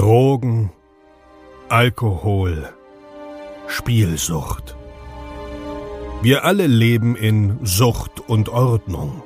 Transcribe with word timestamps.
Drogen, 0.00 0.72
Alkohol, 1.68 2.70
Spielsucht. 3.66 4.74
Wir 6.22 6.46
alle 6.46 6.66
leben 6.66 7.16
in 7.16 7.58
Sucht 7.64 8.26
und 8.26 8.48
Ordnung. 8.48 9.22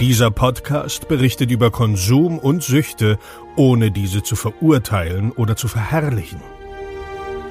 Dieser 0.00 0.30
Podcast 0.30 1.06
berichtet 1.06 1.50
über 1.50 1.70
Konsum 1.70 2.38
und 2.38 2.62
Süchte, 2.62 3.18
ohne 3.56 3.90
diese 3.90 4.22
zu 4.22 4.36
verurteilen 4.36 5.32
oder 5.32 5.54
zu 5.54 5.68
verherrlichen. 5.68 6.40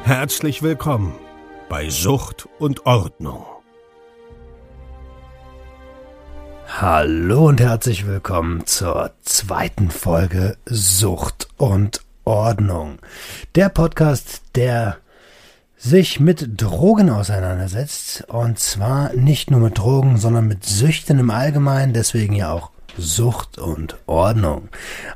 Herzlich 0.02 0.64
willkommen 0.64 1.14
bei 1.70 1.92
Sucht 1.92 2.50
und 2.58 2.88
Ordnung. 2.88 3.46
Hallo 6.68 7.48
und 7.48 7.62
herzlich 7.62 8.08
willkommen 8.08 8.66
zur 8.66 9.12
zweiten 9.22 9.92
Folge 9.92 10.58
Sucht 10.66 11.48
und 11.58 12.07
Ordnung. 12.28 13.00
Der 13.56 13.70
Podcast, 13.70 14.42
der 14.56 14.98
sich 15.78 16.20
mit 16.20 16.62
Drogen 16.62 17.10
auseinandersetzt. 17.10 18.26
Und 18.28 18.60
zwar 18.60 19.14
nicht 19.14 19.50
nur 19.50 19.62
mit 19.62 19.78
Drogen, 19.78 20.18
sondern 20.18 20.46
mit 20.46 20.66
Süchten 20.66 21.20
im 21.20 21.30
Allgemeinen. 21.30 21.94
Deswegen 21.94 22.34
ja 22.34 22.52
auch 22.52 22.72
Sucht 22.98 23.58
und 23.58 23.96
Ordnung. 24.08 24.68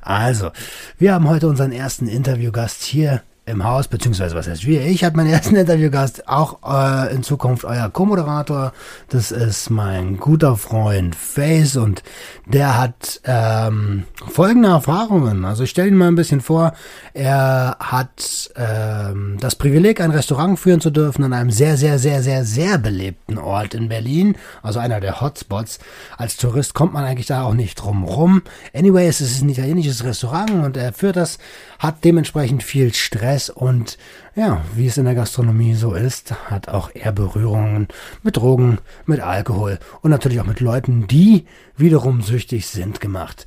Also, 0.01 0.51
wir 0.97 1.13
haben 1.13 1.27
heute 1.27 1.49
unseren 1.49 1.73
ersten 1.73 2.07
Interviewgast 2.07 2.81
hier 2.84 3.21
im 3.51 3.63
Haus, 3.63 3.87
beziehungsweise 3.87 4.35
was 4.35 4.47
heißt 4.47 4.65
wir? 4.65 4.85
Ich 4.85 5.03
hatte 5.03 5.17
meinen 5.17 5.31
ersten 5.31 5.55
Interviewgast, 5.57 6.27
auch 6.27 6.59
äh, 6.65 7.13
in 7.13 7.21
Zukunft 7.21 7.65
euer 7.65 7.89
Co-Moderator. 7.89 8.71
Das 9.09 9.31
ist 9.31 9.69
mein 9.69 10.17
guter 10.17 10.55
Freund 10.55 11.15
Face 11.15 11.75
und 11.75 12.01
der 12.45 12.79
hat 12.79 13.21
ähm, 13.25 14.05
folgende 14.31 14.69
Erfahrungen. 14.69 15.45
Also 15.45 15.63
ich 15.63 15.69
stelle 15.69 15.89
ihn 15.89 15.95
mal 15.95 16.07
ein 16.07 16.15
bisschen 16.15 16.41
vor. 16.41 16.73
Er 17.13 17.77
hat 17.79 18.51
ähm, 18.55 19.37
das 19.39 19.55
Privileg, 19.55 20.01
ein 20.01 20.11
Restaurant 20.11 20.57
führen 20.57 20.81
zu 20.81 20.89
dürfen 20.89 21.23
an 21.23 21.33
einem 21.33 21.51
sehr, 21.51 21.77
sehr, 21.77 21.99
sehr, 21.99 22.23
sehr, 22.23 22.45
sehr 22.45 22.77
belebten 22.77 23.37
Ort 23.37 23.73
in 23.73 23.89
Berlin. 23.89 24.35
Also 24.63 24.79
einer 24.79 25.01
der 25.01 25.21
Hotspots. 25.21 25.79
Als 26.17 26.37
Tourist 26.37 26.73
kommt 26.73 26.93
man 26.93 27.04
eigentlich 27.04 27.27
da 27.27 27.43
auch 27.43 27.54
nicht 27.54 27.76
drum 27.76 28.04
rum. 28.04 28.41
Anyway, 28.73 29.07
es 29.07 29.20
ist 29.21 29.41
ein 29.41 29.49
italienisches 29.49 30.04
Restaurant 30.04 30.51
und 30.51 30.77
er 30.77 30.93
führt 30.93 31.17
das, 31.17 31.37
hat 31.79 32.04
dementsprechend 32.04 32.63
viel 32.63 32.93
Stress 32.93 33.40
Stress 33.41 33.49
und 33.49 33.97
ja, 34.35 34.61
wie 34.75 34.87
es 34.87 34.97
in 34.97 35.05
der 35.05 35.15
Gastronomie 35.15 35.73
so 35.73 35.93
ist, 35.93 36.34
hat 36.49 36.70
auch 36.70 36.91
er 36.93 37.11
Berührungen 37.11 37.87
mit 38.23 38.37
Drogen, 38.37 38.77
mit 39.05 39.20
Alkohol 39.21 39.79
und 40.01 40.11
natürlich 40.11 40.39
auch 40.39 40.45
mit 40.45 40.59
Leuten, 40.59 41.07
die 41.07 41.45
wiederum 41.75 42.21
süchtig 42.21 42.67
sind 42.67 43.01
gemacht. 43.01 43.45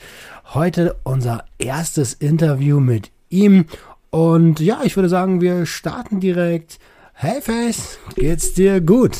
Heute 0.52 0.96
unser 1.04 1.44
erstes 1.58 2.14
Interview 2.14 2.80
mit 2.80 3.10
ihm 3.30 3.66
und 4.10 4.60
ja, 4.60 4.80
ich 4.84 4.96
würde 4.96 5.08
sagen, 5.08 5.40
wir 5.40 5.66
starten 5.66 6.20
direkt. 6.20 6.78
Hey 7.14 7.40
Face, 7.40 7.98
geht's 8.16 8.54
dir 8.54 8.80
gut? 8.80 9.16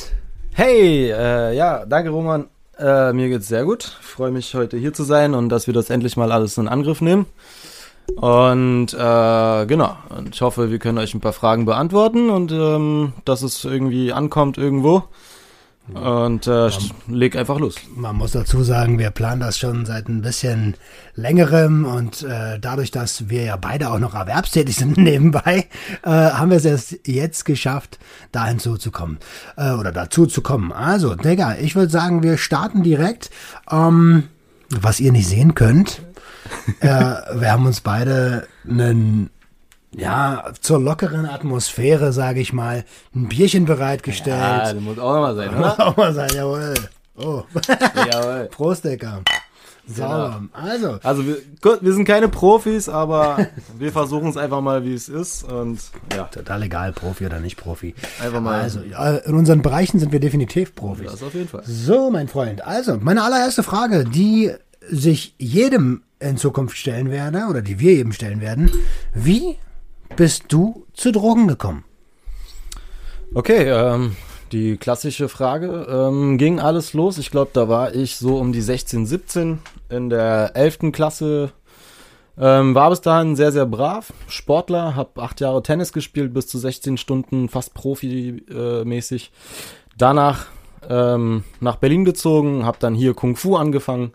Hey, 0.53 1.11
äh, 1.11 1.55
ja, 1.55 1.85
danke 1.87 2.11
Roman. 2.11 2.47
Äh, 2.79 3.13
mir 3.13 3.29
geht's 3.29 3.49
sehr 3.49 3.65
gut. 3.65 3.85
Freue 3.85 4.33
mich 4.33 4.55
heute 4.55 4.77
hier 4.77 4.93
zu 4.93 5.05
sein 5.05 5.35
und 5.35 5.49
dass 5.49 5.67
wir 5.67 5.75
das 5.75 5.91
endlich 5.91 6.17
mal 6.17 6.33
alles 6.33 6.59
in 6.59 6.69
Angriff 6.69 7.01
nehmen. 7.01 7.27
Und 8.17 8.93
äh, 8.93 9.67
genau, 9.67 9.97
und 10.11 10.35
ich 10.35 10.41
hoffe, 10.41 10.71
wir 10.71 10.79
können 10.79 10.99
euch 10.99 11.15
ein 11.15 11.21
paar 11.21 11.33
Fragen 11.33 11.65
beantworten 11.65 12.31
und 12.31 12.53
ähm, 12.53 13.13
dass 13.25 13.43
es 13.43 13.65
irgendwie 13.65 14.13
ankommt 14.13 14.59
irgendwo. 14.59 15.05
Und 15.93 16.47
äh, 16.47 16.71
leg 17.09 17.37
einfach 17.37 17.59
los. 17.59 17.75
Man 17.95 18.17
muss 18.17 18.33
dazu 18.33 18.63
sagen, 18.63 18.99
wir 18.99 19.11
planen 19.11 19.41
das 19.41 19.59
schon 19.59 19.85
seit 19.85 20.09
ein 20.09 20.23
bisschen 20.23 20.77
längerem 21.15 21.85
und 21.85 22.23
äh, 22.23 22.59
dadurch, 22.59 22.91
dass 22.91 23.29
wir 23.29 23.43
ja 23.43 23.57
beide 23.57 23.91
auch 23.91 23.99
noch 23.99 24.15
erwerbstätig 24.15 24.77
sind 24.77 24.97
nebenbei, 24.97 25.69
äh, 26.03 26.09
haben 26.09 26.49
wir 26.49 26.57
es 26.57 26.65
erst 26.65 27.07
jetzt 27.07 27.45
geschafft, 27.45 27.99
da 28.33 28.47
hinzuzukommen 28.47 29.19
äh, 29.59 29.73
oder 29.73 29.93
dazu 29.93 30.25
zu 30.25 30.41
kommen. 30.41 30.73
Also, 30.73 31.17
Digga, 31.17 31.57
ich 31.57 31.77
würde 31.77 31.91
sagen, 31.91 32.23
wir 32.23 32.39
starten 32.39 32.83
direkt. 32.83 33.31
Ähm, 33.71 34.25
was 34.71 35.01
ihr 35.01 35.13
nicht 35.13 35.29
sehen 35.29 35.55
könnt, 35.55 36.03
äh, 36.81 36.89
wir 36.89 37.53
haben 37.53 37.67
uns 37.67 37.81
beide 37.81 38.47
einen 38.69 39.31
ja, 39.97 40.53
zur 40.61 40.81
lockeren 40.81 41.27
Atmosphäre, 41.27 42.13
sage 42.13 42.41
ich 42.41 42.53
mal, 42.53 42.85
ein 43.15 43.29
Bierchen 43.29 43.65
bereitgestellt. 43.65 44.41
Ja, 44.41 44.73
das 44.73 44.81
muss 44.81 44.99
auch 44.99 45.15
nochmal 45.15 45.37
sein, 45.37 45.49
oder? 45.55 45.59
Muss 45.61 45.79
auch 45.79 45.97
mal 45.97 46.15
sein, 46.15 46.31
jawohl. 46.35 46.75
Oh. 47.17 47.43
jawohl. 48.13 48.49
Prost, 48.51 48.85
Decker. 48.85 49.23
Sauber. 49.87 50.41
Genau. 50.53 50.67
Also. 50.67 50.99
Also 51.03 51.27
wir, 51.27 51.37
gut, 51.61 51.79
wir 51.83 51.93
sind 51.93 52.07
keine 52.07 52.29
Profis, 52.29 52.89
aber 52.89 53.49
wir 53.79 53.93
versuchen 53.93 54.29
es 54.29 54.37
einfach 54.37 54.61
mal, 54.61 54.85
wie 54.85 54.95
es 54.95 55.09
ist. 55.09 55.45
Und 55.45 55.79
ja. 56.15 56.25
Total 56.25 56.63
egal, 56.63 56.93
Profi 56.93 57.27
oder 57.27 57.41
nicht 57.41 57.57
Profi. 57.57 57.95
Einfach 58.23 58.41
mal. 58.41 58.63
Also, 58.63 58.81
in 58.81 59.35
unseren 59.35 59.63
Bereichen 59.63 59.99
sind 59.99 60.11
wir 60.11 60.21
definitiv 60.21 60.75
Profis. 60.75 61.11
Das 61.11 61.23
auf 61.23 61.35
jeden 61.35 61.49
Fall. 61.49 61.63
So, 61.67 62.11
mein 62.11 62.29
Freund. 62.29 62.67
Also, 62.67 62.97
meine 62.99 63.23
allererste 63.23 63.63
Frage, 63.63 64.05
die 64.05 64.53
sich 64.91 65.35
jedem 65.39 66.03
in 66.21 66.37
Zukunft 66.37 66.77
stellen 66.77 67.11
werde, 67.11 67.47
oder 67.49 67.63
die 67.63 67.79
wir 67.79 67.93
eben 67.93 68.13
stellen 68.13 68.41
werden. 68.41 68.71
Wie 69.13 69.57
bist 70.17 70.45
du 70.49 70.87
zu 70.95 71.13
Drogen 71.13 71.49
gekommen? 71.49 71.85
Okay, 73.35 73.69
ähm, 73.69 74.17
die 74.53 74.77
klassische 74.77 75.29
Frage. 75.29 75.87
Ähm, 75.91 76.39
ging 76.39 76.61
alles 76.61 76.93
los? 76.93 77.19
Ich 77.19 77.31
glaube, 77.31 77.51
da 77.53 77.69
war 77.69 77.95
ich 77.95 78.17
so 78.17 78.39
um 78.39 78.53
die 78.53 78.61
16, 78.61 79.07
17 79.07 79.59
in 79.89 80.11
der 80.11 80.53
11. 80.55 80.93
Klasse. 80.93 81.53
Ähm, 82.37 82.75
war 82.75 82.91
bis 82.91 83.01
dahin 83.01 83.37
sehr, 83.37 83.53
sehr 83.53 83.67
brav. 83.67 84.13
Sportler, 84.29 84.97
habe 84.97 85.23
acht 85.23 85.41
Jahre 85.41 85.63
Tennis 85.63 85.93
gespielt, 85.93 86.35
bis 86.35 86.47
zu 86.47 86.59
16 86.59 86.97
Stunden, 86.97 87.49
fast 87.49 87.75
profimäßig. 87.75 89.31
Danach 89.97 90.47
ähm, 90.89 91.45
nach 91.61 91.77
Berlin 91.77 92.05
gezogen, 92.05 92.65
habe 92.65 92.79
dann 92.81 92.95
hier 92.95 93.15
Kung 93.15 93.37
Fu 93.37 93.57
angefangen 93.57 94.13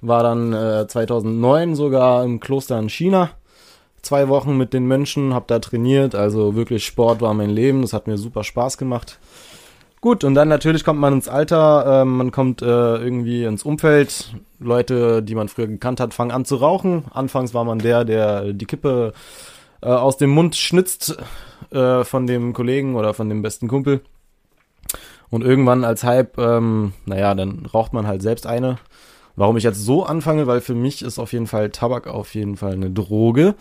war 0.00 0.22
dann 0.22 0.52
äh, 0.52 0.86
2009 0.86 1.74
sogar 1.74 2.24
im 2.24 2.40
Kloster 2.40 2.78
in 2.78 2.88
China. 2.88 3.30
Zwei 4.02 4.28
Wochen 4.28 4.56
mit 4.56 4.72
den 4.72 4.86
Mönchen, 4.86 5.34
hab 5.34 5.48
da 5.48 5.58
trainiert, 5.58 6.14
also 6.14 6.54
wirklich 6.54 6.86
Sport 6.86 7.20
war 7.20 7.34
mein 7.34 7.50
Leben, 7.50 7.82
das 7.82 7.92
hat 7.92 8.06
mir 8.06 8.16
super 8.16 8.44
Spaß 8.44 8.78
gemacht. 8.78 9.18
Gut, 10.00 10.22
und 10.22 10.34
dann 10.34 10.46
natürlich 10.46 10.84
kommt 10.84 11.00
man 11.00 11.14
ins 11.14 11.28
Alter, 11.28 12.02
äh, 12.02 12.04
man 12.04 12.30
kommt 12.30 12.62
äh, 12.62 12.66
irgendwie 12.66 13.44
ins 13.44 13.64
Umfeld. 13.64 14.32
Leute, 14.60 15.22
die 15.22 15.34
man 15.34 15.48
früher 15.48 15.66
gekannt 15.66 15.98
hat, 15.98 16.14
fangen 16.14 16.30
an 16.30 16.44
zu 16.44 16.56
rauchen. 16.56 17.04
Anfangs 17.10 17.52
war 17.52 17.64
man 17.64 17.80
der, 17.80 18.04
der 18.04 18.52
die 18.52 18.66
Kippe 18.66 19.12
äh, 19.82 19.88
aus 19.88 20.16
dem 20.16 20.30
Mund 20.30 20.54
schnitzt 20.54 21.16
äh, 21.70 22.04
von 22.04 22.26
dem 22.28 22.52
Kollegen 22.52 22.94
oder 22.94 23.12
von 23.12 23.28
dem 23.28 23.42
besten 23.42 23.66
Kumpel. 23.66 24.00
Und 25.30 25.44
irgendwann 25.44 25.84
als 25.84 26.04
Hype, 26.04 26.38
ähm, 26.38 26.92
naja, 27.04 27.34
dann 27.34 27.66
raucht 27.66 27.92
man 27.92 28.06
halt 28.06 28.22
selbst 28.22 28.46
eine. 28.46 28.78
Warum 29.38 29.56
ich 29.56 29.62
jetzt 29.62 29.84
so 29.84 30.04
anfange, 30.04 30.48
weil 30.48 30.60
für 30.60 30.74
mich 30.74 31.00
ist 31.00 31.20
auf 31.20 31.32
jeden 31.32 31.46
Fall 31.46 31.70
Tabak 31.70 32.08
auf 32.08 32.34
jeden 32.34 32.56
Fall 32.56 32.72
eine 32.72 32.90
Droge. 32.90 33.54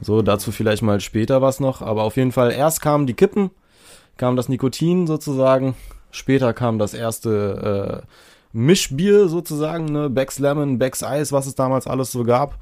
So, 0.00 0.22
dazu 0.22 0.52
vielleicht 0.52 0.82
mal 0.82 1.00
später 1.00 1.42
was 1.42 1.58
noch. 1.58 1.82
Aber 1.82 2.04
auf 2.04 2.16
jeden 2.16 2.30
Fall, 2.30 2.52
erst 2.52 2.80
kamen 2.80 3.08
die 3.08 3.14
Kippen, 3.14 3.50
kam 4.18 4.36
das 4.36 4.48
Nikotin 4.48 5.08
sozusagen. 5.08 5.74
Später 6.12 6.52
kam 6.52 6.78
das 6.78 6.94
erste 6.94 8.04
äh, 8.04 8.06
Mischbier 8.52 9.28
sozusagen, 9.28 9.86
ne? 9.86 10.08
Becks 10.08 10.38
Lemon, 10.38 10.78
Becks 10.78 11.02
Eis, 11.02 11.32
was 11.32 11.46
es 11.46 11.56
damals 11.56 11.88
alles 11.88 12.12
so 12.12 12.22
gab. 12.22 12.58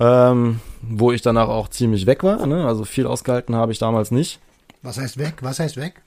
Ähm, 0.00 0.58
wo 0.82 1.12
ich 1.12 1.22
danach 1.22 1.48
auch 1.48 1.68
ziemlich 1.68 2.06
weg 2.06 2.24
war. 2.24 2.44
Ne? 2.46 2.66
Also 2.66 2.84
viel 2.84 3.06
ausgehalten 3.06 3.54
habe 3.54 3.70
ich 3.70 3.78
damals 3.78 4.10
nicht. 4.10 4.40
Was 4.82 4.98
heißt 4.98 5.18
weg? 5.18 5.34
Was 5.42 5.60
heißt 5.60 5.76
weg? 5.76 6.02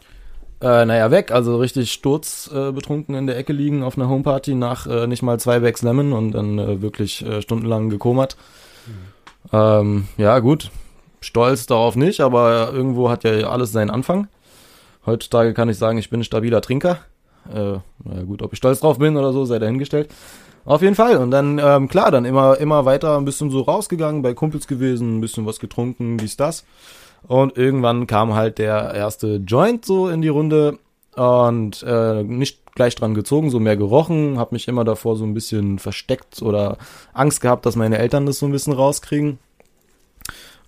Äh, 0.61 0.85
naja, 0.85 1.09
weg, 1.09 1.31
also 1.31 1.57
richtig 1.57 1.91
sturzbetrunken 1.91 3.15
äh, 3.15 3.17
in 3.17 3.27
der 3.27 3.37
Ecke 3.37 3.53
liegen 3.53 3.81
auf 3.81 3.97
einer 3.97 4.09
Homeparty 4.09 4.55
nach 4.55 4.87
äh, 4.87 5.07
nicht 5.07 5.21
mal 5.21 5.39
zwei 5.39 5.59
Bags 5.59 5.81
Lemon 5.81 6.11
und 6.11 6.31
dann 6.33 6.59
äh, 6.59 6.81
wirklich 6.81 7.25
äh, 7.25 7.41
stundenlang 7.41 7.89
gekomert. 7.89 8.35
Mhm. 8.85 9.57
Ähm, 9.57 10.07
ja, 10.17 10.39
gut, 10.39 10.69
stolz 11.21 11.65
darauf 11.65 11.95
nicht, 11.95 12.19
aber 12.19 12.71
irgendwo 12.73 13.09
hat 13.09 13.23
ja 13.23 13.49
alles 13.49 13.71
seinen 13.71 13.89
Anfang. 13.89 14.27
Heutzutage 15.05 15.53
kann 15.53 15.69
ich 15.69 15.77
sagen, 15.77 15.97
ich 15.97 16.09
bin 16.09 16.19
ein 16.19 16.25
stabiler 16.25 16.61
Trinker. 16.61 16.99
Äh, 17.53 17.79
na 18.03 18.23
gut, 18.23 18.41
ob 18.41 18.51
ich 18.51 18.57
stolz 18.57 18.81
drauf 18.81 18.99
bin 18.99 19.15
oder 19.15 19.31
so, 19.31 19.45
sei 19.45 19.59
dahingestellt. 19.59 20.09
Auf 20.65 20.81
jeden 20.81 20.95
Fall. 20.95 21.17
Und 21.17 21.31
dann, 21.31 21.57
ähm, 21.57 21.87
klar, 21.87 22.11
dann 22.11 22.25
immer, 22.25 22.57
immer 22.57 22.85
weiter 22.85 23.17
ein 23.17 23.25
bisschen 23.25 23.49
so 23.49 23.61
rausgegangen, 23.61 24.21
bei 24.21 24.33
Kumpels 24.33 24.67
gewesen, 24.67 25.17
ein 25.17 25.21
bisschen 25.21 25.45
was 25.45 25.59
getrunken, 25.59 26.17
dies, 26.17 26.35
das. 26.37 26.65
Und 27.27 27.57
irgendwann 27.57 28.07
kam 28.07 28.33
halt 28.33 28.57
der 28.57 28.93
erste 28.93 29.35
Joint 29.37 29.85
so 29.85 30.09
in 30.09 30.21
die 30.21 30.29
Runde 30.29 30.79
und 31.15 31.83
äh, 31.83 32.23
nicht 32.23 32.59
gleich 32.75 32.95
dran 32.95 33.13
gezogen, 33.13 33.49
so 33.49 33.59
mehr 33.59 33.75
gerochen, 33.75 34.37
habe 34.37 34.55
mich 34.55 34.67
immer 34.67 34.85
davor 34.85 35.17
so 35.17 35.25
ein 35.25 35.33
bisschen 35.33 35.79
versteckt 35.79 36.41
oder 36.41 36.77
Angst 37.13 37.41
gehabt, 37.41 37.65
dass 37.65 37.75
meine 37.75 37.97
Eltern 37.97 38.25
das 38.25 38.39
so 38.39 38.45
ein 38.45 38.51
bisschen 38.51 38.73
rauskriegen. 38.73 39.37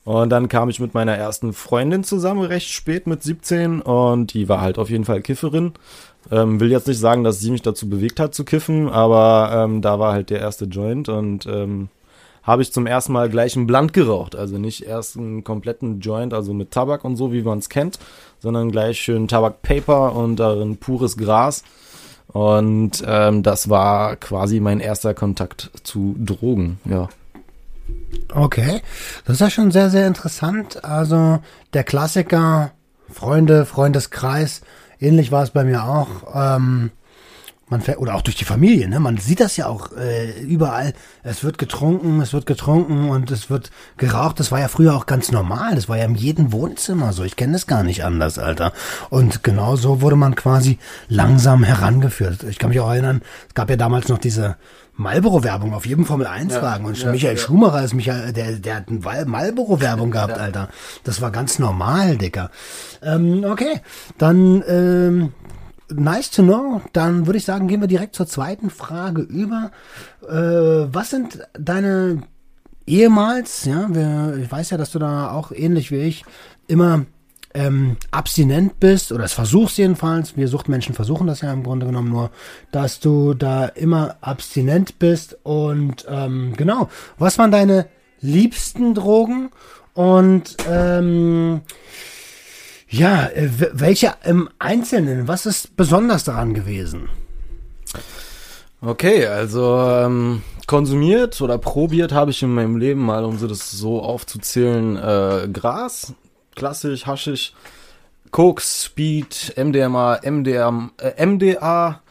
Und 0.03 0.29
dann 0.29 0.49
kam 0.49 0.69
ich 0.69 0.79
mit 0.79 0.93
meiner 0.93 1.15
ersten 1.15 1.53
Freundin 1.53 2.03
zusammen, 2.03 2.41
recht 2.41 2.69
spät 2.69 3.05
mit 3.05 3.21
17 3.21 3.81
und 3.81 4.33
die 4.33 4.49
war 4.49 4.59
halt 4.59 4.79
auf 4.79 4.89
jeden 4.89 5.05
Fall 5.05 5.21
Kifferin. 5.21 5.73
Ähm, 6.31 6.59
will 6.59 6.71
jetzt 6.71 6.87
nicht 6.87 6.99
sagen, 6.99 7.23
dass 7.23 7.39
sie 7.39 7.51
mich 7.51 7.61
dazu 7.61 7.87
bewegt 7.87 8.19
hat 8.19 8.33
zu 8.33 8.43
kiffen, 8.43 8.89
aber 8.89 9.51
ähm, 9.53 9.81
da 9.81 9.99
war 9.99 10.13
halt 10.13 10.31
der 10.31 10.39
erste 10.39 10.65
Joint 10.65 11.07
und 11.07 11.45
ähm, 11.45 11.89
habe 12.43 12.61
ich 12.61 12.73
zum 12.73 12.87
ersten 12.87 13.13
Mal 13.13 13.29
gleich 13.29 13.55
einen 13.55 13.67
Blunt 13.67 13.93
geraucht. 13.93 14.35
Also 14.35 14.57
nicht 14.57 14.83
erst 14.83 15.17
einen 15.17 15.43
kompletten 15.43 15.99
Joint, 15.99 16.33
also 16.33 16.53
mit 16.53 16.71
Tabak 16.71 17.03
und 17.05 17.15
so, 17.15 17.31
wie 17.31 17.43
man 17.43 17.59
es 17.59 17.69
kennt, 17.69 17.99
sondern 18.39 18.71
gleich 18.71 18.99
schön 18.99 19.27
Tabakpaper 19.27 20.15
und 20.15 20.37
darin 20.37 20.77
pures 20.77 21.17
Gras. 21.17 21.63
Und 22.27 23.03
ähm, 23.05 23.43
das 23.43 23.69
war 23.69 24.15
quasi 24.15 24.59
mein 24.59 24.79
erster 24.79 25.13
Kontakt 25.13 25.69
zu 25.83 26.15
Drogen, 26.17 26.79
ja. 26.85 27.09
Okay, 28.33 28.81
das 29.25 29.35
ist 29.35 29.41
ja 29.41 29.49
schon 29.49 29.71
sehr, 29.71 29.89
sehr 29.89 30.07
interessant. 30.07 30.83
Also 30.83 31.39
der 31.73 31.83
Klassiker, 31.83 32.71
Freunde, 33.09 33.65
Freundeskreis, 33.65 34.61
ähnlich 34.99 35.31
war 35.31 35.43
es 35.43 35.49
bei 35.49 35.65
mir 35.65 35.83
auch. 35.83 36.07
Ähm, 36.33 36.91
man 37.71 37.81
fährt, 37.81 37.97
oder 37.97 38.15
auch 38.15 38.21
durch 38.21 38.35
die 38.35 38.45
Familie, 38.45 38.87
ne? 38.87 38.99
Man 38.99 39.17
sieht 39.17 39.39
das 39.39 39.57
ja 39.57 39.67
auch 39.67 39.91
äh, 39.97 40.41
überall. 40.41 40.93
Es 41.23 41.43
wird 41.43 41.57
getrunken, 41.57 42.21
es 42.21 42.33
wird 42.33 42.45
getrunken 42.45 43.09
und 43.09 43.31
es 43.31 43.49
wird 43.49 43.71
geraucht. 43.97 44.39
Das 44.39 44.51
war 44.51 44.59
ja 44.59 44.67
früher 44.67 44.95
auch 44.95 45.05
ganz 45.05 45.31
normal. 45.31 45.75
Das 45.75 45.89
war 45.89 45.97
ja 45.97 46.05
in 46.05 46.15
jedem 46.15 46.51
Wohnzimmer 46.51 47.13
so. 47.13 47.23
Ich 47.23 47.35
kenne 47.35 47.53
das 47.53 47.67
gar 47.67 47.83
nicht 47.83 48.03
anders, 48.03 48.37
Alter. 48.37 48.73
Und 49.09 49.43
genau 49.43 49.75
so 49.75 50.01
wurde 50.01 50.15
man 50.15 50.35
quasi 50.35 50.77
langsam 51.07 51.63
herangeführt. 51.63 52.43
Ich 52.43 52.59
kann 52.59 52.69
mich 52.69 52.79
auch 52.79 52.91
erinnern, 52.91 53.21
es 53.47 53.55
gab 53.55 53.69
ja 53.69 53.77
damals 53.77 54.09
noch 54.09 54.19
diese 54.19 54.57
Marlboro-Werbung 54.95 55.73
auf 55.73 55.85
jedem 55.85 56.05
Formel-1-Wagen. 56.05 56.83
Ja, 56.83 56.89
und 56.89 57.01
ja, 57.01 57.11
Michael 57.11 57.35
ja. 57.35 57.41
Schumacher 57.41 57.83
ist 57.83 57.93
Michael, 57.93 58.33
der, 58.33 58.53
der 58.53 58.75
hat 58.75 58.89
eine 58.89 59.25
Marlboro-Werbung 59.25 60.11
gehabt, 60.11 60.37
Alter. 60.37 60.69
Das 61.03 61.21
war 61.21 61.31
ganz 61.31 61.57
normal, 61.59 62.17
Dicker. 62.17 62.51
Ähm, 63.01 63.43
okay, 63.45 63.81
dann 64.17 64.63
ähm, 64.67 65.33
nice 65.93 66.31
to 66.31 66.43
know. 66.43 66.81
Dann 66.93 67.25
würde 67.25 67.37
ich 67.37 67.45
sagen, 67.45 67.67
gehen 67.67 67.81
wir 67.81 67.87
direkt 67.87 68.15
zur 68.15 68.27
zweiten 68.27 68.69
Frage 68.69 69.21
über. 69.21 69.71
Äh, 70.27 70.93
was 70.93 71.09
sind 71.09 71.39
deine 71.53 72.23
ehemals, 72.85 73.65
ja, 73.65 73.87
wir, 73.93 74.37
ich 74.41 74.51
weiß 74.51 74.71
ja, 74.71 74.77
dass 74.77 74.91
du 74.91 74.99
da 74.99 75.31
auch 75.31 75.51
ähnlich 75.51 75.91
wie 75.91 76.01
ich 76.01 76.25
immer 76.67 77.05
ähm, 77.53 77.97
abstinent 78.11 78.79
bist 78.79 79.11
oder 79.11 79.25
es 79.25 79.33
versuchst 79.33 79.77
jedenfalls, 79.77 80.37
wir 80.37 80.47
Suchtmenschen 80.47 80.95
versuchen 80.95 81.27
das 81.27 81.41
ja 81.41 81.51
im 81.51 81.63
Grunde 81.63 81.85
genommen 81.85 82.09
nur, 82.09 82.31
dass 82.71 82.99
du 82.99 83.33
da 83.33 83.65
immer 83.65 84.15
abstinent 84.21 84.99
bist 84.99 85.37
und 85.43 86.05
ähm, 86.09 86.53
genau, 86.55 86.89
was 87.17 87.37
waren 87.37 87.51
deine 87.51 87.87
liebsten 88.21 88.93
Drogen 88.93 89.51
und 89.93 90.55
ähm, 90.69 91.61
ja, 92.91 93.27
äh, 93.27 93.49
welche 93.71 94.13
im 94.25 94.49
Einzelnen, 94.59 95.27
was 95.27 95.45
ist 95.45 95.75
besonders 95.77 96.25
daran 96.25 96.53
gewesen? 96.53 97.09
Okay, 98.81 99.25
also 99.27 99.79
ähm, 99.79 100.41
konsumiert 100.67 101.39
oder 101.41 101.57
probiert 101.57 102.11
habe 102.11 102.31
ich 102.31 102.43
in 102.43 102.53
meinem 102.53 102.77
Leben 102.77 103.01
mal, 103.01 103.23
um 103.23 103.39
das 103.39 103.71
so 103.71 104.01
aufzuzählen, 104.01 104.97
äh, 104.97 105.47
Gras, 105.53 106.13
klassisch, 106.55 107.05
haschig, 107.05 107.53
Koks, 108.31 108.85
Speed, 108.85 109.53
MDMA, 109.55 110.19
MDM, 110.23 110.91
äh, 110.97 111.25
MDA, 111.25 112.01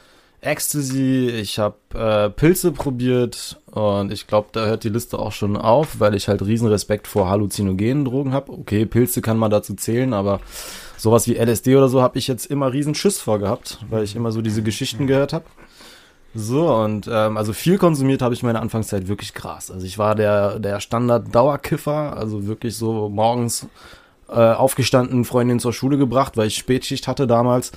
Ecstasy, 0.40 1.28
ich 1.28 1.58
habe 1.58 1.76
äh, 1.94 2.30
Pilze 2.30 2.72
probiert 2.72 3.59
und 3.72 4.12
ich 4.12 4.26
glaube, 4.26 4.49
da 4.52 4.67
hört 4.67 4.84
die 4.84 4.88
Liste 4.88 5.19
auch 5.19 5.32
schon 5.32 5.56
auf, 5.56 6.00
weil 6.00 6.14
ich 6.14 6.28
halt 6.28 6.43
riesen 6.43 6.69
Respekt 6.69 7.06
vor 7.06 7.28
halluzinogenen 7.28 8.05
Drogen 8.05 8.32
habe. 8.32 8.52
Okay, 8.52 8.87
Pilze 8.87 9.22
kann 9.22 9.38
man 9.38 9.50
dazu 9.50 9.75
zählen, 9.75 10.12
aber 10.12 10.40
sowas 10.96 11.26
wie 11.28 11.37
LSD 11.37 11.76
oder 11.76 11.88
so 11.88 12.02
habe 12.02 12.19
ich 12.19 12.26
jetzt 12.26 12.46
immer 12.46 12.72
riesen 12.72 12.94
Schiss 12.94 13.20
vor 13.20 13.38
gehabt, 13.38 13.78
weil 13.88 14.05
ich 14.05 14.17
immer 14.17 14.32
so 14.32 14.43
diese 14.43 14.62
Geschichten 14.62 15.06
gehört 15.06 15.32
habe. 15.32 15.44
So, 16.34 16.72
und 16.72 17.08
ähm, 17.11 17.37
also 17.37 17.52
viel 17.52 17.76
konsumiert 17.76 18.22
habe 18.22 18.34
ich 18.34 18.43
meine 18.43 18.61
Anfangszeit 18.61 19.08
wirklich 19.08 19.34
Gras. 19.34 19.70
Also 19.70 19.84
ich 19.84 19.99
war 19.99 20.14
der, 20.14 20.61
der 20.61 20.81
Standard-Dauerkiffer, 20.81 22.16
also 22.16 22.46
wirklich 22.46 22.76
so 22.76 23.08
morgens 23.08 23.66
äh, 24.28 24.34
aufgestanden, 24.34 25.25
Freundin 25.25 25.58
zur 25.58 25.73
Schule 25.73 25.99
gebracht, 25.99 26.37
weil 26.37 26.46
ich 26.46 26.56
Spätschicht 26.56 27.08
hatte 27.08 27.26
damals. 27.26 27.73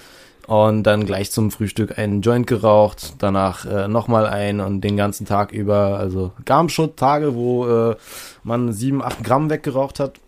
Und 0.48 0.84
dann 0.84 1.06
gleich 1.06 1.32
zum 1.32 1.52
Frühstück 1.52 1.98
einen 1.98 2.22
Joint 2.22 2.48
geraucht, 2.48 3.14
danach 3.20 3.66
äh, 3.66 3.88
nochmal 3.88 4.26
ein 4.28 4.60
und 4.60 4.82
den 4.82 4.98
ganzen 4.98 5.26
Tag 5.26 5.54
über, 5.54 5.98
also 5.98 6.34
gab 6.44 6.70
schon 6.70 6.98
Tage, 6.98 7.34
wo 7.34 7.66
äh, 7.66 7.96
man 8.44 8.74
sieben, 8.74 9.02
acht 9.02 9.24
Gramm 9.24 9.50
weggeraucht 9.50 10.02
hat, 10.02 10.20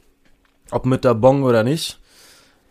ob 0.71 0.85
mit 0.85 1.03
der 1.03 1.15
Bong 1.15 1.43
oder 1.43 1.63
nicht. 1.63 1.99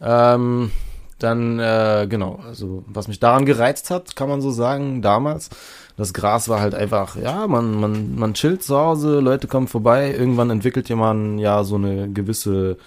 Ähm, 0.00 0.70
dann, 1.19 1.58
äh, 1.58 2.06
genau, 2.08 2.41
also 2.46 2.85
was 2.87 3.08
mich 3.08 3.20
daran 3.20 3.47
gereizt 3.47 3.90
hat, 3.90 4.17
kann 4.17 4.29
man 4.29 4.40
so 4.40 4.50
sagen, 4.50 5.02
damals. 5.02 5.50
Das 5.97 6.12
Gras 6.12 6.49
war 6.49 6.61
halt 6.61 6.75
einfach, 6.75 7.17
ja, 7.17 7.47
man, 7.47 7.79
man, 7.79 8.17
man 8.17 8.35
chillt 8.35 8.62
zu 8.62 8.76
Hause, 8.76 9.20
Leute 9.20 9.47
kommen 9.47 9.69
vorbei, 9.69 10.12
irgendwann 10.12 10.50
entwickelt 10.50 10.88
jemand 10.88 11.40
ja 11.40 11.62
so 11.62 11.76
eine 11.76 12.11
gewisse, 12.11 12.79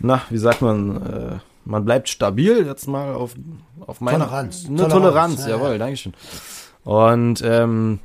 na, 0.00 0.22
wie 0.28 0.38
sagt 0.38 0.60
man, 0.60 0.96
äh, 0.96 1.38
man 1.68 1.84
bleibt 1.84 2.08
stabil, 2.08 2.66
jetzt 2.66 2.88
mal 2.88 3.14
auf, 3.14 3.34
auf 3.86 4.00
meine 4.00 4.18
Toleranz. 4.18 4.64
Eine 4.66 4.88
Toleranz, 4.88 4.92
Toleranz, 4.94 5.40
ja, 5.42 5.48
jawohl, 5.50 5.72
ja. 5.72 5.78
Dankeschön. 5.78 6.14
Und 6.84 7.42
ähm, 7.44 7.98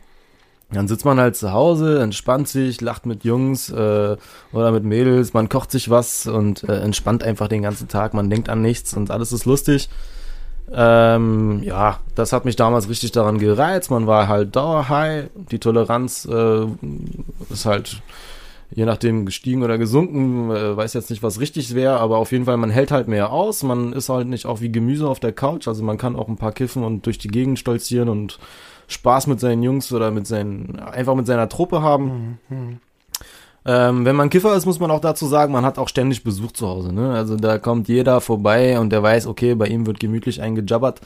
dann 0.70 0.88
sitzt 0.88 1.06
man 1.06 1.20
halt 1.20 1.38
zu 1.38 1.54
Hause, 1.54 2.02
entspannt 2.02 2.50
sich, 2.50 2.82
lacht 2.82 3.06
mit 3.06 3.24
Jungs 3.24 3.70
äh, 3.70 4.18
oder 4.52 4.72
mit 4.72 4.84
Mädels, 4.84 5.34
man 5.34 5.48
kocht 5.48 5.72
sich 5.72 5.90
was 5.90 6.28
und 6.28 6.64
äh, 6.68 6.82
entspannt 6.82 7.24
einfach 7.24 7.48
den 7.48 7.62
ganzen 7.62 7.88
Tag, 7.88 8.14
man 8.14 8.30
denkt 8.30 8.50
an 8.50 8.62
nichts 8.62 8.94
und 8.94 9.12
alles 9.12 9.32
ist 9.32 9.46
lustig. 9.46 9.90
Ähm, 10.72 11.62
ja, 11.64 12.00
das 12.16 12.34
hat 12.34 12.46
mich 12.46 12.56
damals 12.56 12.90
richtig 12.90 13.12
daran 13.12 13.38
gereizt. 13.38 13.92
Man 13.92 14.08
war 14.08 14.28
halt 14.28 14.56
dauerhigh. 14.56 15.30
Die 15.52 15.60
Toleranz 15.60 16.26
äh, 16.26 16.66
ist 17.50 17.66
halt 17.66 18.02
je 18.76 18.86
nachdem 18.86 19.26
gestiegen 19.26 19.64
oder 19.64 19.78
gesunken. 19.78 20.52
Äh, 20.52 20.76
weiß 20.76 20.94
jetzt 20.94 21.10
nicht, 21.10 21.24
was 21.24 21.40
richtig 21.40 21.76
wäre, 21.76 22.00
aber 22.00 22.18
auf 22.18 22.32
jeden 22.32 22.46
Fall, 22.46 22.58
man 22.58 22.70
hält 22.70 22.92
halt 22.92 23.08
mehr 23.08 23.32
aus. 23.32 23.64
Man 23.64 23.94
ist 23.94 24.10
halt 24.10 24.28
nicht 24.28 24.46
auch 24.46 24.62
wie 24.62 24.72
Gemüse 24.72 25.08
auf 25.08 25.20
der 25.20 25.32
Couch. 25.32 25.68
Also 25.68 25.84
man 25.84 25.98
kann 25.98 26.16
auch 26.16 26.28
ein 26.28 26.38
paar 26.38 26.52
kiffen 26.52 26.84
und 26.84 27.06
durch 27.06 27.18
die 27.18 27.28
Gegend 27.28 27.60
stolzieren 27.60 28.10
und 28.10 28.40
Spaß 28.88 29.28
mit 29.28 29.40
seinen 29.40 29.64
Jungs 29.64 29.92
oder 29.94 30.12
mit 30.12 30.28
seinen, 30.28 30.80
einfach 30.80 31.16
mit 31.16 31.28
seiner 31.28 31.50
Truppe 31.50 31.82
haben. 31.82 32.40
Ähm, 33.66 34.06
wenn 34.06 34.16
man 34.16 34.30
Kiffer 34.30 34.56
ist, 34.56 34.66
muss 34.66 34.80
man 34.80 34.92
auch 34.92 35.00
dazu 35.00 35.26
sagen, 35.26 35.54
man 35.54 35.66
hat 35.66 35.78
auch 35.78 35.88
ständig 35.88 36.24
Besuch 36.24 36.52
zu 36.52 36.68
Hause. 36.68 36.94
Ne? 36.94 37.14
Also 37.14 37.38
da 37.38 37.58
kommt 37.60 37.88
jeder 37.88 38.20
vorbei 38.22 38.80
und 38.80 38.90
der 38.90 39.02
weiß, 39.02 39.28
okay, 39.28 39.56
bei 39.56 39.68
ihm 39.68 39.86
wird 39.86 40.00
gemütlich 40.00 40.42
eingejabbert. 40.42 41.02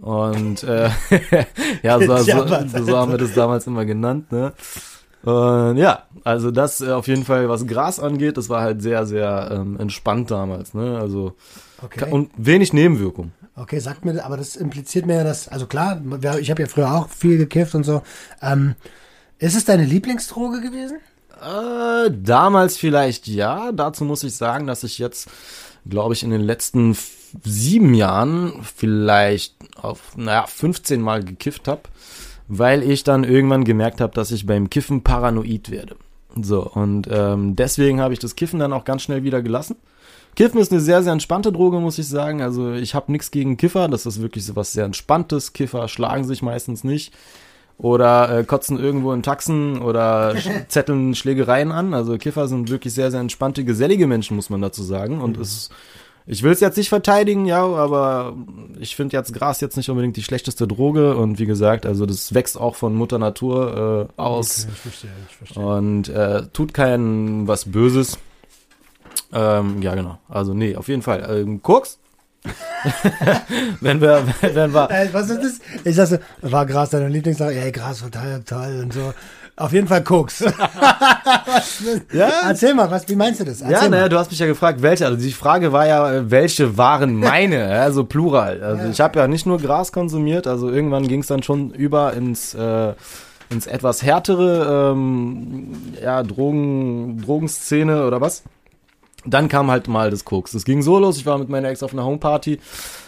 Und 0.00 0.62
äh, 0.62 0.90
ja, 1.82 1.98
so, 1.98 2.16
so, 2.18 2.84
so 2.84 2.96
haben 2.96 3.10
wir 3.10 3.18
das 3.18 3.34
damals 3.34 3.66
immer 3.66 3.84
genannt. 3.84 4.30
Ne? 4.30 4.52
Und 5.22 5.76
ja, 5.76 6.04
also 6.24 6.50
das 6.50 6.80
äh, 6.80 6.90
auf 6.90 7.08
jeden 7.08 7.24
Fall, 7.24 7.48
was 7.48 7.66
Gras 7.66 7.98
angeht, 7.98 8.36
das 8.36 8.48
war 8.48 8.62
halt 8.62 8.82
sehr, 8.82 9.04
sehr 9.06 9.50
ähm, 9.52 9.78
entspannt 9.78 10.30
damals. 10.30 10.74
Ne? 10.74 10.98
Also 10.98 11.34
Okay. 11.82 12.10
und 12.10 12.30
wenig 12.36 12.72
Nebenwirkungen. 12.72 13.32
Okay, 13.54 13.78
sagt 13.78 14.04
mir, 14.04 14.24
aber 14.24 14.36
das 14.36 14.56
impliziert 14.56 15.06
mir 15.06 15.16
ja, 15.16 15.24
dass, 15.24 15.46
also 15.48 15.66
klar, 15.66 16.00
ich 16.40 16.50
habe 16.50 16.62
ja 16.62 16.68
früher 16.68 16.92
auch 16.92 17.08
viel 17.08 17.38
gekifft 17.38 17.74
und 17.74 17.84
so. 17.84 18.02
Ähm, 18.42 18.74
ist 19.38 19.56
es 19.56 19.64
deine 19.64 19.84
Lieblingsdroge 19.84 20.60
gewesen? 20.60 20.98
Äh, 21.40 22.10
damals 22.10 22.76
vielleicht 22.76 23.28
ja. 23.28 23.70
Dazu 23.70 24.04
muss 24.04 24.24
ich 24.24 24.34
sagen, 24.34 24.66
dass 24.66 24.82
ich 24.82 24.98
jetzt, 24.98 25.28
glaube 25.88 26.14
ich, 26.14 26.24
in 26.24 26.30
den 26.30 26.40
letzten 26.40 26.96
sieben 27.44 27.94
Jahren 27.94 28.54
vielleicht 28.62 29.54
auf, 29.80 30.16
naja, 30.16 30.46
15 30.46 31.00
Mal 31.00 31.22
gekifft 31.22 31.68
habe, 31.68 31.82
weil 32.48 32.82
ich 32.82 33.04
dann 33.04 33.24
irgendwann 33.24 33.64
gemerkt 33.64 34.00
habe, 34.00 34.14
dass 34.14 34.32
ich 34.32 34.46
beim 34.46 34.70
Kiffen 34.70 35.02
paranoid 35.02 35.70
werde. 35.70 35.96
So, 36.40 36.62
und 36.62 37.08
ähm, 37.10 37.56
deswegen 37.56 38.00
habe 38.00 38.14
ich 38.14 38.20
das 38.20 38.36
Kiffen 38.36 38.60
dann 38.60 38.72
auch 38.72 38.84
ganz 38.84 39.02
schnell 39.02 39.22
wieder 39.22 39.42
gelassen. 39.42 39.76
Kiffen 40.34 40.60
ist 40.60 40.70
eine 40.70 40.80
sehr, 40.80 41.02
sehr 41.02 41.12
entspannte 41.12 41.50
Droge, 41.52 41.80
muss 41.80 41.98
ich 41.98 42.06
sagen. 42.06 42.42
Also 42.42 42.72
ich 42.72 42.94
habe 42.94 43.10
nichts 43.10 43.30
gegen 43.30 43.56
Kiffer. 43.56 43.88
Das 43.88 44.06
ist 44.06 44.22
wirklich 44.22 44.44
so 44.44 44.54
was 44.54 44.72
sehr 44.72 44.84
Entspanntes. 44.84 45.52
Kiffer 45.52 45.88
schlagen 45.88 46.24
sich 46.24 46.42
meistens 46.42 46.84
nicht 46.84 47.12
oder 47.78 48.38
äh, 48.38 48.44
kotzen 48.44 48.78
irgendwo 48.78 49.12
in 49.12 49.22
Taxen 49.22 49.80
oder 49.80 50.34
zetteln 50.68 51.14
Schlägereien 51.14 51.72
an. 51.72 51.94
Also 51.94 52.18
Kiffer 52.18 52.48
sind 52.48 52.70
wirklich 52.70 52.92
sehr, 52.94 53.10
sehr 53.10 53.20
entspannte, 53.20 53.64
gesellige 53.64 54.06
Menschen, 54.06 54.36
muss 54.36 54.50
man 54.50 54.60
dazu 54.60 54.82
sagen. 54.82 55.20
Und 55.20 55.38
es, 55.38 55.70
ich 56.30 56.42
will 56.42 56.52
es 56.52 56.60
jetzt 56.60 56.76
nicht 56.76 56.90
verteidigen, 56.90 57.46
ja, 57.46 57.64
aber 57.64 58.36
ich 58.78 58.94
finde 58.96 59.16
jetzt 59.16 59.32
Gras 59.32 59.62
jetzt 59.62 59.78
nicht 59.78 59.88
unbedingt 59.88 60.14
die 60.18 60.22
schlechteste 60.22 60.68
Droge. 60.68 61.16
Und 61.16 61.38
wie 61.38 61.46
gesagt, 61.46 61.86
also 61.86 62.04
das 62.04 62.34
wächst 62.34 62.60
auch 62.60 62.76
von 62.76 62.94
Mutter 62.94 63.18
Natur 63.18 64.08
äh, 64.16 64.20
aus 64.20 64.66
ich 64.70 64.78
verstehe, 64.78 65.10
ich 65.26 65.36
verstehe. 65.36 65.66
und 65.66 66.08
äh, 66.10 66.42
tut 66.52 66.74
keinen 66.74 67.48
was 67.48 67.64
Böses. 67.64 68.18
Ähm, 69.32 69.80
ja, 69.80 69.94
genau. 69.94 70.18
Also 70.28 70.52
nee, 70.52 70.76
auf 70.76 70.88
jeden 70.88 71.00
Fall. 71.02 71.26
Ähm, 71.30 71.62
Koks? 71.62 71.98
wenn 73.80 74.00
wir, 74.02 74.22
wenn 74.42 74.72
wir, 74.72 74.90
Äh, 74.90 75.08
was 75.12 75.30
ist 75.30 75.42
das? 75.42 75.60
Ich 75.84 75.96
sag 75.96 76.06
so, 76.08 76.18
war 76.42 76.66
Gras 76.66 76.90
deine 76.90 77.08
Lieblingssache? 77.08 77.54
Ey, 77.54 77.72
Gras 77.72 78.00
total 78.00 78.42
toll 78.42 78.80
und 78.82 78.92
so. 78.92 79.14
Auf 79.58 79.72
jeden 79.72 79.88
Fall 79.88 80.04
Koks. 80.04 80.40
ja, 82.12 82.30
Erzähl 82.44 82.74
mal, 82.74 82.88
was, 82.90 83.08
wie 83.08 83.16
meinst 83.16 83.40
du 83.40 83.44
das? 83.44 83.60
Erzähl 83.60 83.72
Ja, 83.72 83.88
naja, 83.88 84.08
du 84.08 84.16
hast 84.16 84.30
mich 84.30 84.38
ja 84.38 84.46
gefragt, 84.46 84.82
welche. 84.82 85.04
Also 85.06 85.18
die 85.18 85.32
Frage 85.32 85.72
war 85.72 85.86
ja, 85.86 86.30
welche 86.30 86.78
waren 86.78 87.16
meine, 87.16 87.56
ja, 87.70 87.82
also 87.82 88.04
plural. 88.04 88.62
Also 88.62 88.88
ich 88.88 89.00
habe 89.00 89.18
ja 89.18 89.26
nicht 89.26 89.46
nur 89.46 89.58
Gras 89.58 89.90
konsumiert, 89.90 90.46
also 90.46 90.70
irgendwann 90.70 91.08
ging 91.08 91.20
es 91.20 91.26
dann 91.26 91.42
schon 91.42 91.72
über 91.72 92.12
ins, 92.12 92.54
äh, 92.54 92.92
ins 93.50 93.66
etwas 93.66 94.04
härtere, 94.04 94.92
ähm, 94.92 95.72
ja, 96.00 96.22
Drogen, 96.22 97.20
Drogenszene 97.20 98.06
oder 98.06 98.20
was. 98.20 98.44
Dann 99.26 99.48
kam 99.48 99.72
halt 99.72 99.88
mal 99.88 100.12
das 100.12 100.24
Koks. 100.24 100.54
Es 100.54 100.64
ging 100.64 100.82
so 100.82 101.00
los, 101.00 101.16
ich 101.18 101.26
war 101.26 101.36
mit 101.36 101.48
meiner 101.48 101.68
Ex 101.68 101.82
auf 101.82 101.92
einer 101.92 102.04
Homeparty. 102.04 102.60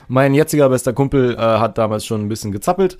Mein 0.09 0.35
jetziger 0.35 0.69
bester 0.69 0.93
Kumpel 0.93 1.35
äh, 1.35 1.39
hat 1.39 1.79
damals 1.79 2.05
schon 2.05 2.23
ein 2.23 2.29
bisschen 2.29 2.51
gezappelt 2.51 2.99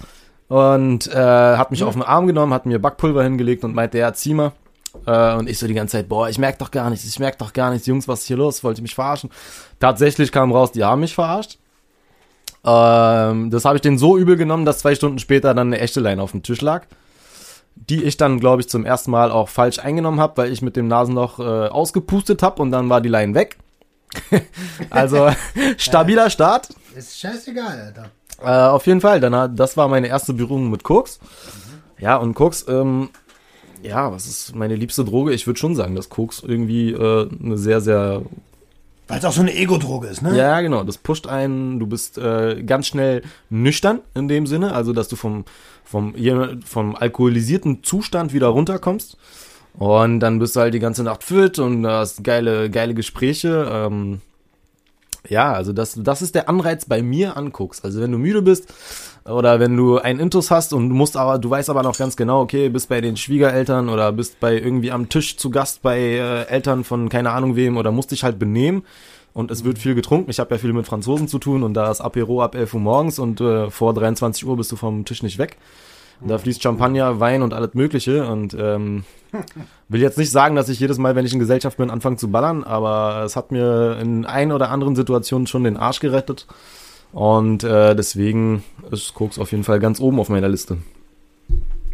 und 0.51 1.07
äh, 1.07 1.15
hat 1.57 1.71
mich 1.71 1.85
auf 1.85 1.95
den 1.95 2.03
Arm 2.03 2.27
genommen, 2.27 2.53
hat 2.53 2.67
mir 2.67 2.81
Backpulver 2.81 3.23
hingelegt 3.23 3.63
und 3.63 3.73
meinte, 3.73 3.99
ja, 3.99 4.13
zieh 4.13 4.35
mal. 4.35 4.51
Äh, 5.07 5.37
und 5.37 5.49
ich 5.49 5.61
so 5.61 5.69
die 5.69 5.75
ganze 5.75 5.93
Zeit, 5.93 6.09
boah, 6.09 6.29
ich 6.29 6.39
merk 6.39 6.59
doch 6.59 6.73
gar 6.73 6.91
nichts, 6.91 7.07
ich 7.07 7.21
merk 7.21 7.39
doch 7.39 7.53
gar 7.53 7.71
nichts, 7.71 7.87
Jungs, 7.87 8.09
was 8.09 8.23
ist 8.23 8.27
hier 8.27 8.37
los? 8.37 8.65
Wollte 8.65 8.83
mich 8.83 8.97
verarschen. 8.97 9.31
Tatsächlich 9.79 10.33
kam 10.33 10.51
raus, 10.51 10.73
die 10.73 10.83
haben 10.83 11.03
mich 11.03 11.15
verarscht. 11.15 11.59
Ähm, 12.65 13.51
das 13.51 13.65
habe 13.65 13.77
ich 13.77 13.83
denen 13.83 13.97
so 13.97 14.19
übel 14.19 14.37
genommen, 14.37 14.65
dass 14.65 14.81
zwei 14.81 14.97
Stunden 14.97 15.21
später 15.21 15.55
dann 15.55 15.69
eine 15.69 15.79
echte 15.79 16.01
Line 16.01 16.21
auf 16.21 16.33
dem 16.33 16.43
Tisch 16.43 16.63
lag. 16.63 16.85
Die 17.77 18.03
ich 18.03 18.17
dann, 18.17 18.41
glaube 18.41 18.61
ich, 18.61 18.69
zum 18.69 18.85
ersten 18.85 19.13
Mal 19.13 19.31
auch 19.31 19.49
falsch 19.49 19.79
eingenommen 19.79 20.19
habe, 20.19 20.37
weil 20.37 20.53
ich 20.53 20.63
mit 20.63 20.75
dem 20.75 20.89
Nasenloch 20.89 21.39
äh, 21.39 21.69
ausgepustet 21.69 22.43
habe 22.43 22.61
und 22.61 22.73
dann 22.73 22.89
war 22.89 23.01
die 23.01 23.09
Line 23.09 23.37
weg. 23.37 23.57
also 24.91 25.31
stabiler 25.77 26.29
Start. 26.29 26.71
Ist 26.97 27.21
scheißegal, 27.21 27.83
Alter. 27.83 28.11
Äh, 28.43 28.49
auf 28.49 28.87
jeden 28.87 29.01
Fall, 29.01 29.21
dann, 29.21 29.55
das 29.57 29.77
war 29.77 29.89
meine 29.89 30.09
erste 30.09 30.33
Berührung 30.33 30.71
mit 30.71 30.83
Koks. 30.83 31.21
Ja, 31.99 32.17
und 32.17 32.35
Koks, 32.35 32.65
ähm, 32.69 33.11
ja, 33.83 34.13
was 34.13 34.27
ist 34.27 34.55
meine 34.55 34.77
liebste 34.77 35.05
Droge? 35.05 35.33
Ich 35.33 35.47
würde 35.47 35.59
schon 35.59 35.75
sagen, 35.75 35.95
dass 35.95 36.09
Koks 36.09 36.43
irgendwie 36.47 36.93
äh, 36.93 37.29
eine 37.43 37.57
sehr, 37.57 37.81
sehr 37.81 38.23
Weil 39.09 39.19
es 39.19 39.25
auch 39.25 39.33
so 39.33 39.41
eine 39.41 39.55
Ego-Droge 39.55 40.09
ist, 40.09 40.23
ne? 40.23 40.37
Ja, 40.37 40.61
genau. 40.61 40.85
Das 40.85 40.99
pusht 40.99 41.27
einen. 41.27 41.79
Du 41.79 41.87
bist 41.87 42.19
äh, 42.19 42.63
ganz 42.63 42.87
schnell 42.87 43.23
nüchtern 43.49 44.01
in 44.15 44.29
dem 44.29 44.47
Sinne, 44.47 44.73
also 44.73 44.93
dass 44.93 45.09
du 45.09 45.17
vom 45.17 45.45
vom 45.85 46.15
vom 46.65 46.95
alkoholisierten 46.95 47.83
Zustand 47.83 48.33
wieder 48.33 48.49
runterkommst. 48.49 49.17
Und 49.75 50.21
dann 50.21 50.39
bist 50.39 50.57
du 50.57 50.61
halt 50.61 50.75
die 50.75 50.79
ganze 50.79 51.03
Nacht 51.03 51.25
fit 51.25 51.59
und 51.59 51.87
hast 51.87 52.23
geile 52.23 52.71
geile 52.71 52.95
Gespräche. 52.95 53.69
Ähm, 53.71 54.21
ja, 55.29 55.53
also 55.53 55.73
das 55.73 55.99
das 56.03 56.23
ist 56.23 56.35
der 56.35 56.49
Anreiz 56.49 56.85
bei 56.85 57.03
mir 57.03 57.37
anguckst. 57.37 57.85
Also 57.85 58.01
wenn 58.01 58.13
du 58.13 58.19
müde 58.19 58.43
bist 58.43 58.73
oder 59.25 59.61
wenn 59.61 59.77
du 59.77 59.99
einen 59.99 60.21
Intus 60.21 60.51
hast 60.51 60.73
und 60.73 60.89
du 60.89 60.95
musst 60.95 61.17
aber, 61.17 61.39
du 61.39 61.51
weißt 61.51 61.71
aber 61.71 61.83
noch 61.83 61.97
ganz 61.97 62.17
genau, 62.17 62.41
okay, 62.41 62.69
bist 62.69 62.89
bei 62.89 63.01
den 63.01 63.17
Schwiegereltern 63.17 63.89
oder 63.89 64.13
bist 64.13 64.41
bei 64.41 64.55
irgendwie 64.55 64.91
am 64.93 65.09
Tisch 65.09 65.37
zu 65.37 65.51
Gast 65.51 65.83
bei 65.83 65.99
äh, 65.99 66.47
Eltern 66.47 66.85
von 66.85 67.09
keine 67.09 67.31
Ahnung 67.31 67.57
wem 67.57 67.77
oder 67.77 67.93
musst 67.93 68.13
dich 68.13 68.25
halt 68.25 68.39
benehmen 68.39 68.83
und 69.33 69.51
es 69.51 69.65
wird 69.65 69.79
viel 69.79 69.95
getrunken. 69.95 70.31
Ich 70.31 70.41
habe 70.41 70.55
ja 70.55 70.59
viel 70.59 70.73
mit 70.73 70.87
Franzosen 70.87 71.29
zu 71.29 71.39
tun 71.39 71.63
und 71.63 71.75
da 71.75 71.91
ist 71.91 72.01
Apero 72.01 72.43
ab 72.43 72.55
11 72.55 72.75
Uhr 72.75 72.81
morgens 72.81 73.19
und 73.19 73.41
äh, 73.41 73.71
vor 73.71 73.95
23 73.95 74.47
Uhr 74.47 74.57
bist 74.57 74.73
du 74.73 74.77
vom 74.77 75.05
Tisch 75.05 75.23
nicht 75.23 75.39
weg. 75.39 75.57
Und 76.21 76.29
da 76.29 76.39
fließt 76.39 76.63
Champagner, 76.63 77.21
Wein 77.21 77.43
und 77.43 77.55
alles 77.55 77.75
Mögliche 77.75 78.27
und 78.27 78.55
ähm, 78.59 79.05
will 79.89 80.01
jetzt 80.01 80.19
nicht 80.19 80.31
sagen, 80.31 80.57
dass 80.57 80.69
ich 80.69 80.81
jedes 80.81 80.99
Mal, 80.99 81.17
wenn 81.17 81.25
ich 81.25 81.33
in 81.33 81.39
Gesellschaft 81.39 81.79
bin, 81.79 81.91
anfange 81.91 82.17
zu 82.17 82.31
ballern, 82.31 82.65
aber 82.65 83.23
es 83.25 83.37
hat 83.37 83.53
mir 83.53 83.99
in 84.01 84.27
ein 84.27 84.53
oder 84.53 84.71
anderen 84.71 84.97
Situationen 84.97 85.47
schon 85.47 85.65
den 85.65 85.77
Arsch 85.77 86.01
gerettet. 86.01 86.47
Und 87.13 87.65
äh, 87.65 87.97
deswegen 87.97 88.63
ist 88.91 89.15
Koks 89.15 89.39
auf 89.39 89.51
jeden 89.51 89.65
Fall 89.65 89.81
ganz 89.81 89.99
oben 90.01 90.21
auf 90.21 90.29
meiner 90.29 90.49
Liste. 90.49 90.79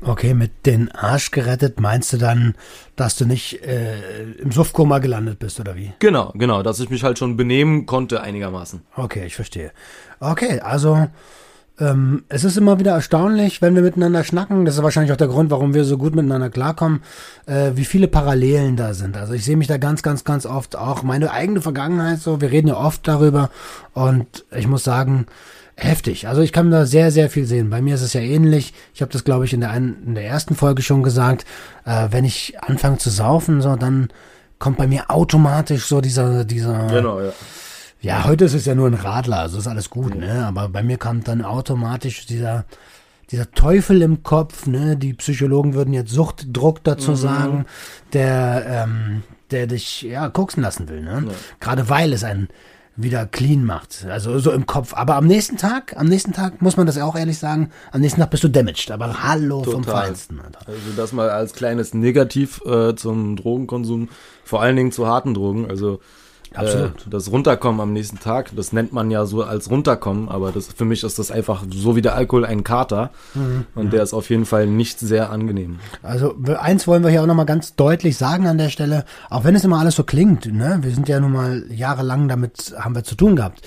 Okay, 0.02 0.34
mit 0.34 0.66
den 0.66 0.90
Arsch 0.92 1.30
gerettet 1.30 1.80
meinst 1.80 2.12
du 2.12 2.18
dann, 2.18 2.54
dass 2.96 3.16
du 3.16 3.24
nicht 3.24 3.62
äh, 3.64 4.32
im 4.38 4.52
Suffkoma 4.52 4.98
gelandet 4.98 5.38
bist 5.38 5.58
oder 5.58 5.74
wie? 5.74 5.92
Genau, 6.00 6.32
genau, 6.34 6.62
dass 6.62 6.80
ich 6.80 6.90
mich 6.90 7.02
halt 7.02 7.18
schon 7.18 7.36
benehmen 7.36 7.86
konnte 7.86 8.20
einigermaßen. 8.20 8.82
Okay, 8.94 9.24
ich 9.26 9.34
verstehe. 9.34 9.72
Okay, 10.20 10.60
also 10.60 11.08
ähm, 11.78 12.24
es 12.28 12.44
ist 12.44 12.56
immer 12.56 12.78
wieder 12.78 12.92
erstaunlich, 12.92 13.60
wenn 13.60 13.74
wir 13.74 13.82
miteinander 13.82 14.24
schnacken. 14.24 14.64
Das 14.64 14.76
ist 14.76 14.82
wahrscheinlich 14.82 15.12
auch 15.12 15.16
der 15.16 15.28
Grund, 15.28 15.50
warum 15.50 15.74
wir 15.74 15.84
so 15.84 15.98
gut 15.98 16.14
miteinander 16.14 16.50
klarkommen, 16.50 17.02
äh, 17.46 17.72
wie 17.74 17.84
viele 17.84 18.08
Parallelen 18.08 18.76
da 18.76 18.94
sind. 18.94 19.16
Also 19.16 19.34
ich 19.34 19.44
sehe 19.44 19.56
mich 19.56 19.66
da 19.66 19.76
ganz, 19.76 20.02
ganz, 20.02 20.24
ganz 20.24 20.46
oft 20.46 20.76
auch 20.76 21.02
meine 21.02 21.30
eigene 21.30 21.60
Vergangenheit 21.60 22.20
so. 22.20 22.40
Wir 22.40 22.50
reden 22.50 22.68
ja 22.68 22.76
oft 22.76 23.06
darüber 23.06 23.50
und 23.92 24.44
ich 24.54 24.66
muss 24.66 24.84
sagen, 24.84 25.26
heftig. 25.76 26.26
Also 26.26 26.40
ich 26.40 26.52
kann 26.52 26.70
da 26.70 26.86
sehr, 26.86 27.10
sehr 27.10 27.28
viel 27.28 27.44
sehen. 27.44 27.70
Bei 27.70 27.82
mir 27.82 27.94
ist 27.94 28.02
es 28.02 28.14
ja 28.14 28.22
ähnlich. 28.22 28.72
Ich 28.94 29.02
habe 29.02 29.12
das, 29.12 29.24
glaube 29.24 29.44
ich, 29.44 29.52
in 29.52 29.60
der, 29.60 29.70
einen, 29.70 30.02
in 30.06 30.14
der 30.14 30.24
ersten 30.24 30.54
Folge 30.54 30.82
schon 30.82 31.02
gesagt. 31.02 31.44
Äh, 31.84 32.08
wenn 32.10 32.24
ich 32.24 32.54
anfange 32.62 32.98
zu 32.98 33.10
saufen, 33.10 33.60
so 33.60 33.76
dann 33.76 34.08
kommt 34.58 34.78
bei 34.78 34.86
mir 34.86 35.10
automatisch 35.10 35.84
so 35.84 36.00
dieser, 36.00 36.44
dieser. 36.44 36.86
Genau, 36.86 37.20
ja. 37.20 37.32
Ja, 38.00 38.24
heute 38.24 38.44
ist 38.44 38.54
es 38.54 38.66
ja 38.66 38.74
nur 38.74 38.86
ein 38.88 38.94
Radler, 38.94 39.38
also 39.40 39.58
ist 39.58 39.66
alles 39.66 39.90
gut, 39.90 40.14
ne? 40.14 40.44
Aber 40.46 40.68
bei 40.68 40.82
mir 40.82 40.98
kommt 40.98 41.28
dann 41.28 41.42
automatisch 41.42 42.26
dieser, 42.26 42.64
dieser 43.30 43.50
Teufel 43.50 44.02
im 44.02 44.22
Kopf, 44.22 44.66
ne? 44.66 44.96
Die 44.96 45.14
Psychologen 45.14 45.74
würden 45.74 45.94
jetzt 45.94 46.12
Suchtdruck 46.12 46.84
dazu 46.84 47.12
Mhm. 47.12 47.16
sagen, 47.16 47.66
der, 48.12 48.86
ähm, 48.86 49.22
der 49.50 49.66
dich 49.66 50.02
ja 50.02 50.28
koksen 50.28 50.62
lassen 50.62 50.88
will, 50.88 51.02
ne? 51.02 51.24
Ja. 51.26 51.32
Gerade 51.58 51.88
weil 51.88 52.12
es 52.12 52.22
einen 52.22 52.48
wieder 52.98 53.26
clean 53.26 53.64
macht, 53.64 54.06
also 54.08 54.38
so 54.38 54.52
im 54.52 54.64
Kopf. 54.66 54.94
Aber 54.94 55.16
am 55.16 55.26
nächsten 55.26 55.56
Tag, 55.58 55.94
am 55.98 56.06
nächsten 56.06 56.32
Tag 56.32 56.62
muss 56.62 56.76
man 56.78 56.86
das 56.86 56.96
auch 56.98 57.14
ehrlich 57.16 57.38
sagen, 57.38 57.70
am 57.92 58.00
nächsten 58.00 58.20
Tag 58.20 58.30
bist 58.30 58.42
du 58.44 58.48
damaged. 58.48 58.90
Aber 58.90 59.22
hallo 59.22 59.62
vom 59.64 59.82
Total. 59.82 60.04
Feinsten, 60.06 60.40
Alter. 60.40 60.60
Also 60.66 60.78
das 60.96 61.12
mal 61.12 61.28
als 61.28 61.52
kleines 61.52 61.92
Negativ 61.92 62.62
äh, 62.64 62.94
zum 62.94 63.36
Drogenkonsum, 63.36 64.08
vor 64.44 64.62
allen 64.62 64.76
Dingen 64.76 64.92
zu 64.92 65.06
harten 65.06 65.34
Drogen. 65.34 65.68
Also 65.68 66.00
Absolut. 66.54 67.06
Äh, 67.06 67.10
das 67.10 67.30
Runterkommen 67.30 67.80
am 67.80 67.92
nächsten 67.92 68.18
Tag, 68.18 68.54
das 68.54 68.72
nennt 68.72 68.92
man 68.92 69.10
ja 69.10 69.26
so 69.26 69.42
als 69.42 69.70
Runterkommen, 69.70 70.28
aber 70.28 70.52
das 70.52 70.68
für 70.68 70.84
mich 70.84 71.02
ist 71.02 71.18
das 71.18 71.30
einfach 71.30 71.64
so 71.70 71.96
wie 71.96 72.02
der 72.02 72.14
Alkohol 72.14 72.44
ein 72.44 72.64
Kater 72.64 73.10
und 73.74 73.92
der 73.92 74.02
ist 74.02 74.14
auf 74.14 74.30
jeden 74.30 74.46
Fall 74.46 74.66
nicht 74.66 74.98
sehr 74.98 75.30
angenehm. 75.30 75.78
Also 76.02 76.34
eins 76.58 76.86
wollen 76.86 77.02
wir 77.02 77.10
hier 77.10 77.22
auch 77.22 77.26
nochmal 77.26 77.46
ganz 77.46 77.74
deutlich 77.74 78.16
sagen 78.16 78.46
an 78.46 78.58
der 78.58 78.68
Stelle, 78.68 79.04
auch 79.30 79.44
wenn 79.44 79.54
es 79.54 79.64
immer 79.64 79.78
alles 79.78 79.96
so 79.96 80.04
klingt, 80.04 80.52
ne? 80.52 80.78
wir 80.82 80.92
sind 80.92 81.08
ja 81.08 81.20
nun 81.20 81.32
mal 81.32 81.64
jahrelang 81.70 82.28
damit, 82.28 82.74
haben 82.78 82.94
wir 82.94 83.04
zu 83.04 83.14
tun 83.14 83.36
gehabt. 83.36 83.62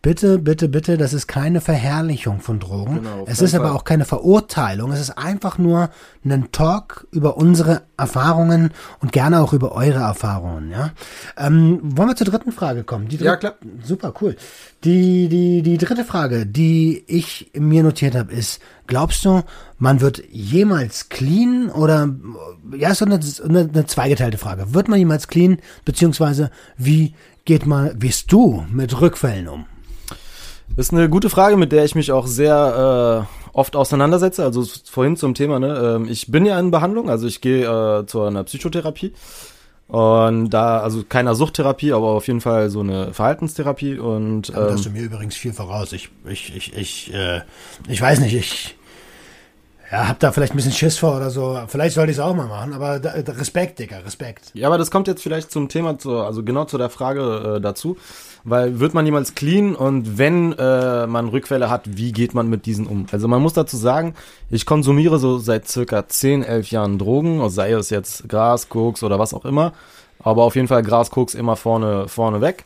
Bitte, 0.00 0.38
bitte, 0.38 0.68
bitte, 0.68 0.96
das 0.96 1.12
ist 1.12 1.26
keine 1.26 1.60
Verherrlichung 1.60 2.40
von 2.40 2.60
Drogen. 2.60 2.96
Genau, 2.96 3.24
es 3.26 3.42
ist 3.42 3.54
aber 3.54 3.68
Fall. 3.68 3.76
auch 3.76 3.84
keine 3.84 4.04
Verurteilung. 4.04 4.92
Es 4.92 5.00
ist 5.00 5.18
einfach 5.18 5.58
nur 5.58 5.90
ein 6.24 6.52
Talk 6.52 7.06
über 7.10 7.36
unsere 7.36 7.82
Erfahrungen 7.96 8.70
und 9.00 9.10
gerne 9.10 9.40
auch 9.40 9.52
über 9.52 9.72
eure 9.72 9.98
Erfahrungen. 9.98 10.70
Ja? 10.70 10.92
Ähm, 11.36 11.80
wollen 11.82 12.10
wir 12.10 12.16
zur 12.16 12.28
dritten 12.28 12.52
Frage 12.52 12.84
kommen? 12.84 13.08
Die 13.08 13.16
Ja, 13.16 13.36
klar. 13.36 13.54
Super, 13.82 14.14
cool. 14.20 14.36
Die, 14.84 15.28
die, 15.28 15.62
die 15.62 15.78
dritte 15.78 16.04
Frage, 16.04 16.46
die 16.46 17.02
ich 17.08 17.50
mir 17.54 17.82
notiert 17.82 18.14
habe, 18.14 18.32
ist, 18.32 18.60
glaubst 18.86 19.24
du, 19.24 19.42
man 19.78 20.00
wird 20.00 20.22
jemals 20.30 21.08
clean 21.08 21.70
oder, 21.70 22.08
ja, 22.76 22.90
ist 22.90 22.98
so 22.98 23.04
eine, 23.04 23.18
eine, 23.44 23.60
eine 23.60 23.86
zweigeteilte 23.86 24.38
Frage. 24.38 24.74
Wird 24.74 24.86
man 24.86 25.00
jemals 25.00 25.26
clean, 25.26 25.58
beziehungsweise 25.84 26.52
wie 26.76 27.14
geht 27.44 27.66
man, 27.66 28.00
wie 28.00 28.08
gehst 28.08 28.30
du 28.32 28.64
mit 28.70 29.00
Rückfällen 29.00 29.48
um? 29.48 29.66
Das 30.76 30.86
ist 30.86 30.92
eine 30.92 31.08
gute 31.08 31.28
Frage, 31.30 31.56
mit 31.56 31.72
der 31.72 31.84
ich 31.84 31.94
mich 31.94 32.12
auch 32.12 32.26
sehr 32.26 33.26
äh, 33.28 33.56
oft 33.56 33.74
auseinandersetze. 33.74 34.44
Also 34.44 34.64
vorhin 34.84 35.16
zum 35.16 35.34
Thema, 35.34 35.58
ne? 35.58 35.96
ähm, 35.96 36.08
ich 36.08 36.30
bin 36.30 36.46
ja 36.46 36.58
in 36.58 36.70
Behandlung, 36.70 37.10
also 37.10 37.26
ich 37.26 37.40
gehe 37.40 37.64
äh, 37.64 38.06
zu 38.06 38.22
einer 38.22 38.44
Psychotherapie. 38.44 39.12
Und 39.88 40.50
da, 40.50 40.80
also 40.80 41.02
keiner 41.02 41.34
Suchttherapie, 41.34 41.94
aber 41.94 42.08
auf 42.08 42.26
jeden 42.26 42.42
Fall 42.42 42.68
so 42.68 42.80
eine 42.80 43.14
Verhaltenstherapie 43.14 43.98
und 43.98 44.50
Da 44.54 44.66
ähm, 44.66 44.74
hast 44.74 44.84
du 44.84 44.90
mir 44.90 45.02
übrigens 45.02 45.34
viel 45.34 45.54
voraus. 45.54 45.92
Ich, 45.94 46.10
ich, 46.26 46.54
ich, 46.54 46.76
ich, 46.76 47.14
äh, 47.14 47.40
ich 47.88 48.00
weiß 48.00 48.20
nicht, 48.20 48.34
ich 48.34 48.76
ja, 49.90 50.08
hab 50.08 50.18
da 50.18 50.30
vielleicht 50.32 50.52
ein 50.52 50.56
bisschen 50.56 50.72
Schiss 50.72 50.98
vor 50.98 51.16
oder 51.16 51.30
so. 51.30 51.58
Vielleicht 51.68 51.94
sollte 51.94 52.10
ich 52.10 52.18
es 52.18 52.22
auch 52.22 52.34
mal 52.34 52.46
machen, 52.46 52.74
aber 52.74 53.00
da, 53.00 53.12
Respekt, 53.12 53.78
Digga, 53.78 54.00
Respekt. 54.00 54.50
Ja, 54.52 54.66
aber 54.66 54.76
das 54.76 54.90
kommt 54.90 55.08
jetzt 55.08 55.22
vielleicht 55.22 55.50
zum 55.50 55.70
Thema, 55.70 55.98
zu, 55.98 56.18
also 56.18 56.42
genau 56.42 56.66
zu 56.66 56.76
der 56.76 56.90
Frage 56.90 57.56
äh, 57.56 57.60
dazu. 57.60 57.96
Weil 58.44 58.80
wird 58.80 58.94
man 58.94 59.04
jemals 59.04 59.34
clean 59.34 59.74
und 59.74 60.18
wenn 60.18 60.52
äh, 60.52 61.06
man 61.06 61.28
Rückfälle 61.28 61.70
hat, 61.70 61.96
wie 61.96 62.12
geht 62.12 62.34
man 62.34 62.48
mit 62.48 62.66
diesen 62.66 62.86
um? 62.86 63.06
Also 63.12 63.28
man 63.28 63.42
muss 63.42 63.52
dazu 63.52 63.76
sagen, 63.76 64.14
ich 64.50 64.64
konsumiere 64.64 65.18
so 65.18 65.38
seit 65.38 65.68
circa 65.68 66.08
10, 66.08 66.42
11 66.42 66.70
Jahren 66.70 66.98
Drogen, 66.98 67.48
sei 67.50 67.72
es 67.72 67.90
jetzt 67.90 68.28
Gras, 68.28 68.68
Koks 68.68 69.02
oder 69.02 69.18
was 69.18 69.34
auch 69.34 69.44
immer. 69.44 69.72
Aber 70.20 70.44
auf 70.44 70.56
jeden 70.56 70.68
Fall 70.68 70.82
Gras, 70.82 71.10
Koks 71.10 71.34
immer 71.34 71.56
vorne, 71.56 72.08
vorne 72.08 72.40
weg. 72.40 72.64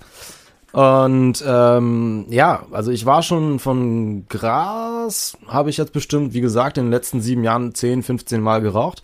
Und 0.72 1.44
ähm, 1.46 2.24
ja, 2.30 2.64
also 2.70 2.90
ich 2.90 3.04
war 3.04 3.22
schon 3.22 3.58
von 3.58 4.26
Gras, 4.28 5.36
habe 5.46 5.68
ich 5.68 5.76
jetzt 5.76 5.92
bestimmt, 5.92 6.32
wie 6.32 6.40
gesagt, 6.40 6.78
in 6.78 6.86
den 6.86 6.90
letzten 6.90 7.20
sieben 7.20 7.44
Jahren 7.44 7.74
10, 7.74 8.02
15 8.02 8.40
Mal 8.40 8.62
geraucht. 8.62 9.02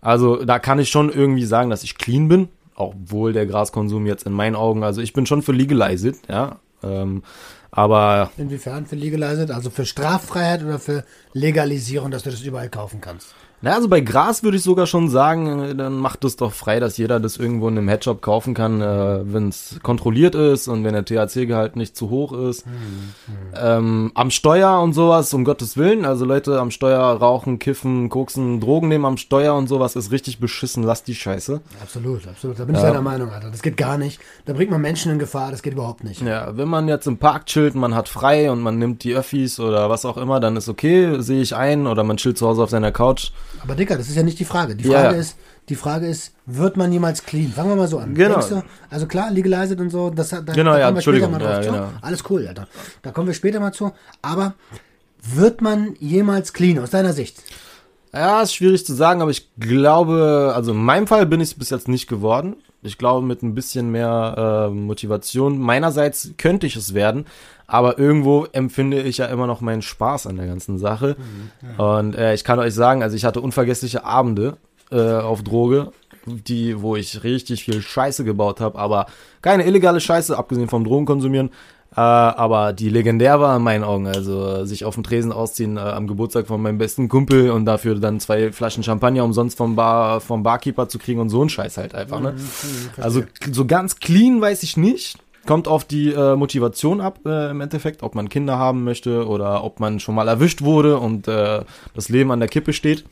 Also 0.00 0.44
da 0.44 0.58
kann 0.58 0.78
ich 0.78 0.88
schon 0.88 1.10
irgendwie 1.10 1.44
sagen, 1.44 1.68
dass 1.70 1.84
ich 1.84 1.98
clean 1.98 2.28
bin, 2.28 2.48
obwohl 2.74 3.32
der 3.32 3.46
Graskonsum 3.46 4.06
jetzt 4.06 4.26
in 4.26 4.32
meinen 4.32 4.56
Augen, 4.56 4.82
also 4.82 5.00
ich 5.00 5.12
bin 5.12 5.26
schon 5.26 5.42
für 5.42 5.52
legalized, 5.52 6.28
ja. 6.28 6.58
Ähm, 6.82 7.22
aber 7.70 8.30
Inwiefern 8.36 8.84
für 8.86 8.96
Legalized? 8.96 9.50
Also 9.50 9.70
für 9.70 9.86
Straffreiheit 9.86 10.62
oder 10.62 10.78
für 10.78 11.04
Legalisierung, 11.32 12.10
dass 12.10 12.22
du 12.22 12.30
das 12.30 12.42
überall 12.42 12.68
kaufen 12.68 13.00
kannst? 13.00 13.34
Na, 13.64 13.74
also 13.74 13.88
bei 13.88 14.00
Gras 14.00 14.42
würde 14.42 14.56
ich 14.56 14.64
sogar 14.64 14.86
schon 14.86 15.08
sagen, 15.08 15.62
äh, 15.62 15.74
dann 15.76 15.96
macht 15.96 16.24
es 16.24 16.34
doch 16.34 16.52
frei, 16.52 16.80
dass 16.80 16.96
jeder 16.98 17.20
das 17.20 17.36
irgendwo 17.36 17.68
in 17.68 17.78
einem 17.78 17.88
Headshop 17.88 18.20
kaufen 18.20 18.54
kann, 18.54 18.80
äh, 18.80 19.20
wenn 19.32 19.48
es 19.48 19.78
kontrolliert 19.84 20.34
ist 20.34 20.66
und 20.66 20.82
wenn 20.82 20.94
der 20.94 21.04
THC-Gehalt 21.04 21.76
nicht 21.76 21.96
zu 21.96 22.10
hoch 22.10 22.32
ist. 22.32 22.66
Hm, 22.66 22.72
hm. 22.72 23.34
Ähm, 23.54 24.12
am 24.14 24.32
Steuer 24.32 24.80
und 24.80 24.94
sowas, 24.94 25.32
um 25.32 25.44
Gottes 25.44 25.76
Willen. 25.76 26.04
Also 26.04 26.24
Leute 26.24 26.58
am 26.58 26.72
Steuer 26.72 26.98
rauchen, 27.00 27.60
kiffen, 27.60 28.08
koksen, 28.08 28.58
Drogen 28.58 28.88
nehmen 28.88 29.04
am 29.04 29.16
Steuer 29.16 29.54
und 29.54 29.68
sowas 29.68 29.94
ist 29.94 30.10
richtig 30.10 30.40
beschissen. 30.40 30.82
Lasst 30.82 31.06
die 31.06 31.14
Scheiße. 31.14 31.60
Absolut, 31.80 32.26
absolut. 32.26 32.58
Da 32.58 32.64
bin 32.64 32.74
ich 32.74 32.82
deiner 32.82 33.00
Meinung, 33.00 33.30
Alter. 33.30 33.50
Das 33.50 33.62
geht 33.62 33.76
gar 33.76 33.96
nicht. 33.96 34.20
Da 34.44 34.54
bringt 34.54 34.72
man 34.72 34.80
Menschen 34.80 35.12
in 35.12 35.20
Gefahr. 35.20 35.52
Das 35.52 35.62
geht 35.62 35.74
überhaupt 35.74 36.02
nicht. 36.02 36.20
Ja, 36.22 36.56
wenn 36.56 36.68
man 36.68 36.88
jetzt 36.88 37.06
im 37.06 37.18
Park 37.18 37.46
chillt, 37.46 37.76
man 37.76 37.94
hat 37.94 38.08
frei 38.08 38.50
und 38.50 38.60
man 38.60 38.78
nimmt 38.80 39.04
die 39.04 39.14
Öffis 39.14 39.60
oder 39.60 39.88
was 39.88 40.04
auch 40.04 40.16
immer, 40.16 40.40
dann 40.40 40.56
ist 40.56 40.68
okay, 40.68 41.20
sehe 41.20 41.42
ich 41.42 41.54
ein. 41.54 41.86
Oder 41.86 42.02
man 42.02 42.16
chillt 42.16 42.38
zu 42.38 42.48
Hause 42.48 42.64
auf 42.64 42.70
seiner 42.70 42.90
Couch. 42.90 43.30
Aber 43.62 43.74
Dicker, 43.74 43.96
das 43.96 44.08
ist 44.08 44.16
ja 44.16 44.22
nicht 44.22 44.38
die 44.38 44.44
Frage. 44.44 44.74
Die 44.74 44.84
Frage 44.84 45.14
ja. 45.14 45.20
ist, 45.20 45.36
die 45.68 45.76
Frage 45.76 46.06
ist, 46.06 46.34
wird 46.46 46.76
man 46.76 46.92
jemals 46.92 47.24
clean? 47.24 47.52
Fangen 47.52 47.70
wir 47.70 47.76
mal 47.76 47.88
so 47.88 47.98
an. 47.98 48.14
Genau. 48.14 48.40
Du, 48.40 48.62
also 48.90 49.06
klar, 49.06 49.30
legalized 49.30 49.78
und 49.80 49.90
so, 49.90 50.10
das, 50.10 50.30
da, 50.30 50.40
genau, 50.40 50.72
da 50.72 50.80
ja, 50.80 50.88
Entschuldigung. 50.88 51.38
Ja, 51.40 51.60
genau. 51.60 51.88
Alles 52.00 52.24
cool, 52.28 52.46
Alter. 52.46 52.66
Da 53.02 53.12
kommen 53.12 53.28
wir 53.28 53.34
später 53.34 53.60
mal 53.60 53.72
zu. 53.72 53.92
Aber 54.20 54.54
wird 55.22 55.60
man 55.60 55.94
jemals 56.00 56.52
clean, 56.52 56.78
aus 56.78 56.90
deiner 56.90 57.12
Sicht? 57.12 57.42
Ja, 58.12 58.42
ist 58.42 58.54
schwierig 58.54 58.84
zu 58.84 58.92
sagen, 58.94 59.22
aber 59.22 59.30
ich 59.30 59.48
glaube, 59.58 60.52
also 60.54 60.72
in 60.72 60.78
meinem 60.84 61.06
Fall 61.06 61.24
bin 61.24 61.40
ich 61.40 61.50
es 61.50 61.54
bis 61.54 61.70
jetzt 61.70 61.88
nicht 61.88 62.08
geworden. 62.08 62.56
Ich 62.82 62.98
glaube, 62.98 63.24
mit 63.24 63.42
ein 63.42 63.54
bisschen 63.54 63.90
mehr 63.90 64.68
äh, 64.68 64.74
Motivation 64.74 65.58
meinerseits 65.58 66.32
könnte 66.36 66.66
ich 66.66 66.76
es 66.76 66.94
werden, 66.94 67.26
aber 67.72 67.98
irgendwo 67.98 68.44
empfinde 68.52 69.00
ich 69.00 69.16
ja 69.16 69.26
immer 69.26 69.46
noch 69.46 69.62
meinen 69.62 69.80
Spaß 69.80 70.26
an 70.26 70.36
der 70.36 70.46
ganzen 70.46 70.76
Sache. 70.76 71.16
Mhm, 71.18 71.68
ja. 71.78 71.98
Und 71.98 72.14
äh, 72.14 72.34
ich 72.34 72.44
kann 72.44 72.58
euch 72.58 72.74
sagen, 72.74 73.02
also 73.02 73.16
ich 73.16 73.24
hatte 73.24 73.40
unvergessliche 73.40 74.04
Abende 74.04 74.58
äh, 74.90 75.00
auf 75.00 75.42
Droge, 75.42 75.90
die, 76.26 76.82
wo 76.82 76.96
ich 76.96 77.24
richtig 77.24 77.64
viel 77.64 77.80
Scheiße 77.80 78.24
gebaut 78.24 78.60
habe, 78.60 78.78
aber 78.78 79.06
keine 79.40 79.64
illegale 79.64 80.02
Scheiße, 80.02 80.36
abgesehen 80.36 80.68
vom 80.68 80.84
Drogenkonsumieren. 80.84 81.48
Äh, 81.96 82.00
aber 82.00 82.74
die 82.74 82.90
legendär 82.90 83.40
war 83.40 83.56
in 83.56 83.62
meinen 83.62 83.84
Augen. 83.84 84.06
Also 84.06 84.66
sich 84.66 84.84
auf 84.84 84.92
dem 84.92 85.02
Tresen 85.02 85.32
ausziehen 85.32 85.78
äh, 85.78 85.80
am 85.80 86.06
Geburtstag 86.06 86.48
von 86.48 86.60
meinem 86.60 86.76
besten 86.76 87.08
Kumpel 87.08 87.50
und 87.52 87.64
dafür 87.64 87.94
dann 87.94 88.20
zwei 88.20 88.52
Flaschen 88.52 88.82
Champagner 88.82 89.24
umsonst 89.24 89.56
vom 89.56 89.76
Bar, 89.76 90.20
vom 90.20 90.42
Barkeeper 90.42 90.90
zu 90.90 90.98
kriegen 90.98 91.20
und 91.20 91.30
so 91.30 91.42
ein 91.42 91.48
Scheiß 91.48 91.78
halt 91.78 91.94
einfach, 91.94 92.20
ne? 92.20 92.32
Mhm, 92.32 92.38
mhm 92.38 93.02
also 93.02 93.22
so 93.50 93.64
ganz 93.64 93.96
clean 93.96 94.42
weiß 94.42 94.62
ich 94.62 94.76
nicht. 94.76 95.16
Kommt 95.46 95.66
auf 95.66 95.84
die 95.84 96.12
äh, 96.12 96.36
Motivation 96.36 97.00
ab 97.00 97.18
äh, 97.26 97.50
im 97.50 97.60
Endeffekt, 97.60 98.02
ob 98.02 98.14
man 98.14 98.28
Kinder 98.28 98.58
haben 98.58 98.84
möchte 98.84 99.26
oder 99.26 99.64
ob 99.64 99.80
man 99.80 99.98
schon 99.98 100.14
mal 100.14 100.28
erwischt 100.28 100.62
wurde 100.62 100.98
und 100.98 101.26
äh, 101.26 101.64
das 101.94 102.08
Leben 102.08 102.30
an 102.30 102.38
der 102.38 102.48
Kippe 102.48 102.72
steht. 102.72 103.04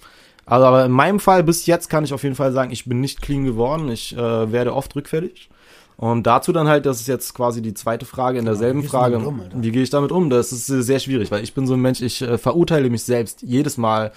Also 0.46 0.66
aber 0.66 0.84
in 0.84 0.92
meinem 0.92 1.20
Fall 1.20 1.42
bis 1.42 1.66
jetzt 1.66 1.90
kann 1.90 2.04
ich 2.04 2.12
auf 2.12 2.22
jeden 2.22 2.34
Fall 2.34 2.52
sagen, 2.52 2.70
ich 2.70 2.84
bin 2.84 3.00
nicht 3.00 3.20
clean 3.20 3.44
geworden. 3.44 3.88
Ich 3.90 4.16
äh, 4.16 4.52
werde 4.52 4.74
oft 4.74 4.94
rückfällig. 4.94 5.48
Und 5.96 6.26
dazu 6.26 6.52
dann 6.52 6.66
halt, 6.66 6.86
das 6.86 7.00
ist 7.00 7.08
jetzt 7.08 7.34
quasi 7.34 7.60
die 7.60 7.74
zweite 7.74 8.06
Frage 8.06 8.38
in 8.38 8.46
derselben 8.46 8.82
ja, 8.82 8.88
Frage. 8.88 9.18
Um, 9.18 9.42
wie 9.54 9.70
gehe 9.70 9.82
ich 9.82 9.90
damit 9.90 10.12
um? 10.12 10.30
Das 10.30 10.50
ist 10.50 10.66
sehr 10.66 10.98
schwierig, 10.98 11.30
weil 11.30 11.44
ich 11.44 11.52
bin 11.52 11.66
so 11.66 11.74
ein 11.74 11.80
Mensch, 11.80 12.00
ich 12.00 12.22
äh, 12.22 12.38
verurteile 12.38 12.88
mich 12.88 13.02
selbst 13.02 13.42
jedes 13.42 13.76
Mal, 13.76 14.10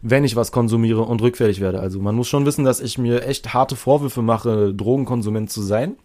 wenn 0.00 0.24
ich 0.24 0.34
was 0.34 0.50
konsumiere 0.50 1.02
und 1.02 1.20
rückfällig 1.20 1.60
werde. 1.60 1.80
Also 1.80 2.00
man 2.00 2.14
muss 2.14 2.28
schon 2.28 2.46
wissen, 2.46 2.64
dass 2.64 2.80
ich 2.80 2.96
mir 2.96 3.26
echt 3.26 3.52
harte 3.52 3.76
Vorwürfe 3.76 4.22
mache, 4.22 4.72
Drogenkonsument 4.72 5.50
zu 5.50 5.60
sein. 5.60 5.96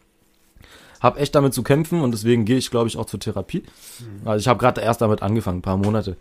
Hab 1.01 1.19
echt 1.19 1.35
damit 1.35 1.53
zu 1.53 1.63
kämpfen 1.63 2.01
und 2.01 2.11
deswegen 2.11 2.45
gehe 2.45 2.57
ich, 2.57 2.71
glaube 2.71 2.87
ich, 2.87 2.97
auch 2.97 3.05
zur 3.05 3.19
Therapie. 3.19 3.63
Mhm. 3.99 4.27
Also 4.27 4.39
ich 4.39 4.47
habe 4.47 4.59
gerade 4.59 4.81
erst 4.81 5.01
damit 5.01 5.21
angefangen, 5.21 5.59
ein 5.59 5.63
paar 5.63 5.77
Monate. 5.77 6.15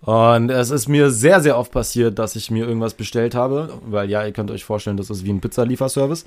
Und 0.00 0.50
es 0.50 0.70
ist 0.70 0.88
mir 0.88 1.10
sehr, 1.10 1.40
sehr 1.40 1.56
oft 1.56 1.72
passiert, 1.72 2.18
dass 2.18 2.36
ich 2.36 2.50
mir 2.50 2.66
irgendwas 2.66 2.94
bestellt 2.94 3.34
habe, 3.34 3.70
weil 3.86 4.10
ja, 4.10 4.24
ihr 4.24 4.32
könnt 4.32 4.50
euch 4.50 4.64
vorstellen, 4.64 4.96
das 4.96 5.08
ist 5.08 5.24
wie 5.24 5.30
ein 5.30 5.40
Pizzalieferservice. 5.40 6.26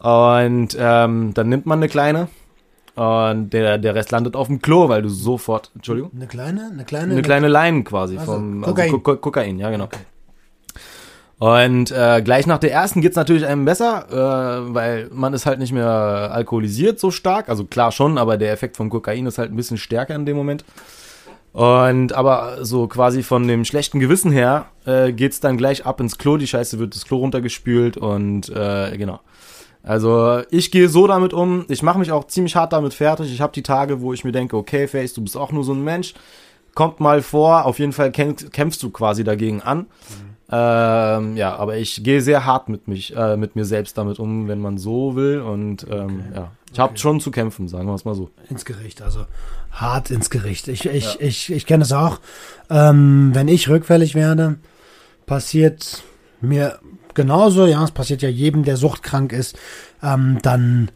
Und 0.00 0.76
ähm, 0.78 1.32
dann 1.34 1.48
nimmt 1.48 1.66
man 1.66 1.78
eine 1.78 1.88
kleine 1.88 2.28
und 2.96 3.50
der, 3.50 3.78
der 3.78 3.94
Rest 3.94 4.12
landet 4.12 4.36
auf 4.36 4.46
dem 4.46 4.62
Klo, 4.62 4.88
weil 4.88 5.02
du 5.02 5.08
sofort, 5.08 5.70
Entschuldigung? 5.74 6.12
Eine 6.14 6.26
kleine? 6.26 6.70
Eine 6.72 6.84
kleine? 6.84 7.12
Eine 7.12 7.22
kleine 7.22 7.48
Line 7.48 7.82
quasi 7.82 8.16
also, 8.18 8.34
vom 8.34 8.62
Kokain. 8.62 8.84
Also 8.84 8.98
Kokain, 8.98 9.58
ja 9.58 9.70
genau. 9.70 9.84
Okay. 9.84 9.98
Und 11.38 11.90
äh, 11.90 12.22
gleich 12.22 12.46
nach 12.46 12.58
der 12.58 12.72
ersten 12.72 13.00
geht's 13.00 13.16
natürlich 13.16 13.46
einem 13.46 13.64
besser, 13.64 14.06
äh, 14.10 14.74
weil 14.74 15.08
man 15.12 15.34
ist 15.34 15.46
halt 15.46 15.58
nicht 15.58 15.72
mehr 15.72 16.30
alkoholisiert 16.32 17.00
so 17.00 17.10
stark. 17.10 17.48
Also 17.48 17.64
klar 17.64 17.92
schon, 17.92 18.18
aber 18.18 18.36
der 18.36 18.52
Effekt 18.52 18.76
vom 18.76 18.88
Kokain 18.88 19.26
ist 19.26 19.38
halt 19.38 19.52
ein 19.52 19.56
bisschen 19.56 19.76
stärker 19.76 20.14
in 20.14 20.26
dem 20.26 20.36
Moment. 20.36 20.64
Und 21.52 22.12
aber 22.12 22.64
so 22.64 22.88
quasi 22.88 23.22
von 23.22 23.46
dem 23.46 23.64
schlechten 23.64 24.00
Gewissen 24.00 24.32
her 24.32 24.66
äh, 24.86 25.12
geht's 25.12 25.40
dann 25.40 25.56
gleich 25.56 25.86
ab 25.86 26.00
ins 26.00 26.18
Klo. 26.18 26.36
Die 26.36 26.48
Scheiße 26.48 26.78
wird 26.78 26.94
das 26.94 27.04
Klo 27.04 27.18
runtergespült 27.18 27.96
und 27.96 28.48
äh, 28.48 28.96
genau. 28.96 29.20
Also 29.84 30.42
ich 30.50 30.70
gehe 30.70 30.88
so 30.88 31.06
damit 31.06 31.32
um. 31.32 31.66
Ich 31.68 31.82
mache 31.82 31.98
mich 31.98 32.10
auch 32.10 32.26
ziemlich 32.26 32.56
hart 32.56 32.72
damit 32.72 32.94
fertig. 32.94 33.32
Ich 33.32 33.40
habe 33.40 33.52
die 33.52 33.62
Tage, 33.62 34.00
wo 34.00 34.12
ich 34.12 34.24
mir 34.24 34.32
denke, 34.32 34.56
okay, 34.56 34.88
Face, 34.88 35.12
du 35.12 35.22
bist 35.22 35.36
auch 35.36 35.52
nur 35.52 35.62
so 35.62 35.74
ein 35.74 35.84
Mensch. 35.84 36.14
Kommt 36.74 37.00
mal 37.00 37.22
vor. 37.22 37.66
Auf 37.66 37.78
jeden 37.78 37.92
Fall 37.92 38.10
kämpf, 38.10 38.50
kämpfst 38.50 38.82
du 38.82 38.90
quasi 38.90 39.22
dagegen 39.24 39.60
an. 39.60 39.78
Mhm. 39.78 40.33
Ähm, 40.56 41.36
ja, 41.36 41.56
aber 41.56 41.78
ich 41.78 42.04
gehe 42.04 42.20
sehr 42.20 42.44
hart 42.44 42.68
mit 42.68 42.86
mich, 42.86 43.16
äh, 43.16 43.36
mit 43.36 43.56
mir 43.56 43.64
selbst 43.64 43.98
damit 43.98 44.20
um, 44.20 44.46
wenn 44.46 44.60
man 44.60 44.78
so 44.78 45.16
will. 45.16 45.40
Und 45.40 45.84
ähm, 45.90 46.22
okay. 46.28 46.36
ja, 46.36 46.50
ich 46.72 46.78
habe 46.78 46.92
okay. 46.92 47.00
schon 47.00 47.18
zu 47.18 47.32
kämpfen, 47.32 47.66
sagen 47.66 47.88
wir 47.88 47.94
es 47.94 48.04
mal 48.04 48.14
so. 48.14 48.30
Ins 48.48 48.64
Gericht, 48.64 49.02
also 49.02 49.26
hart 49.72 50.12
ins 50.12 50.30
Gericht. 50.30 50.68
Ich, 50.68 50.86
ich, 50.86 51.14
ja. 51.14 51.20
ich, 51.20 51.52
ich 51.52 51.66
kenne 51.66 51.82
es 51.82 51.92
auch. 51.92 52.20
Ähm, 52.70 53.30
wenn 53.32 53.48
ich 53.48 53.68
rückfällig 53.68 54.14
werde, 54.14 54.56
passiert 55.26 56.04
mir 56.40 56.78
genauso, 57.14 57.66
ja, 57.66 57.82
es 57.82 57.90
passiert 57.90 58.22
ja 58.22 58.28
jedem, 58.28 58.62
der 58.62 58.76
suchtkrank 58.76 59.32
ist, 59.32 59.58
ähm, 60.04 60.38
dann 60.42 60.90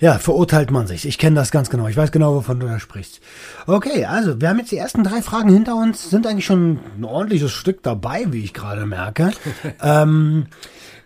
ja, 0.00 0.18
verurteilt 0.18 0.70
man 0.70 0.86
sich. 0.86 1.06
Ich 1.06 1.18
kenne 1.18 1.36
das 1.36 1.50
ganz 1.50 1.70
genau. 1.70 1.88
Ich 1.88 1.96
weiß 1.96 2.12
genau, 2.12 2.34
wovon 2.34 2.60
du 2.60 2.66
da 2.66 2.78
sprichst. 2.78 3.20
Okay, 3.66 4.04
also 4.04 4.40
wir 4.40 4.48
haben 4.48 4.58
jetzt 4.58 4.70
die 4.70 4.76
ersten 4.76 5.02
drei 5.02 5.22
Fragen 5.22 5.50
hinter 5.50 5.74
uns, 5.74 6.08
sind 6.08 6.26
eigentlich 6.26 6.46
schon 6.46 6.78
ein 6.96 7.04
ordentliches 7.04 7.50
Stück 7.50 7.82
dabei, 7.82 8.26
wie 8.30 8.44
ich 8.44 8.54
gerade 8.54 8.86
merke. 8.86 9.32
ähm, 9.82 10.46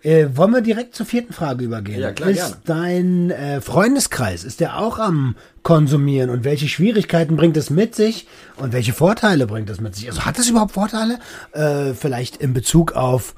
äh, 0.02 0.26
wollen 0.34 0.52
wir 0.52 0.60
direkt 0.60 0.94
zur 0.94 1.06
vierten 1.06 1.32
Frage 1.32 1.64
übergehen? 1.64 2.00
Ja, 2.00 2.12
klar, 2.12 2.30
ist 2.30 2.64
gerne. 2.64 2.82
dein 2.82 3.30
äh, 3.30 3.60
Freundeskreis, 3.60 4.44
ist 4.44 4.60
der 4.60 4.78
auch 4.78 4.98
am 4.98 5.36
Konsumieren 5.62 6.28
und 6.28 6.44
welche 6.44 6.68
Schwierigkeiten 6.68 7.36
bringt 7.36 7.56
es 7.56 7.70
mit 7.70 7.94
sich 7.94 8.26
und 8.56 8.72
welche 8.72 8.92
Vorteile 8.92 9.46
bringt 9.46 9.70
es 9.70 9.80
mit 9.80 9.94
sich? 9.94 10.08
Also 10.08 10.24
hat 10.24 10.38
es 10.38 10.50
überhaupt 10.50 10.72
Vorteile? 10.72 11.18
Äh, 11.52 11.94
vielleicht 11.94 12.36
in 12.36 12.52
Bezug 12.52 12.92
auf 12.92 13.34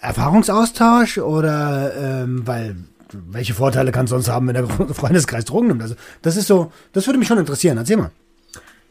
Erfahrungsaustausch 0.00 1.18
oder 1.18 1.92
ähm, 1.96 2.46
weil 2.46 2.76
welche 3.12 3.54
Vorteile 3.54 3.92
kann 3.92 4.04
es 4.04 4.10
sonst 4.10 4.28
haben, 4.28 4.46
wenn 4.46 4.54
der 4.54 4.66
Freundeskreis 4.94 5.44
Drogen 5.44 5.68
nimmt? 5.68 5.82
Also 5.82 5.94
das 6.22 6.36
ist 6.36 6.46
so, 6.46 6.72
das 6.92 7.06
würde 7.06 7.18
mich 7.18 7.28
schon 7.28 7.38
interessieren. 7.38 7.78
Erzähl 7.78 7.96
mal. 7.96 8.10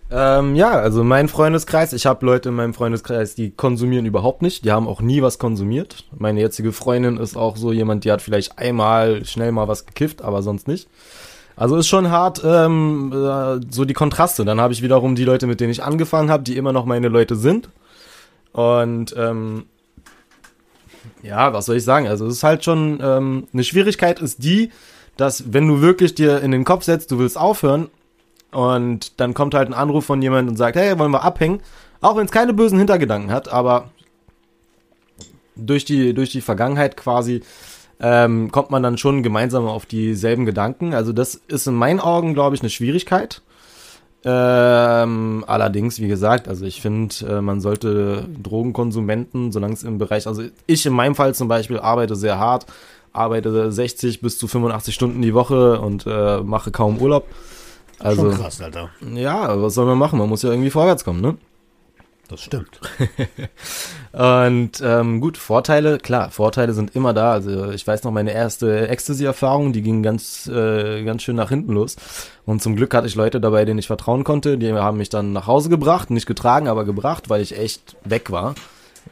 Ähm, 0.09 0.55
ja, 0.55 0.71
also 0.71 1.03
mein 1.03 1.27
Freundeskreis, 1.27 1.91
ich 1.91 2.05
habe 2.05 2.25
Leute 2.25 2.49
in 2.49 2.55
meinem 2.55 2.73
Freundeskreis, 2.73 3.35
die 3.35 3.51
konsumieren 3.51 4.05
überhaupt 4.05 4.41
nicht, 4.41 4.63
die 4.63 4.71
haben 4.71 4.87
auch 4.87 5.01
nie 5.01 5.21
was 5.21 5.37
konsumiert. 5.37 6.05
Meine 6.17 6.39
jetzige 6.39 6.71
Freundin 6.71 7.17
ist 7.17 7.35
auch 7.35 7.57
so 7.57 7.73
jemand, 7.73 8.05
die 8.05 8.11
hat 8.11 8.21
vielleicht 8.21 8.57
einmal 8.57 9.25
schnell 9.25 9.51
mal 9.51 9.67
was 9.67 9.85
gekifft, 9.85 10.21
aber 10.21 10.41
sonst 10.41 10.67
nicht. 10.67 10.87
Also 11.57 11.75
ist 11.75 11.87
schon 11.87 12.09
hart, 12.09 12.41
ähm, 12.45 13.11
äh, 13.11 13.59
so 13.69 13.83
die 13.83 13.95
Kontraste. 13.95 14.45
Dann 14.45 14.61
habe 14.61 14.73
ich 14.73 14.81
wiederum 14.81 15.15
die 15.15 15.25
Leute, 15.25 15.47
mit 15.47 15.59
denen 15.59 15.71
ich 15.71 15.83
angefangen 15.83 16.29
habe, 16.29 16.43
die 16.43 16.55
immer 16.55 16.71
noch 16.71 16.85
meine 16.85 17.09
Leute 17.09 17.35
sind. 17.35 17.69
Und 18.53 19.13
ähm, 19.17 19.65
ja, 21.23 21.53
was 21.53 21.65
soll 21.65 21.77
ich 21.77 21.83
sagen? 21.83 22.07
Also 22.07 22.25
es 22.27 22.35
ist 22.35 22.43
halt 22.43 22.63
schon 22.63 22.99
ähm, 23.01 23.47
eine 23.53 23.63
Schwierigkeit 23.63 24.19
ist 24.19 24.43
die, 24.43 24.71
dass 25.17 25.51
wenn 25.51 25.67
du 25.67 25.81
wirklich 25.81 26.15
dir 26.15 26.41
in 26.41 26.51
den 26.51 26.63
Kopf 26.63 26.83
setzt, 26.83 27.11
du 27.11 27.19
willst 27.19 27.37
aufhören 27.37 27.89
und 28.51 29.19
dann 29.19 29.33
kommt 29.33 29.53
halt 29.53 29.69
ein 29.69 29.73
Anruf 29.73 30.05
von 30.05 30.21
jemandem 30.21 30.49
und 30.53 30.57
sagt, 30.57 30.75
hey, 30.75 30.97
wollen 30.99 31.11
wir 31.11 31.23
abhängen? 31.23 31.61
Auch 32.01 32.15
wenn 32.15 32.25
es 32.25 32.31
keine 32.31 32.53
bösen 32.53 32.77
Hintergedanken 32.77 33.31
hat, 33.31 33.51
aber 33.51 33.89
durch 35.55 35.85
die, 35.85 36.13
durch 36.13 36.31
die 36.31 36.41
Vergangenheit 36.41 36.95
quasi 36.95 37.41
ähm, 37.99 38.51
kommt 38.51 38.69
man 38.69 38.83
dann 38.83 38.97
schon 38.97 39.23
gemeinsam 39.23 39.65
auf 39.65 39.85
dieselben 39.87 40.45
Gedanken. 40.45 40.93
Also 40.93 41.13
das 41.13 41.35
ist 41.47 41.67
in 41.67 41.73
meinen 41.73 41.99
Augen, 41.99 42.35
glaube 42.35 42.55
ich, 42.55 42.61
eine 42.61 42.69
Schwierigkeit. 42.69 43.41
Ähm, 44.25 45.43
allerdings, 45.47 45.99
wie 45.99 46.07
gesagt, 46.07 46.47
also 46.47 46.65
ich 46.65 46.81
finde, 46.81 47.15
äh, 47.27 47.41
man 47.41 47.61
sollte 47.61 48.25
Drogenkonsumenten, 48.41 49.51
solange 49.51 49.73
es 49.73 49.83
im 49.83 49.99
Bereich, 49.99 50.27
also 50.27 50.43
ich 50.65 50.85
in 50.85 50.93
meinem 50.93 51.15
Fall 51.15 51.35
zum 51.35 51.47
Beispiel 51.47 51.79
arbeite 51.79 52.15
sehr 52.15 52.39
hart, 52.39 52.65
arbeite 53.13 53.71
60 53.71 54.21
bis 54.21 54.37
zu 54.37 54.47
85 54.47 54.93
Stunden 54.93 55.21
die 55.21 55.33
Woche 55.33 55.79
und 55.79 56.05
äh, 56.07 56.41
mache 56.41 56.71
kaum 56.71 56.97
Urlaub. 56.99 57.25
Also, 57.99 58.31
Schon 58.31 58.41
krass, 58.41 58.61
Alter. 58.61 58.89
Ja, 59.13 59.61
was 59.61 59.73
soll 59.73 59.85
man 59.85 59.97
machen? 59.97 60.19
Man 60.19 60.29
muss 60.29 60.43
ja 60.43 60.49
irgendwie 60.51 60.69
vorwärts 60.69 61.03
kommen, 61.03 61.21
ne? 61.21 61.37
Das 62.29 62.41
stimmt. 62.41 62.81
und 64.11 64.81
ähm, 64.83 65.21
gut, 65.21 65.37
Vorteile, 65.37 65.97
klar, 65.97 66.29
Vorteile 66.29 66.73
sind 66.73 66.93
immer 66.93 67.13
da. 67.13 67.31
Also 67.31 67.71
ich 67.71 67.87
weiß 67.87 68.03
noch, 68.03 68.11
meine 68.11 68.33
erste 68.33 68.89
Ecstasy-Erfahrung, 68.89 69.71
die 69.71 69.81
ging 69.81 70.03
ganz, 70.03 70.47
äh, 70.47 71.03
ganz 71.05 71.23
schön 71.23 71.37
nach 71.37 71.49
hinten 71.49 71.73
los. 71.73 71.95
Und 72.45 72.61
zum 72.61 72.75
Glück 72.75 72.93
hatte 72.93 73.07
ich 73.07 73.15
Leute 73.15 73.39
dabei, 73.39 73.63
denen 73.63 73.79
ich 73.79 73.87
vertrauen 73.87 74.25
konnte. 74.25 74.57
Die 74.57 74.73
haben 74.73 74.97
mich 74.97 75.09
dann 75.09 75.31
nach 75.31 75.47
Hause 75.47 75.69
gebracht, 75.69 76.09
nicht 76.09 76.25
getragen, 76.25 76.67
aber 76.67 76.83
gebracht, 76.83 77.29
weil 77.29 77.41
ich 77.41 77.57
echt 77.57 77.95
weg 78.03 78.29
war. 78.29 78.55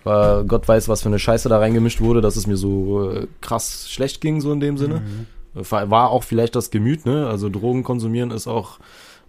War 0.03 0.43
Gott 0.43 0.67
weiß, 0.67 0.89
was 0.89 1.01
für 1.01 1.09
eine 1.09 1.19
Scheiße 1.19 1.47
da 1.47 1.59
reingemischt 1.59 2.01
wurde, 2.01 2.19
dass 2.19 2.35
es 2.35 2.47
mir 2.47 2.57
so 2.57 3.11
äh, 3.11 3.27
krass 3.39 3.89
schlecht 3.89 4.19
ging, 4.19 4.41
so 4.41 4.51
in 4.51 4.59
dem 4.59 4.77
Sinne. 4.77 5.01
War 5.53 5.89
war 5.89 6.09
auch 6.09 6.23
vielleicht 6.23 6.55
das 6.55 6.69
Gemüt, 6.69 7.05
ne? 7.05 7.27
Also 7.27 7.49
Drogen 7.49 7.83
konsumieren 7.83 8.31
ist 8.31 8.45
auch, 8.45 8.79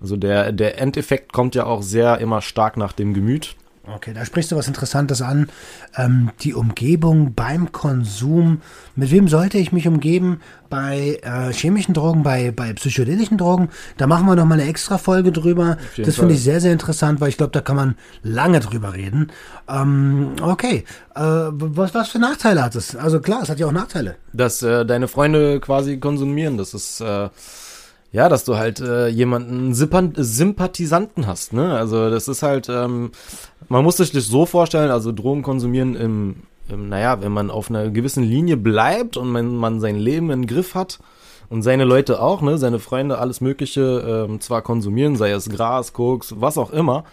also 0.01 0.17
der, 0.17 0.51
der 0.51 0.81
Endeffekt 0.81 1.33
kommt 1.33 1.55
ja 1.55 1.67
auch 1.67 1.83
sehr 1.83 2.19
immer 2.19 2.43
stark 2.43 2.77
nach 2.77 2.93
dem 2.93 3.15
Gemüt. 3.15 3.55
Okay, 3.95 4.13
da 4.13 4.25
sprichst 4.25 4.51
du 4.51 4.57
was 4.57 4.67
Interessantes 4.67 5.23
an. 5.23 5.49
Ähm, 5.97 6.31
die 6.41 6.55
Umgebung 6.55 7.35
beim 7.35 7.71
Konsum. 7.71 8.61
Mit 8.97 9.13
wem 9.13 9.29
sollte 9.29 9.59
ich 9.59 9.71
mich 9.71 9.87
umgeben? 9.87 10.41
Bei 10.69 11.21
äh, 11.23 11.53
chemischen 11.53 11.95
Drogen, 11.95 12.25
bei, 12.25 12.51
bei 12.51 12.73
psychedelischen 12.73 13.39
Drogen? 13.39 13.69
Da 13.97 14.09
machen 14.09 14.27
wir 14.27 14.35
noch 14.35 14.45
mal 14.45 14.59
eine 14.59 14.69
extra 14.69 14.99
Folge 14.99 15.31
drüber. 15.31 15.77
Das 15.97 16.17
finde 16.17 16.35
ich 16.35 16.43
sehr, 16.43 16.61
sehr 16.61 16.73
interessant, 16.73 17.21
weil 17.21 17.29
ich 17.29 17.37
glaube, 17.37 17.53
da 17.53 17.61
kann 17.61 17.77
man 17.77 17.95
lange 18.23 18.59
drüber 18.59 18.93
reden. 18.95 19.31
Ähm, 19.69 20.33
okay, 20.43 20.85
äh, 21.15 21.21
was, 21.21 21.95
was 21.95 22.09
für 22.09 22.19
Nachteile 22.19 22.65
hat 22.65 22.75
es? 22.75 22.97
Also 22.97 23.21
klar, 23.21 23.43
es 23.43 23.49
hat 23.49 23.61
ja 23.61 23.67
auch 23.67 23.73
Nachteile. 23.73 24.17
dass 24.33 24.63
äh, 24.63 24.85
deine 24.85 25.07
Freunde 25.07 25.61
quasi 25.61 25.99
konsumieren. 25.99 26.59
Das 26.59 26.75
ist 26.75 27.01
äh, 27.01 27.29
ja, 28.17 28.31
dass 28.31 28.45
du 28.45 28.57
halt 28.57 28.81
äh, 28.81 29.09
jemanden 29.09 29.75
Sympan 29.75 30.15
Sympathisanten 30.17 31.27
hast. 31.27 31.53
Ne? 31.53 31.77
Also 31.77 32.09
das 32.09 32.29
ist 32.29 32.43
halt, 32.43 32.67
ähm, 32.71 33.11
man 33.69 33.85
muss 33.85 33.99
sich 33.99 34.11
das 34.11 34.27
so 34.27 34.47
vorstellen. 34.47 34.91
Also 34.91 35.13
Drogen 35.13 35.43
konsumieren 35.43 35.95
im, 35.95 36.37
im, 36.71 36.89
naja, 36.89 37.21
wenn 37.21 37.33
man 37.33 37.51
auf 37.51 37.69
einer 37.69 37.91
gewissen 37.91 38.25
Linie 38.25 38.57
bleibt 38.57 39.19
und 39.19 39.31
man, 39.31 39.55
man 39.55 39.81
sein 39.81 39.97
Leben 39.97 40.31
im 40.31 40.47
Griff 40.47 40.75
hat 40.75 40.99
und 41.51 41.61
seine 41.61 41.85
Leute 41.85 42.23
auch, 42.23 42.41
ne, 42.41 42.57
seine 42.57 42.79
Freunde 42.79 43.19
alles 43.19 43.43
Mögliche 43.43 44.27
ähm, 44.27 44.41
zwar 44.41 44.63
konsumieren, 44.63 45.17
sei 45.17 45.33
es 45.33 45.51
Gras, 45.51 45.93
Koks, 45.93 46.37
was 46.39 46.57
auch 46.57 46.71
immer. 46.71 47.05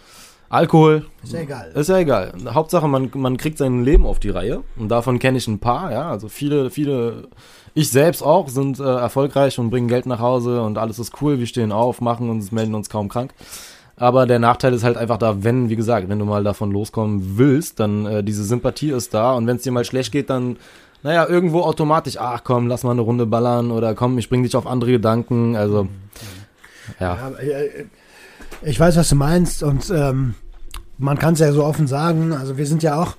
Alkohol, 0.54 1.06
Ist 1.22 1.32
ja 1.32 1.40
egal. 1.40 1.72
ist 1.74 1.88
ja 1.88 1.98
egal. 1.98 2.32
Hauptsache, 2.48 2.86
man, 2.86 3.10
man 3.14 3.36
kriegt 3.36 3.58
sein 3.58 3.82
Leben 3.84 4.06
auf 4.06 4.20
die 4.20 4.30
Reihe. 4.30 4.62
Und 4.76 4.88
davon 4.88 5.18
kenne 5.18 5.36
ich 5.38 5.48
ein 5.48 5.58
paar, 5.58 5.90
ja. 5.90 6.08
Also 6.10 6.28
viele, 6.28 6.70
viele, 6.70 7.28
ich 7.74 7.90
selbst 7.90 8.22
auch, 8.22 8.48
sind 8.48 8.78
äh, 8.78 8.84
erfolgreich 8.84 9.58
und 9.58 9.70
bringen 9.70 9.88
Geld 9.88 10.06
nach 10.06 10.20
Hause 10.20 10.62
und 10.62 10.78
alles 10.78 11.00
ist 11.00 11.20
cool. 11.20 11.40
Wir 11.40 11.46
stehen 11.46 11.72
auf, 11.72 12.00
machen 12.00 12.30
uns, 12.30 12.52
melden 12.52 12.76
uns 12.76 12.88
kaum 12.88 13.08
krank. 13.08 13.34
Aber 13.96 14.26
der 14.26 14.38
Nachteil 14.38 14.72
ist 14.74 14.84
halt 14.84 14.96
einfach 14.96 15.18
da, 15.18 15.42
wenn, 15.42 15.70
wie 15.70 15.76
gesagt, 15.76 16.08
wenn 16.08 16.20
du 16.20 16.24
mal 16.24 16.44
davon 16.44 16.70
loskommen 16.70 17.36
willst, 17.36 17.80
dann 17.80 18.06
äh, 18.06 18.22
diese 18.22 18.44
Sympathie 18.44 18.90
ist 18.90 19.12
da. 19.12 19.32
Und 19.34 19.48
wenn 19.48 19.56
es 19.56 19.62
dir 19.62 19.72
mal 19.72 19.84
schlecht 19.84 20.12
geht, 20.12 20.30
dann, 20.30 20.56
naja, 21.02 21.26
irgendwo 21.28 21.62
automatisch, 21.62 22.16
ach 22.18 22.42
komm, 22.44 22.68
lass 22.68 22.84
mal 22.84 22.92
eine 22.92 23.00
Runde 23.02 23.26
ballern 23.26 23.72
oder 23.72 23.94
komm, 23.94 24.18
ich 24.18 24.28
bring 24.28 24.44
dich 24.44 24.54
auf 24.54 24.68
andere 24.68 24.92
Gedanken. 24.92 25.56
Also, 25.56 25.88
ja. 27.00 27.16
Ja, 27.16 27.28
äh, 27.40 27.86
ich 28.62 28.78
weiß, 28.78 28.96
was 28.96 29.08
du 29.08 29.16
meinst 29.16 29.62
und 29.62 29.90
ähm, 29.90 30.34
man 30.98 31.18
kann 31.18 31.34
es 31.34 31.40
ja 31.40 31.52
so 31.52 31.64
offen 31.64 31.86
sagen. 31.86 32.32
Also 32.32 32.56
wir 32.56 32.66
sind 32.66 32.82
ja 32.82 33.00
auch 33.00 33.16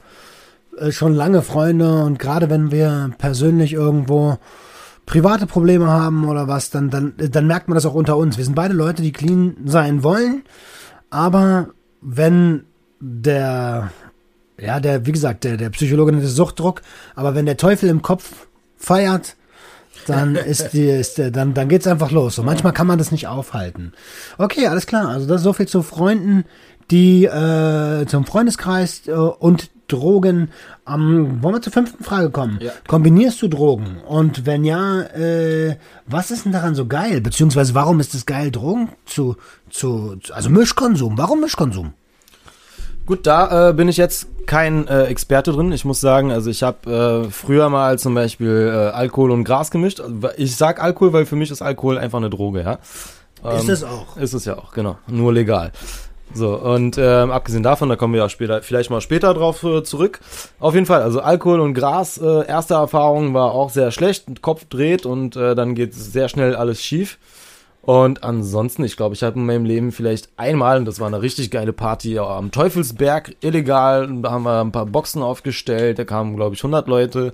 äh, 0.78 0.92
schon 0.92 1.14
lange 1.14 1.42
Freunde 1.42 2.04
und 2.04 2.20
gerade 2.20 2.50
wenn 2.50 2.72
wir 2.72 3.12
persönlich 3.18 3.74
irgendwo 3.74 4.38
private 5.06 5.46
Probleme 5.46 5.88
haben 5.88 6.28
oder 6.28 6.48
was, 6.48 6.70
dann, 6.72 6.90
dann, 6.90 7.14
dann 7.18 7.46
merkt 7.48 7.68
man 7.68 7.76
das 7.76 7.86
auch 7.86 7.94
unter 7.94 8.18
uns. 8.18 8.38
Wir 8.38 8.46
sind 8.46 8.56
beide 8.56 8.74
Leute, 8.74 9.02
die 9.04 9.12
clean 9.12 9.56
sein 9.66 10.02
wollen, 10.04 10.44
aber 11.10 11.70
wenn 12.02 12.64
der, 13.00 13.92
ja, 14.60 14.80
der, 14.80 15.06
wie 15.06 15.12
gesagt, 15.12 15.44
der, 15.44 15.58
der 15.58 15.70
Psychologe 15.70 16.12
nennt 16.12 16.24
es 16.24 16.36
Suchtdruck, 16.36 16.82
aber 17.16 17.36
wenn 17.36 17.46
der 17.46 17.58
Teufel 17.58 17.90
im 17.90 18.02
Kopf 18.02 18.48
feiert, 18.78 19.36
dann 20.08 20.36
ist 20.36 20.74
die, 20.74 20.88
ist, 20.88 21.18
der- 21.20 21.30
dann, 21.32 21.54
dann 21.54 21.70
geht's 21.70 21.88
einfach 21.88 22.10
los. 22.12 22.40
Und 22.40 22.46
manchmal 22.46 22.74
kann 22.74 22.88
man 22.88 22.98
das 22.98 23.12
nicht 23.12 23.28
aufhalten. 23.28 23.94
Okay, 24.40 24.68
alles 24.68 24.88
klar. 24.88 25.10
Also 25.10 25.28
das 25.28 25.38
ist 25.38 25.44
so 25.44 25.54
viel 25.54 25.68
zu 25.68 25.84
Freunden, 25.84 26.46
die 26.92 27.26
äh, 27.26 28.06
zum 28.06 28.26
Freundeskreis 28.26 29.08
äh, 29.08 29.12
und 29.12 29.70
Drogen. 29.88 30.52
Ähm, 30.88 31.42
wollen 31.42 31.56
wir 31.56 31.62
zur 31.62 31.74
fünften 31.74 32.04
Frage 32.04 32.30
kommen? 32.30 32.60
Ja. 32.62 32.72
Kombinierst 32.88 33.42
du 33.42 33.48
Drogen? 33.48 33.98
Und 34.08 34.46
wenn 34.46 34.64
ja, 34.64 35.02
äh, 35.02 35.78
was 36.08 36.32
ist 36.32 36.46
denn 36.46 36.52
daran 36.52 36.76
so 36.76 36.86
geil? 36.86 37.22
Beziehungsweise 37.22 37.76
warum 37.76 38.00
ist 38.00 38.14
es 38.14 38.26
geil, 38.26 38.52
Drogen 38.52 38.90
zu, 39.06 39.36
zu, 39.70 40.18
also 40.32 40.50
Mischkonsum? 40.50 41.18
Warum 41.18 41.42
Mischkonsum? 41.42 41.94
Gut, 43.06 43.28
da 43.28 43.70
äh, 43.70 43.74
bin 43.74 43.88
ich 43.88 43.98
jetzt 43.98 44.28
kein 44.48 44.88
äh, 44.88 45.04
Experte 45.04 45.52
drin. 45.52 45.72
Ich 45.72 45.86
muss 45.86 46.02
sagen, 46.02 46.32
also 46.32 46.50
ich 46.50 46.64
habe 46.64 47.26
äh, 47.28 47.32
früher 47.32 47.70
mal 47.70 48.00
zum 48.00 48.16
Beispiel 48.16 48.72
äh, 48.74 48.96
Alkohol 48.96 49.32
und 49.32 49.44
Gras 49.44 49.70
gemischt. 49.70 50.00
Also, 50.00 50.30
Ich 50.38 50.56
sag 50.56 50.82
Alkohol, 50.82 51.14
weil 51.14 51.26
für 51.28 51.36
mich 51.36 51.52
ist 51.52 51.62
Alkohol 51.62 52.00
einfach 52.00 52.18
eine 52.18 52.32
Droge, 52.32 52.62
ja. 52.62 53.54
ist 53.54 53.70
es 53.70 53.84
auch. 53.84 54.18
Ist 54.18 54.34
es 54.34 54.46
ja 54.46 54.58
auch, 54.58 54.72
genau. 54.72 54.98
Nur 55.08 55.34
legal. 55.34 55.72
So, 56.34 56.56
und 56.56 56.98
ähm, 56.98 57.32
abgesehen 57.32 57.64
davon, 57.64 57.88
da 57.88 57.96
kommen 57.96 58.14
wir 58.14 58.22
ja 58.22 58.30
später, 58.30 58.62
vielleicht 58.62 58.90
mal 58.90 59.02
später 59.02 59.34
drauf 59.34 59.64
äh, 59.64 59.84
zurück. 59.84 60.20
Auf 60.60 60.74
jeden 60.74 60.86
Fall, 60.86 61.02
also 61.02 61.22
Alkohol 61.22 61.60
und 61.60 61.74
Gras, 61.74 62.18
äh, 62.18 62.46
erste 62.48 62.74
Erfahrung 62.74 63.34
war 63.34 63.54
auch 63.54 63.70
sehr 63.70 63.92
schlecht, 63.92 64.42
Kopf 64.42 64.66
dreht 64.66 65.06
und 65.06 65.36
äh, 65.36 65.56
dann 65.56 65.76
geht 65.76 65.94
sehr 65.94 66.28
schnell 66.28 66.56
alles 66.56 66.82
schief. 66.82 67.18
Und 67.86 68.24
ansonsten, 68.24 68.84
ich 68.84 68.98
glaube, 68.98 69.14
ich 69.14 69.22
habe 69.22 69.38
in 69.38 69.46
meinem 69.46 69.64
Leben 69.64 69.92
vielleicht 69.92 70.30
einmal, 70.38 70.80
und 70.80 70.86
das 70.86 71.00
war 71.00 71.06
eine 71.06 71.22
richtig 71.22 71.52
geile 71.52 71.72
Party 71.72 72.18
am 72.18 72.52
Teufelsberg, 72.52 73.36
illegal, 73.42 74.10
da 74.22 74.32
haben 74.32 74.44
wir 74.44 74.60
ein 74.60 74.72
paar 74.72 74.88
Boxen 74.88 75.22
aufgestellt, 75.22 76.00
da 76.00 76.04
kamen, 76.04 76.36
glaube 76.36 76.56
ich, 76.56 76.62
100 76.62 76.88
Leute. 76.88 77.34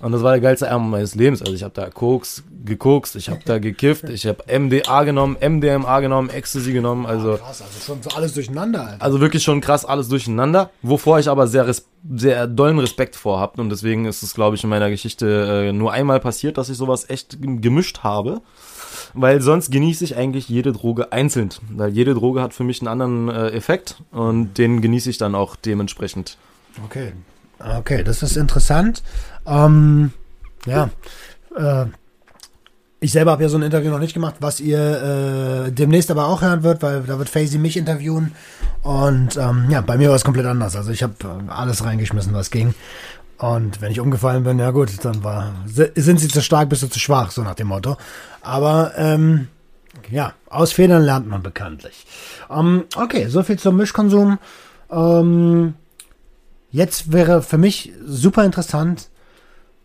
Und 0.00 0.12
das 0.12 0.22
war 0.22 0.32
der 0.32 0.40
geilste 0.40 0.70
Abend 0.70 0.90
meines 0.90 1.14
Lebens. 1.14 1.40
Also 1.40 1.52
ich 1.54 1.62
habe 1.62 1.74
da 1.74 1.88
Koks 1.90 2.42
gekokst, 2.64 3.16
ich 3.16 3.28
habe 3.28 3.40
da 3.44 3.58
gekifft, 3.58 4.08
ich 4.08 4.26
habe 4.26 4.42
MDA 4.58 5.04
genommen, 5.04 5.36
MDMA 5.40 6.00
genommen, 6.00 6.30
Ecstasy 6.30 6.72
genommen, 6.72 7.06
also 7.06 7.36
Krass, 7.36 7.62
also 7.62 7.80
schon 7.84 8.02
so 8.02 8.10
alles 8.16 8.34
durcheinander. 8.34 8.86
Alter. 8.88 9.02
also 9.02 9.20
wirklich 9.20 9.42
schon 9.42 9.60
krass 9.60 9.84
alles 9.84 10.08
durcheinander, 10.08 10.70
wovor 10.82 11.18
ich 11.18 11.28
aber 11.28 11.46
sehr 11.46 11.72
sehr 12.16 12.46
dollen 12.46 12.78
Respekt 12.78 13.16
vor 13.16 13.40
hab 13.40 13.58
und 13.58 13.70
deswegen 13.70 14.04
ist 14.04 14.22
es 14.22 14.34
glaube 14.34 14.56
ich 14.56 14.64
in 14.64 14.70
meiner 14.70 14.90
Geschichte 14.90 15.66
äh, 15.68 15.72
nur 15.72 15.92
einmal 15.92 16.20
passiert, 16.20 16.58
dass 16.58 16.68
ich 16.68 16.76
sowas 16.76 17.08
echt 17.08 17.40
gem- 17.40 17.60
gemischt 17.60 18.00
habe. 18.02 18.40
Weil 19.12 19.40
sonst 19.40 19.70
genieße 19.70 20.02
ich 20.04 20.16
eigentlich 20.16 20.48
jede 20.48 20.72
Droge 20.72 21.12
einzeln. 21.12 21.50
Weil 21.70 21.90
jede 21.90 22.14
Droge 22.14 22.42
hat 22.42 22.52
für 22.54 22.64
mich 22.64 22.80
einen 22.80 22.88
anderen 22.88 23.28
äh, 23.28 23.48
Effekt 23.50 23.96
und 24.10 24.54
den 24.58 24.80
genieße 24.82 25.08
ich 25.10 25.18
dann 25.18 25.34
auch 25.34 25.54
dementsprechend. 25.56 26.36
Okay. 26.84 27.12
Okay, 27.78 28.02
das 28.02 28.22
ist 28.24 28.36
interessant. 28.36 29.02
Ähm, 29.46 30.12
ja. 30.66 30.90
Äh, 31.56 31.86
ich 33.00 33.12
selber 33.12 33.32
habe 33.32 33.42
ja 33.42 33.48
so 33.50 33.58
ein 33.58 33.62
Interview 33.62 33.90
noch 33.90 33.98
nicht 33.98 34.14
gemacht, 34.14 34.36
was 34.40 34.60
ihr 34.60 35.66
äh, 35.66 35.72
demnächst 35.72 36.10
aber 36.10 36.26
auch 36.26 36.40
hören 36.40 36.62
wird, 36.62 36.82
weil 36.82 37.02
da 37.02 37.18
wird 37.18 37.28
Faisy 37.28 37.58
mich 37.58 37.76
interviewen. 37.76 38.32
Und 38.82 39.36
ähm, 39.36 39.66
ja, 39.68 39.82
bei 39.82 39.98
mir 39.98 40.08
war 40.08 40.16
es 40.16 40.24
komplett 40.24 40.46
anders. 40.46 40.74
Also 40.74 40.90
ich 40.90 41.02
habe 41.02 41.14
äh, 41.22 41.50
alles 41.50 41.84
reingeschmissen, 41.84 42.32
was 42.32 42.50
ging. 42.50 42.74
Und 43.36 43.82
wenn 43.82 43.90
ich 43.90 44.00
umgefallen 44.00 44.44
bin, 44.44 44.58
ja 44.58 44.70
gut, 44.70 45.04
dann 45.04 45.22
war 45.22 45.52
si- 45.66 45.90
sind 45.96 46.18
sie 46.20 46.28
zu 46.28 46.40
stark, 46.40 46.68
bist 46.70 46.82
du 46.82 46.86
zu 46.86 46.98
schwach, 46.98 47.30
so 47.30 47.42
nach 47.42 47.56
dem 47.56 47.66
Motto. 47.66 47.96
Aber 48.40 48.92
ähm, 48.96 49.48
ja, 50.10 50.32
aus 50.48 50.72
Fehlern 50.72 51.02
lernt 51.02 51.28
man 51.28 51.42
bekanntlich. 51.42 52.06
Ähm, 52.50 52.84
okay, 52.96 53.28
so 53.28 53.42
viel 53.42 53.58
zum 53.58 53.76
Mischkonsum. 53.76 54.38
Ähm, 54.90 55.74
Jetzt 56.70 57.12
wäre 57.12 57.40
für 57.40 57.56
mich 57.56 57.92
super 58.04 58.44
interessant, 58.44 59.08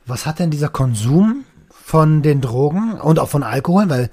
was 0.09 0.25
hat 0.25 0.39
denn 0.39 0.51
dieser 0.51 0.69
Konsum 0.69 1.45
von 1.69 2.21
den 2.21 2.41
Drogen 2.41 2.93
und 2.93 3.19
auch 3.19 3.29
von 3.29 3.43
Alkohol, 3.43 3.89
weil 3.89 4.09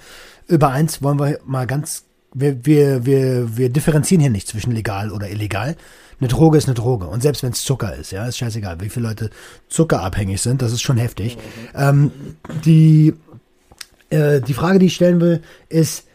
über 0.47 0.71
eins 0.71 1.03
wollen 1.03 1.19
wir 1.19 1.39
mal 1.45 1.67
ganz, 1.67 2.05
wir, 2.33 2.65
wir, 2.65 3.05
wir, 3.05 3.57
wir 3.57 3.71
differenzieren 3.71 4.21
hier 4.21 4.31
nicht 4.31 4.49
zwischen 4.49 4.73
legal 4.73 5.11
oder 5.11 5.29
illegal. 5.29 5.77
Eine 6.19 6.29
Droge 6.29 6.57
ist 6.57 6.67
eine 6.67 6.75
Droge 6.75 7.07
und 7.07 7.23
selbst 7.23 7.43
wenn 7.43 7.53
es 7.53 7.65
Zucker 7.65 7.95
ist, 7.95 8.13
ja, 8.13 8.27
ist 8.27 8.39
scheißegal, 8.39 8.81
wie 8.81 8.89
viele 8.89 9.09
Leute 9.09 9.31
zuckerabhängig 9.69 10.41
sind, 10.41 10.63
das 10.63 10.73
ist 10.73 10.83
schon 10.83 10.97
heftig. 10.97 11.37
Ähm, 11.75 12.11
die, 12.65 13.15
äh, 14.11 14.41
die 14.41 14.55
Frage, 14.55 14.79
die 14.79 14.87
ich 14.87 14.95
stellen 14.95 15.21
will, 15.21 15.43
ist, 15.69 16.07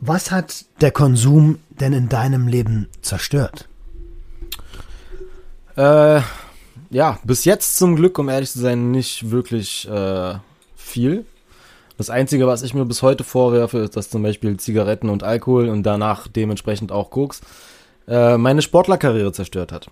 was 0.00 0.30
hat 0.30 0.64
der 0.80 0.90
Konsum 0.90 1.58
denn 1.68 1.92
in 1.92 2.08
deinem 2.08 2.48
Leben 2.48 2.88
zerstört? 3.02 3.68
Äh, 5.76 6.22
ja, 6.92 7.18
bis 7.24 7.44
jetzt 7.44 7.78
zum 7.78 7.96
Glück, 7.96 8.18
um 8.18 8.28
ehrlich 8.28 8.50
zu 8.50 8.60
sein, 8.60 8.90
nicht 8.90 9.30
wirklich 9.30 9.88
äh, 9.88 10.34
viel. 10.76 11.24
Das 11.96 12.10
Einzige, 12.10 12.46
was 12.46 12.62
ich 12.62 12.74
mir 12.74 12.84
bis 12.84 13.02
heute 13.02 13.24
vorwerfe, 13.24 13.78
ist, 13.78 13.96
dass 13.96 14.10
zum 14.10 14.22
Beispiel 14.22 14.56
Zigaretten 14.58 15.08
und 15.08 15.22
Alkohol 15.22 15.68
und 15.68 15.84
danach 15.84 16.28
dementsprechend 16.28 16.92
auch 16.92 17.10
Koks 17.10 17.40
äh, 18.08 18.36
meine 18.36 18.62
Sportlerkarriere 18.62 19.32
zerstört 19.32 19.72
hat. 19.72 19.88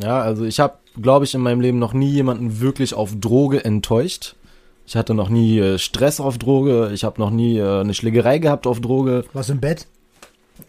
Ja, 0.00 0.20
also 0.20 0.44
ich 0.44 0.60
habe, 0.60 0.78
glaube 1.00 1.24
ich, 1.24 1.34
in 1.34 1.40
meinem 1.40 1.60
Leben 1.60 1.78
noch 1.78 1.92
nie 1.92 2.10
jemanden 2.10 2.60
wirklich 2.60 2.94
auf 2.94 3.12
Droge 3.18 3.64
enttäuscht. 3.64 4.36
Ich 4.86 4.96
hatte 4.96 5.14
noch 5.14 5.28
nie 5.28 5.58
äh, 5.58 5.78
Stress 5.78 6.20
auf 6.20 6.38
Droge, 6.38 6.90
ich 6.92 7.04
habe 7.04 7.20
noch 7.20 7.30
nie 7.30 7.58
äh, 7.58 7.80
eine 7.80 7.94
Schlägerei 7.94 8.38
gehabt 8.38 8.66
auf 8.66 8.80
Droge. 8.80 9.24
Was 9.32 9.48
im 9.48 9.60
Bett? 9.60 9.86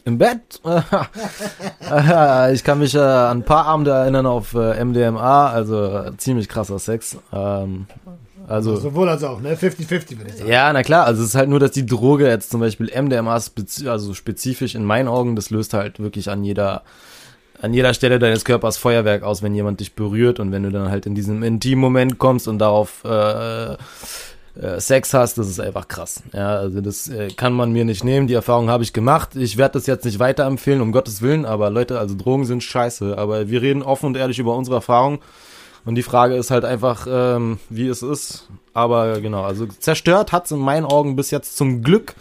Im 0.05 0.17
Bett? 0.17 0.61
ich 2.53 2.63
kann 2.63 2.79
mich 2.79 2.95
äh, 2.95 2.99
an 2.99 3.39
ein 3.39 3.43
paar 3.43 3.65
Abende 3.65 3.91
erinnern 3.91 4.25
auf 4.25 4.53
äh, 4.53 4.83
MDMA, 4.83 5.49
also 5.49 5.85
äh, 5.85 6.17
ziemlich 6.17 6.49
krasser 6.49 6.79
Sex. 6.79 7.17
Ähm, 7.31 7.87
also, 8.47 8.75
Sowohl 8.75 9.09
als 9.09 9.23
auch, 9.23 9.39
ne? 9.39 9.55
50-50 9.55 9.89
würde 9.89 10.29
ich 10.29 10.35
sagen. 10.35 10.49
ja, 10.49 10.73
na 10.73 10.83
klar, 10.83 11.05
also 11.05 11.21
es 11.21 11.29
ist 11.29 11.35
halt 11.35 11.49
nur, 11.49 11.59
dass 11.59 11.71
die 11.71 11.85
Droge 11.85 12.27
jetzt 12.27 12.49
zum 12.51 12.59
Beispiel 12.59 12.91
MDMA, 12.93 13.39
spezi 13.39 13.87
also 13.87 14.13
spezifisch 14.13 14.75
in 14.75 14.83
meinen 14.83 15.07
Augen, 15.07 15.35
das 15.35 15.49
löst 15.49 15.73
halt 15.73 15.99
wirklich 15.99 16.29
an 16.29 16.43
jeder 16.43 16.83
an 17.61 17.73
jeder 17.73 17.93
Stelle 17.93 18.19
deines 18.19 18.43
Körpers 18.43 18.75
Feuerwerk 18.75 19.23
aus, 19.23 19.41
wenn 19.41 19.55
jemand 19.55 19.79
dich 19.79 19.95
berührt 19.95 20.41
und 20.41 20.51
wenn 20.51 20.63
du 20.63 20.69
dann 20.69 20.89
halt 20.89 21.05
in 21.05 21.15
diesem 21.15 21.43
intimen 21.43 21.79
Moment 21.79 22.17
kommst 22.17 22.49
und 22.49 22.59
darauf 22.59 23.05
äh, 23.05 23.77
äh, 24.59 24.79
Sex 24.79 25.13
hast, 25.13 25.37
das 25.37 25.47
ist 25.47 25.59
einfach 25.59 25.87
krass. 25.87 26.21
Ja, 26.33 26.57
also 26.57 26.81
das 26.81 27.09
äh, 27.09 27.29
kann 27.29 27.53
man 27.53 27.71
mir 27.71 27.85
nicht 27.85 28.03
nehmen. 28.03 28.27
Die 28.27 28.33
Erfahrung 28.33 28.69
habe 28.69 28.83
ich 28.83 28.93
gemacht. 28.93 29.35
Ich 29.35 29.57
werde 29.57 29.73
das 29.73 29.87
jetzt 29.87 30.05
nicht 30.05 30.19
weiterempfehlen, 30.19 30.81
um 30.81 30.91
Gottes 30.91 31.21
Willen, 31.21 31.45
aber 31.45 31.69
Leute, 31.69 31.99
also 31.99 32.15
Drogen 32.15 32.45
sind 32.45 32.63
scheiße. 32.63 33.17
Aber 33.17 33.49
wir 33.49 33.61
reden 33.61 33.81
offen 33.81 34.07
und 34.07 34.17
ehrlich 34.17 34.39
über 34.39 34.55
unsere 34.55 34.77
Erfahrung. 34.77 35.19
Und 35.85 35.95
die 35.95 36.03
Frage 36.03 36.35
ist 36.35 36.51
halt 36.51 36.65
einfach, 36.65 37.07
ähm, 37.09 37.59
wie 37.69 37.87
es 37.87 38.03
ist. 38.03 38.47
Aber 38.73 39.19
genau, 39.21 39.43
also 39.43 39.65
zerstört 39.65 40.31
hat 40.31 40.45
es 40.45 40.51
in 40.51 40.59
meinen 40.59 40.85
Augen 40.85 41.15
bis 41.15 41.31
jetzt 41.31 41.57
zum 41.57 41.81
Glück 41.81 42.15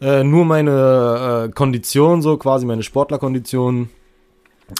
äh, 0.00 0.24
nur 0.24 0.44
meine 0.44 1.46
äh, 1.48 1.52
Kondition, 1.52 2.22
so 2.22 2.36
quasi 2.36 2.66
meine 2.66 2.82
Sportlerkondition. 2.82 3.88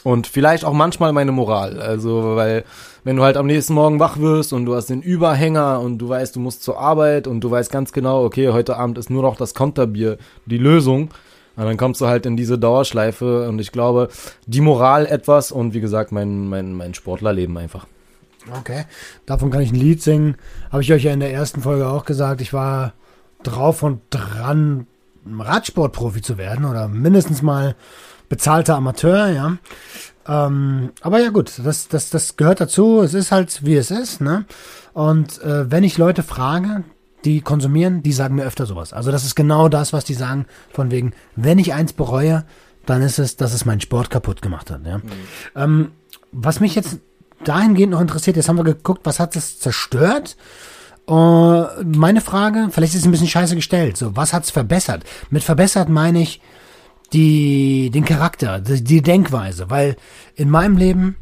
Und 0.04 0.26
vielleicht 0.26 0.64
auch 0.64 0.72
manchmal 0.72 1.12
meine 1.12 1.32
Moral. 1.32 1.80
Also, 1.80 2.36
weil, 2.36 2.64
wenn 3.04 3.16
du 3.16 3.22
halt 3.22 3.36
am 3.36 3.46
nächsten 3.46 3.74
Morgen 3.74 4.00
wach 4.00 4.18
wirst 4.18 4.52
und 4.52 4.66
du 4.66 4.74
hast 4.74 4.86
den 4.86 5.02
Überhänger 5.02 5.80
und 5.80 5.98
du 5.98 6.08
weißt, 6.08 6.36
du 6.36 6.40
musst 6.40 6.62
zur 6.62 6.78
Arbeit 6.78 7.26
und 7.26 7.40
du 7.40 7.50
weißt 7.50 7.70
ganz 7.70 7.92
genau, 7.92 8.24
okay, 8.24 8.50
heute 8.50 8.76
Abend 8.76 8.98
ist 8.98 9.10
nur 9.10 9.22
noch 9.22 9.36
das 9.36 9.54
Konterbier 9.54 10.18
die 10.46 10.58
Lösung. 10.58 11.10
Und 11.54 11.64
dann 11.64 11.76
kommst 11.76 12.00
du 12.00 12.06
halt 12.06 12.24
in 12.24 12.36
diese 12.36 12.58
Dauerschleife 12.58 13.48
und 13.48 13.58
ich 13.58 13.72
glaube, 13.72 14.08
die 14.46 14.62
Moral 14.62 15.06
etwas 15.06 15.52
und 15.52 15.74
wie 15.74 15.80
gesagt, 15.80 16.10
mein, 16.10 16.48
mein, 16.48 16.72
mein 16.72 16.94
Sportlerleben 16.94 17.56
einfach. 17.58 17.86
Okay, 18.58 18.86
davon 19.26 19.50
kann 19.50 19.60
ich 19.60 19.70
ein 19.70 19.78
Lied 19.78 20.02
singen. 20.02 20.36
Habe 20.70 20.82
ich 20.82 20.92
euch 20.92 21.04
ja 21.04 21.12
in 21.12 21.20
der 21.20 21.32
ersten 21.32 21.60
Folge 21.60 21.86
auch 21.86 22.04
gesagt. 22.04 22.40
Ich 22.40 22.52
war 22.52 22.94
drauf 23.42 23.82
und 23.82 24.00
dran, 24.10 24.86
Radsportprofi 25.26 26.22
zu 26.22 26.38
werden 26.38 26.64
oder 26.64 26.88
mindestens 26.88 27.42
mal 27.42 27.76
bezahlter 28.32 28.76
Amateur, 28.76 29.28
ja. 29.28 29.58
Ähm, 30.26 30.92
aber 31.02 31.20
ja 31.20 31.28
gut, 31.28 31.52
das, 31.62 31.88
das, 31.88 32.08
das 32.08 32.38
gehört 32.38 32.62
dazu. 32.62 33.02
Es 33.02 33.12
ist 33.12 33.30
halt, 33.30 33.66
wie 33.66 33.76
es 33.76 33.90
ist, 33.90 34.22
ne? 34.22 34.46
Und 34.94 35.42
äh, 35.42 35.70
wenn 35.70 35.84
ich 35.84 35.98
Leute 35.98 36.22
frage, 36.22 36.82
die 37.26 37.42
konsumieren, 37.42 38.02
die 38.02 38.14
sagen 38.14 38.36
mir 38.36 38.44
öfter 38.44 38.64
sowas. 38.64 38.94
Also 38.94 39.12
das 39.12 39.26
ist 39.26 39.34
genau 39.34 39.68
das, 39.68 39.92
was 39.92 40.06
die 40.06 40.14
sagen, 40.14 40.46
von 40.72 40.90
wegen, 40.90 41.12
wenn 41.36 41.58
ich 41.58 41.74
eins 41.74 41.92
bereue, 41.92 42.46
dann 42.86 43.02
ist 43.02 43.18
es, 43.18 43.36
dass 43.36 43.52
es 43.52 43.66
meinen 43.66 43.82
Sport 43.82 44.08
kaputt 44.08 44.40
gemacht 44.40 44.70
hat. 44.70 44.80
Ja? 44.86 44.98
Mhm. 44.98 45.10
Ähm, 45.54 45.90
was 46.32 46.58
mich 46.58 46.74
jetzt 46.74 47.00
dahingehend 47.44 47.92
noch 47.92 48.00
interessiert, 48.00 48.36
jetzt 48.36 48.48
haben 48.48 48.56
wir 48.56 48.64
geguckt, 48.64 49.02
was 49.04 49.20
hat 49.20 49.36
es 49.36 49.60
zerstört? 49.60 50.38
Uh, 51.06 51.66
meine 51.84 52.22
Frage, 52.22 52.68
vielleicht 52.70 52.94
ist 52.94 53.00
es 53.00 53.06
ein 53.06 53.10
bisschen 53.10 53.28
scheiße 53.28 53.56
gestellt, 53.56 53.98
so, 53.98 54.16
was 54.16 54.32
hat's 54.32 54.50
verbessert? 54.50 55.02
Mit 55.28 55.42
verbessert 55.42 55.90
meine 55.90 56.22
ich 56.22 56.40
die, 57.12 57.90
den 57.90 58.04
Charakter, 58.04 58.60
die, 58.60 58.82
die 58.82 59.02
Denkweise, 59.02 59.70
weil 59.70 59.96
in 60.34 60.50
meinem 60.50 60.76
Leben 60.76 61.16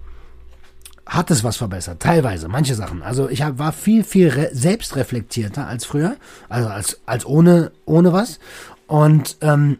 hat 1.06 1.30
es 1.30 1.42
was 1.42 1.56
verbessert, 1.56 2.00
teilweise, 2.00 2.48
manche 2.48 2.76
Sachen. 2.76 3.02
Also 3.02 3.28
ich 3.28 3.42
hab, 3.42 3.58
war 3.58 3.72
viel, 3.72 4.04
viel 4.04 4.48
selbstreflektierter 4.52 5.66
als 5.66 5.84
früher, 5.84 6.16
also 6.48 6.68
als, 6.68 7.00
als 7.04 7.26
ohne, 7.26 7.72
ohne 7.84 8.12
was. 8.12 8.38
Und 8.86 9.36
ähm, 9.40 9.78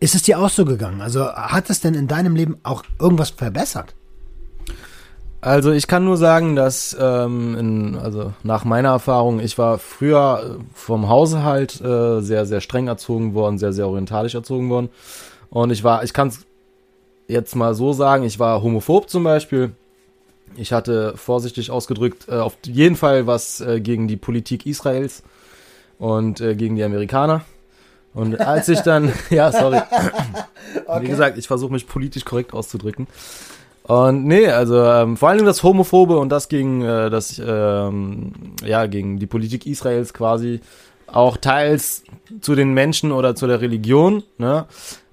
ist 0.00 0.14
es 0.14 0.22
dir 0.22 0.38
auch 0.38 0.48
so 0.48 0.64
gegangen? 0.64 1.02
Also 1.02 1.30
hat 1.30 1.68
es 1.68 1.80
denn 1.80 1.94
in 1.94 2.08
deinem 2.08 2.34
Leben 2.34 2.56
auch 2.62 2.84
irgendwas 2.98 3.30
verbessert? 3.30 3.94
Also 5.42 5.72
ich 5.72 5.86
kann 5.86 6.04
nur 6.04 6.18
sagen, 6.18 6.54
dass 6.54 6.94
ähm, 7.00 7.56
in, 7.58 7.96
also 7.96 8.32
nach 8.42 8.64
meiner 8.64 8.90
Erfahrung, 8.90 9.40
ich 9.40 9.56
war 9.56 9.78
früher 9.78 10.58
äh, 10.58 10.62
vom 10.74 11.08
Hause 11.08 11.42
halt 11.42 11.80
äh, 11.80 12.20
sehr, 12.20 12.44
sehr 12.44 12.60
streng 12.60 12.88
erzogen 12.88 13.32
worden, 13.32 13.58
sehr, 13.58 13.72
sehr 13.72 13.88
orientalisch 13.88 14.34
erzogen 14.34 14.68
worden. 14.68 14.90
Und 15.48 15.70
ich 15.70 15.82
war, 15.82 16.04
ich 16.04 16.12
kann 16.12 16.28
es 16.28 16.44
jetzt 17.26 17.56
mal 17.56 17.74
so 17.74 17.94
sagen, 17.94 18.24
ich 18.24 18.38
war 18.38 18.62
homophob 18.62 19.08
zum 19.08 19.24
Beispiel. 19.24 19.72
Ich 20.56 20.72
hatte 20.72 21.16
vorsichtig 21.16 21.70
ausgedrückt 21.70 22.26
äh, 22.28 22.34
auf 22.34 22.56
jeden 22.64 22.96
Fall 22.96 23.26
was 23.26 23.62
äh, 23.62 23.80
gegen 23.80 24.08
die 24.08 24.16
Politik 24.16 24.66
Israels 24.66 25.22
und 25.98 26.42
äh, 26.42 26.54
gegen 26.54 26.76
die 26.76 26.84
Amerikaner. 26.84 27.42
Und 28.12 28.40
als 28.40 28.68
ich 28.68 28.80
dann, 28.80 29.12
ja, 29.30 29.52
sorry. 29.52 29.80
Okay. 30.86 31.02
Wie 31.02 31.08
gesagt, 31.08 31.38
ich 31.38 31.46
versuche 31.46 31.72
mich 31.72 31.86
politisch 31.86 32.24
korrekt 32.24 32.52
auszudrücken. 32.52 33.06
Und 33.90 34.24
nee, 34.24 34.46
also 34.46 34.84
ähm, 34.84 35.16
vor 35.16 35.30
allem 35.30 35.44
das 35.44 35.64
Homophobe 35.64 36.16
und 36.16 36.28
das 36.28 36.48
gegen 36.48 36.80
äh, 36.82 37.10
das 37.10 37.42
ähm, 37.44 38.30
ja 38.64 38.86
gegen 38.86 39.18
die 39.18 39.26
Politik 39.26 39.66
Israels 39.66 40.14
quasi 40.14 40.60
auch 41.08 41.36
teils 41.36 42.04
zu 42.40 42.54
den 42.54 42.72
Menschen 42.72 43.10
oder 43.10 43.34
zu 43.34 43.48
der 43.48 43.60
Religion. 43.60 44.22
Ne? 44.38 44.66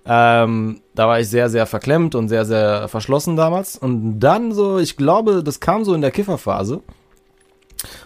Ähm, 0.05 0.81
da 0.93 1.07
war 1.07 1.19
ich 1.19 1.27
sehr 1.27 1.49
sehr 1.49 1.65
verklemmt 1.65 2.13
und 2.13 2.29
sehr 2.29 2.45
sehr 2.45 2.87
verschlossen 2.87 3.35
damals. 3.35 3.77
Und 3.77 4.19
dann 4.19 4.51
so, 4.51 4.77
ich 4.77 4.95
glaube, 4.95 5.41
das 5.41 5.59
kam 5.59 5.83
so 5.83 5.95
in 5.95 6.01
der 6.01 6.11
Kifferphase, 6.11 6.81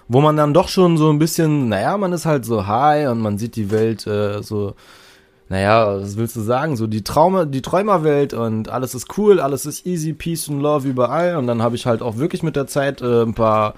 wo 0.07 0.21
man 0.21 0.37
dann 0.37 0.53
doch 0.53 0.69
schon 0.69 0.95
so 0.95 1.09
ein 1.09 1.19
bisschen, 1.19 1.67
naja, 1.67 1.97
man 1.97 2.13
ist 2.13 2.25
halt 2.25 2.45
so 2.45 2.65
high 2.65 3.09
und 3.09 3.19
man 3.19 3.37
sieht 3.37 3.57
die 3.57 3.71
Welt 3.71 4.07
äh, 4.07 4.41
so 4.41 4.75
naja, 5.51 6.01
was 6.01 6.15
willst 6.15 6.37
du 6.37 6.39
sagen? 6.39 6.77
So 6.77 6.87
die 6.87 7.03
Traume, 7.03 7.45
die 7.45 7.61
Träumerwelt 7.61 8.33
und 8.33 8.69
alles 8.69 8.95
ist 8.95 9.17
cool, 9.17 9.41
alles 9.41 9.65
ist 9.65 9.85
easy, 9.85 10.13
peace 10.13 10.47
and 10.47 10.61
love 10.61 10.87
überall. 10.87 11.35
Und 11.35 11.45
dann 11.45 11.61
habe 11.61 11.75
ich 11.75 11.85
halt 11.85 12.01
auch 12.01 12.15
wirklich 12.15 12.41
mit 12.41 12.55
der 12.55 12.67
Zeit 12.67 13.01
äh, 13.01 13.23
ein 13.23 13.33
paar 13.33 13.73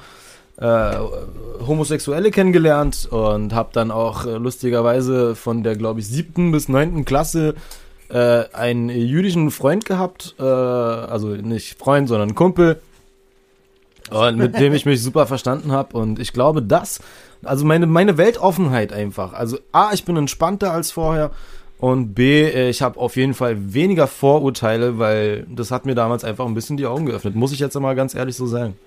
äh, 0.57 0.91
Homosexuelle 1.65 2.29
kennengelernt 2.29 3.07
und 3.09 3.55
habe 3.55 3.69
dann 3.73 3.89
auch 3.89 4.27
äh, 4.27 4.37
lustigerweise 4.37 5.33
von 5.33 5.63
der, 5.63 5.75
glaube 5.75 5.99
ich, 5.99 6.07
siebten 6.07 6.51
bis 6.51 6.69
neunten 6.69 7.05
Klasse 7.05 7.55
äh, 8.09 8.43
einen 8.53 8.89
jüdischen 8.89 9.49
Freund 9.49 9.85
gehabt, 9.85 10.35
äh, 10.39 10.43
also 10.43 11.29
nicht 11.29 11.79
Freund, 11.79 12.07
sondern 12.07 12.35
Kumpel, 12.35 12.81
und 14.11 14.37
mit 14.37 14.59
dem 14.59 14.73
ich 14.73 14.85
mich 14.85 15.01
super 15.01 15.25
verstanden 15.25 15.71
habe. 15.71 15.97
Und 15.97 16.19
ich 16.19 16.33
glaube, 16.33 16.61
das, 16.61 16.99
also 17.41 17.65
meine, 17.65 17.87
meine 17.87 18.19
Weltoffenheit 18.19 18.93
einfach. 18.93 19.33
Also 19.33 19.57
A, 19.71 19.91
ich 19.91 20.05
bin 20.05 20.17
entspannter 20.17 20.71
als 20.71 20.91
vorher 20.91 21.31
und 21.83 22.13
B, 22.13 22.43
äh, 22.43 22.69
ich 22.69 22.81
habe 22.81 22.97
auf 22.97 23.17
jeden 23.17 23.33
Fall 23.33 23.73
weniger 23.73 24.07
Vorurteile, 24.07 24.99
weil 24.99 25.45
das 25.53 25.69
hat 25.69 25.85
mir 25.85 25.95
damals 25.95 26.23
einfach 26.23 26.45
ein 26.45 26.53
bisschen 26.53 26.77
die 26.77 26.85
Augen 26.85 27.05
geöffnet. 27.05 27.35
Muss 27.35 27.51
ich 27.51 27.59
jetzt 27.59 27.75
einmal 27.75 27.93
ganz 27.93 28.15
ehrlich 28.15 28.37
so 28.37 28.47
sagen. 28.47 28.77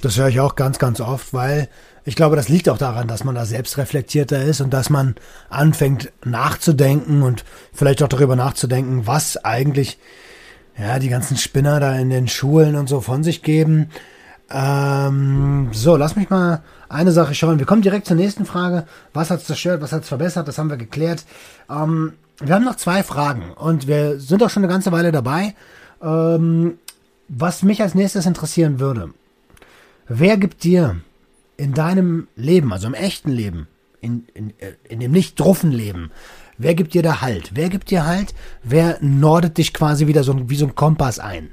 Das 0.00 0.18
höre 0.18 0.26
ich 0.26 0.40
auch 0.40 0.56
ganz, 0.56 0.80
ganz 0.80 1.00
oft, 1.00 1.32
weil 1.32 1.68
ich 2.04 2.16
glaube, 2.16 2.34
das 2.34 2.48
liegt 2.48 2.68
auch 2.68 2.76
daran, 2.76 3.06
dass 3.06 3.22
man 3.22 3.36
da 3.36 3.46
selbst 3.46 3.78
reflektierter 3.78 4.42
ist 4.42 4.60
und 4.60 4.70
dass 4.74 4.90
man 4.90 5.14
anfängt 5.48 6.10
nachzudenken 6.24 7.22
und 7.22 7.44
vielleicht 7.72 8.02
auch 8.02 8.08
darüber 8.08 8.34
nachzudenken, 8.34 9.06
was 9.06 9.36
eigentlich 9.44 10.00
ja, 10.76 10.98
die 10.98 11.08
ganzen 11.08 11.36
Spinner 11.36 11.78
da 11.78 11.96
in 11.96 12.10
den 12.10 12.26
Schulen 12.26 12.74
und 12.74 12.88
so 12.88 13.00
von 13.00 13.22
sich 13.22 13.44
geben. 13.44 13.90
Ähm, 14.50 15.70
so, 15.72 15.96
lass 15.96 16.16
mich 16.16 16.30
mal 16.30 16.62
eine 16.88 17.12
Sache 17.12 17.34
schauen. 17.34 17.58
Wir 17.58 17.66
kommen 17.66 17.82
direkt 17.82 18.06
zur 18.06 18.16
nächsten 18.16 18.46
Frage. 18.46 18.86
Was 19.12 19.30
hat 19.30 19.40
es 19.40 19.46
zerstört, 19.46 19.82
was 19.82 19.92
hat 19.92 20.02
es 20.02 20.08
verbessert? 20.08 20.46
Das 20.46 20.58
haben 20.58 20.70
wir 20.70 20.76
geklärt. 20.76 21.24
Ähm, 21.68 22.12
wir 22.38 22.54
haben 22.54 22.64
noch 22.64 22.76
zwei 22.76 23.02
Fragen 23.02 23.52
und 23.52 23.86
wir 23.86 24.20
sind 24.20 24.42
auch 24.42 24.50
schon 24.50 24.62
eine 24.62 24.72
ganze 24.72 24.92
Weile 24.92 25.10
dabei. 25.10 25.54
Ähm, 26.02 26.78
was 27.28 27.62
mich 27.62 27.82
als 27.82 27.94
nächstes 27.94 28.26
interessieren 28.26 28.78
würde, 28.78 29.10
wer 30.06 30.36
gibt 30.36 30.62
dir 30.62 30.96
in 31.56 31.72
deinem 31.74 32.28
Leben, 32.36 32.72
also 32.72 32.86
im 32.86 32.94
echten 32.94 33.30
Leben, 33.30 33.66
in, 34.00 34.26
in, 34.34 34.50
äh, 34.60 34.74
in 34.88 35.00
dem 35.00 35.10
nicht 35.10 35.40
druffen 35.40 35.72
Leben, 35.72 36.12
wer 36.58 36.74
gibt 36.74 36.94
dir 36.94 37.02
da 37.02 37.20
Halt? 37.20 37.52
Wer 37.54 37.68
gibt 37.68 37.90
dir 37.90 38.06
Halt? 38.06 38.34
Wer 38.62 38.98
nordet 39.00 39.58
dich 39.58 39.72
quasi 39.72 40.06
wieder 40.06 40.22
so 40.22 40.48
wie 40.48 40.56
so 40.56 40.66
ein 40.66 40.74
Kompass 40.74 41.18
ein? 41.18 41.50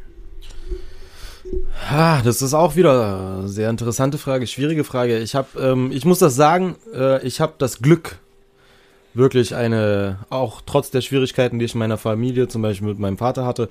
Das 2.24 2.42
ist 2.42 2.54
auch 2.54 2.76
wieder 2.76 3.38
eine 3.40 3.48
sehr 3.48 3.70
interessante 3.70 4.18
Frage, 4.18 4.48
schwierige 4.48 4.84
Frage. 4.84 5.20
Ich 5.20 5.36
habe, 5.36 5.48
ähm, 5.60 5.92
ich 5.92 6.06
muss 6.06 6.20
das 6.20 6.36
sagen, 6.36 6.76
äh, 6.94 7.26
ich 7.26 7.42
habe 7.42 7.54
das 7.58 7.82
Glück, 7.82 8.20
wirklich 9.14 9.56
eine, 9.56 10.20
auch 10.30 10.62
trotz 10.66 10.92
der 10.92 11.02
Schwierigkeiten, 11.02 11.60
die 11.60 11.66
ich 11.66 11.74
in 11.74 11.80
meiner 11.80 11.98
Familie, 11.98 12.48
zum 12.48 12.62
Beispiel 12.62 12.88
mit 12.88 13.00
meinem 13.00 13.18
Vater 13.18 13.46
hatte, 13.46 13.70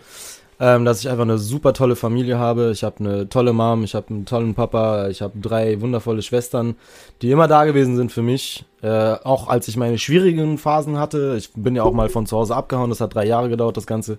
ähm, 0.60 0.84
dass 0.84 1.00
ich 1.00 1.08
einfach 1.08 1.24
eine 1.24 1.38
super 1.38 1.72
tolle 1.72 1.96
Familie 1.96 2.38
habe. 2.38 2.70
Ich 2.72 2.84
habe 2.84 3.00
eine 3.00 3.28
tolle 3.28 3.52
Mom, 3.52 3.82
ich 3.82 3.94
habe 3.94 4.10
einen 4.10 4.26
tollen 4.26 4.54
Papa, 4.54 5.08
ich 5.08 5.22
habe 5.22 5.32
drei 5.40 5.80
wundervolle 5.80 6.22
Schwestern, 6.22 6.76
die 7.20 7.30
immer 7.30 7.48
da 7.48 7.64
gewesen 7.64 7.96
sind 7.96 8.12
für 8.12 8.22
mich. 8.22 8.64
Äh, 8.82 9.14
auch 9.24 9.48
als 9.48 9.66
ich 9.68 9.76
meine 9.76 9.98
schwierigen 9.98 10.58
Phasen 10.58 10.98
hatte. 10.98 11.34
Ich 11.36 11.50
bin 11.54 11.74
ja 11.74 11.82
auch 11.82 11.92
mal 11.92 12.08
von 12.08 12.26
zu 12.26 12.36
Hause 12.36 12.54
abgehauen, 12.54 12.90
das 12.90 13.00
hat 13.00 13.14
drei 13.14 13.26
Jahre 13.26 13.48
gedauert, 13.48 13.76
das 13.76 13.86
Ganze. 13.86 14.18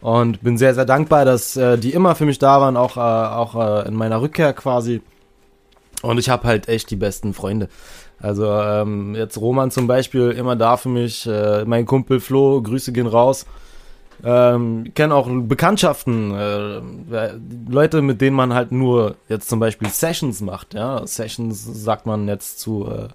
Und 0.00 0.42
bin 0.42 0.58
sehr, 0.58 0.74
sehr 0.74 0.84
dankbar, 0.84 1.24
dass 1.24 1.56
äh, 1.56 1.76
die 1.76 1.92
immer 1.92 2.14
für 2.14 2.24
mich 2.24 2.38
da 2.38 2.60
waren, 2.60 2.76
auch, 2.76 2.96
äh, 2.96 3.00
auch 3.00 3.54
äh, 3.56 3.88
in 3.88 3.94
meiner 3.94 4.20
Rückkehr 4.20 4.52
quasi. 4.52 5.02
Und 6.02 6.18
ich 6.18 6.28
habe 6.28 6.46
halt 6.46 6.68
echt 6.68 6.90
die 6.90 6.96
besten 6.96 7.34
Freunde. 7.34 7.68
Also 8.20 8.46
ähm, 8.50 9.14
jetzt 9.14 9.40
Roman 9.40 9.70
zum 9.70 9.86
Beispiel 9.86 10.30
immer 10.30 10.56
da 10.56 10.76
für 10.76 10.88
mich, 10.88 11.26
äh, 11.26 11.64
mein 11.64 11.86
Kumpel 11.86 12.20
Flo, 12.20 12.62
Grüße 12.62 12.92
gehen 12.92 13.06
raus. 13.06 13.46
Ähm, 14.24 14.92
kenne 14.94 15.14
auch 15.14 15.28
Bekanntschaften, 15.30 16.34
äh, 16.34 16.80
Leute, 17.68 18.02
mit 18.02 18.20
denen 18.20 18.34
man 18.34 18.52
halt 18.52 18.72
nur 18.72 19.14
jetzt 19.28 19.48
zum 19.48 19.60
Beispiel 19.60 19.88
Sessions 19.88 20.40
macht. 20.40 20.74
Ja, 20.74 21.06
Sessions 21.06 21.64
sagt 21.64 22.06
man 22.06 22.26
jetzt 22.26 22.58
zu, 22.58 22.88
äh, 22.90 23.08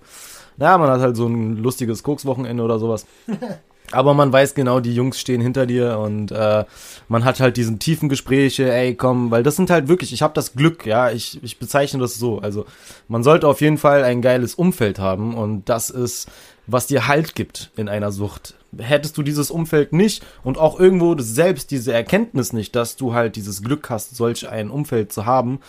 naja, 0.56 0.78
man 0.78 0.90
hat 0.90 1.02
halt 1.02 1.18
so 1.18 1.28
ein 1.28 1.58
lustiges 1.58 2.04
Kokswochenende 2.04 2.64
oder 2.64 2.80
sowas. 2.80 3.06
Aber 3.92 4.14
man 4.14 4.34
weiß 4.34 4.56
genau, 4.56 4.80
die 4.80 4.96
Jungs 4.96 5.20
stehen 5.20 5.42
hinter 5.42 5.66
dir 5.66 6.00
und 6.00 6.32
äh, 6.32 6.66
man 7.10 7.26
hat 7.26 7.40
halt 7.40 7.58
diesen 7.58 7.80
tiefen 7.80 8.10
Gespräche, 8.10 8.74
ey, 8.74 8.96
komm, 8.96 9.30
weil 9.30 9.44
das 9.44 9.56
sind 9.56 9.70
halt 9.70 9.88
wirklich, 9.88 10.14
ich 10.14 10.22
habe 10.22 10.34
das 10.34 10.54
Glück, 10.54 10.86
ja, 10.86 11.12
ich, 11.12 11.44
ich 11.44 11.60
bezeichne 11.60 12.00
das 12.00 12.16
so. 12.16 12.40
Also 12.40 12.66
man 13.08 13.24
sollte 13.24 13.48
auf 13.48 13.62
jeden 13.62 13.78
Fall 13.78 14.04
ein 14.04 14.22
geiles 14.22 14.56
Umfeld 14.56 15.00
haben 15.00 15.36
und 15.36 15.70
das 15.70 15.90
ist, 15.90 16.28
was 16.66 16.88
dir 16.88 17.08
Halt 17.08 17.36
gibt 17.36 17.72
in 17.76 17.90
einer 17.90 18.12
Sucht. 18.12 18.56
Hättest 18.78 19.18
du 19.18 19.22
dieses 19.24 19.52
Umfeld 19.52 19.94
nicht 19.94 20.26
und 20.44 20.58
auch 20.58 20.80
irgendwo 20.80 21.16
selbst 21.20 21.70
diese 21.70 21.94
Erkenntnis 21.94 22.54
nicht, 22.54 22.76
dass 22.76 22.96
du 22.96 23.14
halt 23.14 23.36
dieses 23.36 23.62
Glück 23.62 23.90
hast, 23.90 24.16
solch 24.16 24.50
ein 24.50 24.72
Umfeld 24.72 25.14
zu 25.14 25.26
haben, 25.26 25.60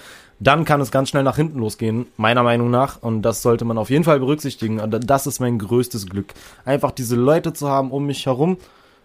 dann 0.46 0.64
kann 0.64 0.80
es 0.80 0.90
ganz 0.90 1.08
schnell 1.08 1.22
nach 1.22 1.36
hinten 1.36 1.58
losgehen, 1.58 2.06
meiner 2.16 2.42
Meinung 2.42 2.70
nach. 2.70 3.02
Und 3.02 3.22
das 3.22 3.42
sollte 3.42 3.64
man 3.64 3.78
auf 3.78 3.90
jeden 3.90 4.04
Fall 4.04 4.20
berücksichtigen. 4.20 4.80
Und 4.80 5.08
das 5.08 5.26
ist 5.26 5.40
mein 5.40 5.58
größtes 5.58 6.06
Glück. 6.06 6.34
Einfach 6.64 6.90
diese 6.90 7.16
Leute 7.16 7.52
zu 7.52 7.68
haben 7.68 7.90
um 7.90 8.06
mich 8.06 8.26
herum 8.26 8.58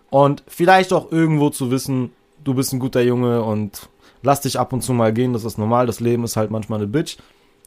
und 0.10 0.44
vielleicht 0.48 0.94
auch 0.94 1.12
irgendwo 1.12 1.50
zu 1.50 1.72
wissen, 1.72 2.12
du 2.44 2.54
bist 2.54 2.74
ein 2.74 2.80
guter 2.80 3.02
Junge 3.02 3.44
und 3.44 3.90
lass 4.24 4.42
dich 4.42 4.60
ab 4.60 4.74
und 4.74 4.82
zu 4.82 4.94
mal 4.94 5.14
gehen, 5.14 5.34
das 5.34 5.44
ist 5.44 5.58
normal. 5.58 5.88
Das 5.88 6.00
Leben 6.00 6.24
ist 6.24 6.36
halt 6.36 6.52
manchmal 6.52 6.80
eine 6.80 6.88
Bitch. 6.88 7.18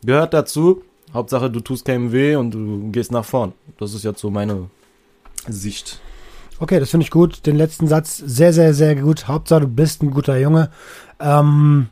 Gehört 0.04 0.34
dazu. 0.34 0.82
Hauptsache, 1.14 1.50
du 1.50 1.60
tust 1.60 1.84
keinem 1.84 2.10
weh 2.10 2.36
und 2.36 2.52
du 2.52 2.90
gehst 2.90 3.12
nach 3.12 3.24
vorn. 3.24 3.52
Das 3.78 3.94
ist 3.94 4.02
jetzt 4.02 4.20
so 4.20 4.30
meine 4.30 4.70
Sicht. 5.46 6.00
Okay, 6.58 6.80
das 6.80 6.90
finde 6.90 7.04
ich 7.04 7.10
gut. 7.10 7.46
Den 7.46 7.56
letzten 7.56 7.86
Satz 7.86 8.16
sehr, 8.16 8.52
sehr, 8.52 8.72
sehr 8.72 8.96
gut. 8.96 9.28
Hauptsache, 9.28 9.62
du 9.62 9.68
bist 9.68 10.02
ein 10.02 10.10
guter 10.10 10.38
Junge. 10.38 10.70
Ähm, 11.20 11.88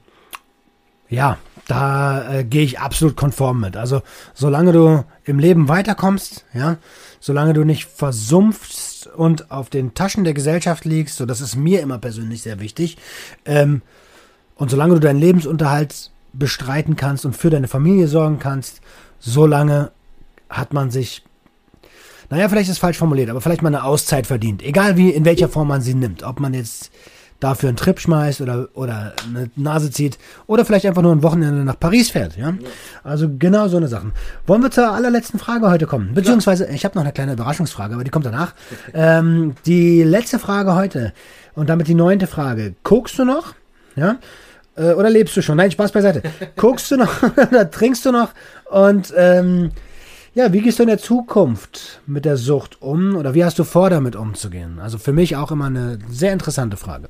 ja, 1.08 1.38
da 1.70 2.32
äh, 2.32 2.44
gehe 2.44 2.64
ich 2.64 2.80
absolut 2.80 3.16
konform 3.16 3.60
mit. 3.60 3.76
Also 3.76 4.02
solange 4.34 4.72
du 4.72 5.04
im 5.24 5.38
Leben 5.38 5.68
weiterkommst, 5.68 6.44
ja, 6.52 6.78
solange 7.20 7.52
du 7.52 7.64
nicht 7.64 7.84
versumpfst 7.84 9.06
und 9.06 9.50
auf 9.52 9.70
den 9.70 9.94
Taschen 9.94 10.24
der 10.24 10.34
Gesellschaft 10.34 10.84
liegst, 10.84 11.16
so 11.16 11.26
das 11.26 11.40
ist 11.40 11.54
mir 11.54 11.80
immer 11.80 11.98
persönlich 11.98 12.42
sehr 12.42 12.58
wichtig, 12.58 12.96
ähm, 13.44 13.82
und 14.56 14.70
solange 14.70 14.94
du 14.94 15.00
deinen 15.00 15.20
Lebensunterhalt 15.20 16.10
bestreiten 16.32 16.96
kannst 16.96 17.24
und 17.24 17.36
für 17.36 17.50
deine 17.50 17.68
Familie 17.68 18.08
sorgen 18.08 18.38
kannst, 18.38 18.80
solange 19.18 19.92
hat 20.48 20.72
man 20.72 20.90
sich, 20.90 21.24
naja, 22.28 22.48
vielleicht 22.48 22.68
ist 22.68 22.76
es 22.76 22.78
falsch 22.78 22.98
formuliert, 22.98 23.30
aber 23.30 23.40
vielleicht 23.40 23.62
mal 23.62 23.68
eine 23.68 23.84
Auszeit 23.84 24.26
verdient. 24.26 24.62
Egal 24.62 24.96
wie, 24.96 25.10
in 25.10 25.24
welcher 25.24 25.48
Form 25.48 25.68
man 25.68 25.80
sie 25.80 25.94
nimmt. 25.94 26.24
Ob 26.24 26.40
man 26.40 26.52
jetzt 26.52 26.90
dafür 27.40 27.70
einen 27.70 27.76
Trip 27.76 27.98
schmeißt 27.98 28.40
oder, 28.40 28.68
oder 28.74 29.14
eine 29.28 29.50
Nase 29.56 29.90
zieht 29.90 30.18
oder 30.46 30.64
vielleicht 30.64 30.86
einfach 30.86 31.02
nur 31.02 31.12
ein 31.12 31.22
Wochenende 31.22 31.64
nach 31.64 31.78
Paris 31.78 32.10
fährt. 32.10 32.36
Ja? 32.36 32.54
Also 33.02 33.28
genau 33.38 33.68
so 33.68 33.78
eine 33.78 33.88
Sachen. 33.88 34.12
Wollen 34.46 34.62
wir 34.62 34.70
zur 34.70 34.92
allerletzten 34.92 35.40
Frage 35.40 35.68
heute 35.68 35.86
kommen? 35.86 36.14
Beziehungsweise, 36.14 36.66
ich 36.66 36.84
habe 36.84 36.96
noch 36.96 37.02
eine 37.02 37.12
kleine 37.12 37.32
Überraschungsfrage, 37.32 37.94
aber 37.94 38.04
die 38.04 38.10
kommt 38.10 38.26
danach. 38.26 38.54
ähm, 38.94 39.54
die 39.66 40.02
letzte 40.02 40.38
Frage 40.38 40.74
heute 40.74 41.12
und 41.54 41.68
damit 41.68 41.88
die 41.88 41.94
neunte 41.94 42.26
Frage. 42.26 42.74
Guckst 42.84 43.18
du 43.18 43.24
noch? 43.24 43.54
Ja? 43.96 44.18
Äh, 44.76 44.92
oder 44.92 45.10
lebst 45.10 45.36
du 45.36 45.42
schon? 45.42 45.56
Nein, 45.56 45.70
Spaß 45.70 45.92
beiseite. 45.92 46.22
Guckst 46.56 46.90
du 46.90 46.96
noch 46.96 47.22
oder 47.50 47.70
trinkst 47.70 48.04
du 48.04 48.12
noch? 48.12 48.30
Und 48.70 49.12
ähm, 49.16 49.70
ja, 50.34 50.52
wie 50.52 50.60
gehst 50.60 50.78
du 50.78 50.84
in 50.84 50.88
der 50.88 50.98
Zukunft 50.98 52.00
mit 52.06 52.24
der 52.24 52.36
Sucht 52.36 52.80
um 52.80 53.16
oder 53.16 53.34
wie 53.34 53.44
hast 53.44 53.58
du 53.58 53.64
vor, 53.64 53.90
damit 53.90 54.14
umzugehen? 54.14 54.78
Also 54.78 54.98
für 54.98 55.12
mich 55.12 55.36
auch 55.36 55.50
immer 55.50 55.66
eine 55.66 55.98
sehr 56.08 56.32
interessante 56.32 56.76
Frage. 56.76 57.08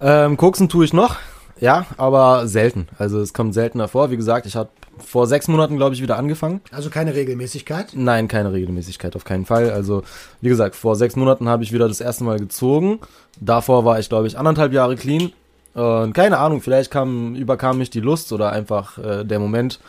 Ähm, 0.00 0.36
Koksen 0.36 0.68
tue 0.68 0.84
ich 0.84 0.92
noch, 0.92 1.16
ja, 1.60 1.86
aber 1.96 2.46
selten. 2.46 2.88
Also 2.98 3.20
es 3.20 3.34
kommt 3.34 3.54
seltener 3.54 3.88
vor. 3.88 4.10
Wie 4.10 4.16
gesagt, 4.16 4.46
ich 4.46 4.56
habe 4.56 4.70
vor 4.98 5.26
sechs 5.26 5.48
Monaten, 5.48 5.76
glaube 5.76 5.94
ich, 5.94 6.02
wieder 6.02 6.18
angefangen. 6.18 6.60
Also 6.72 6.90
keine 6.90 7.14
Regelmäßigkeit? 7.14 7.88
Nein, 7.94 8.28
keine 8.28 8.52
Regelmäßigkeit, 8.52 9.16
auf 9.16 9.24
keinen 9.24 9.46
Fall. 9.46 9.70
Also, 9.70 10.02
wie 10.40 10.48
gesagt, 10.48 10.76
vor 10.76 10.96
sechs 10.96 11.16
Monaten 11.16 11.48
habe 11.48 11.62
ich 11.62 11.72
wieder 11.72 11.88
das 11.88 12.00
erste 12.00 12.24
Mal 12.24 12.38
gezogen. 12.38 13.00
Davor 13.40 13.84
war 13.84 13.98
ich, 13.98 14.08
glaube 14.08 14.26
ich, 14.26 14.38
anderthalb 14.38 14.72
Jahre 14.72 14.96
clean. 14.96 15.32
Und 15.74 16.12
keine 16.14 16.38
Ahnung, 16.38 16.60
vielleicht 16.60 16.90
kam, 16.90 17.34
überkam 17.34 17.78
mich 17.78 17.90
die 17.90 18.00
Lust 18.00 18.32
oder 18.32 18.50
einfach 18.52 18.98
äh, 18.98 19.24
der 19.24 19.38
Moment. 19.38 19.80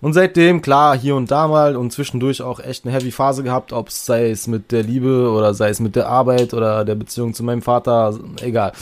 Und 0.00 0.14
seitdem, 0.14 0.62
klar, 0.62 0.98
hier 0.98 1.14
und 1.14 1.30
da 1.30 1.46
mal 1.46 1.76
und 1.76 1.92
zwischendurch 1.92 2.42
auch 2.42 2.58
echt 2.58 2.84
eine 2.84 2.92
heavy 2.92 3.12
Phase 3.12 3.44
gehabt, 3.44 3.72
ob 3.72 3.88
es 3.88 4.04
sei 4.04 4.30
es 4.30 4.48
mit 4.48 4.72
der 4.72 4.82
Liebe 4.82 5.30
oder 5.30 5.54
sei 5.54 5.68
es 5.68 5.78
mit 5.78 5.94
der 5.94 6.08
Arbeit 6.08 6.54
oder 6.54 6.84
der 6.84 6.96
Beziehung 6.96 7.34
zu 7.34 7.44
meinem 7.44 7.62
Vater, 7.62 8.18
egal. 8.42 8.72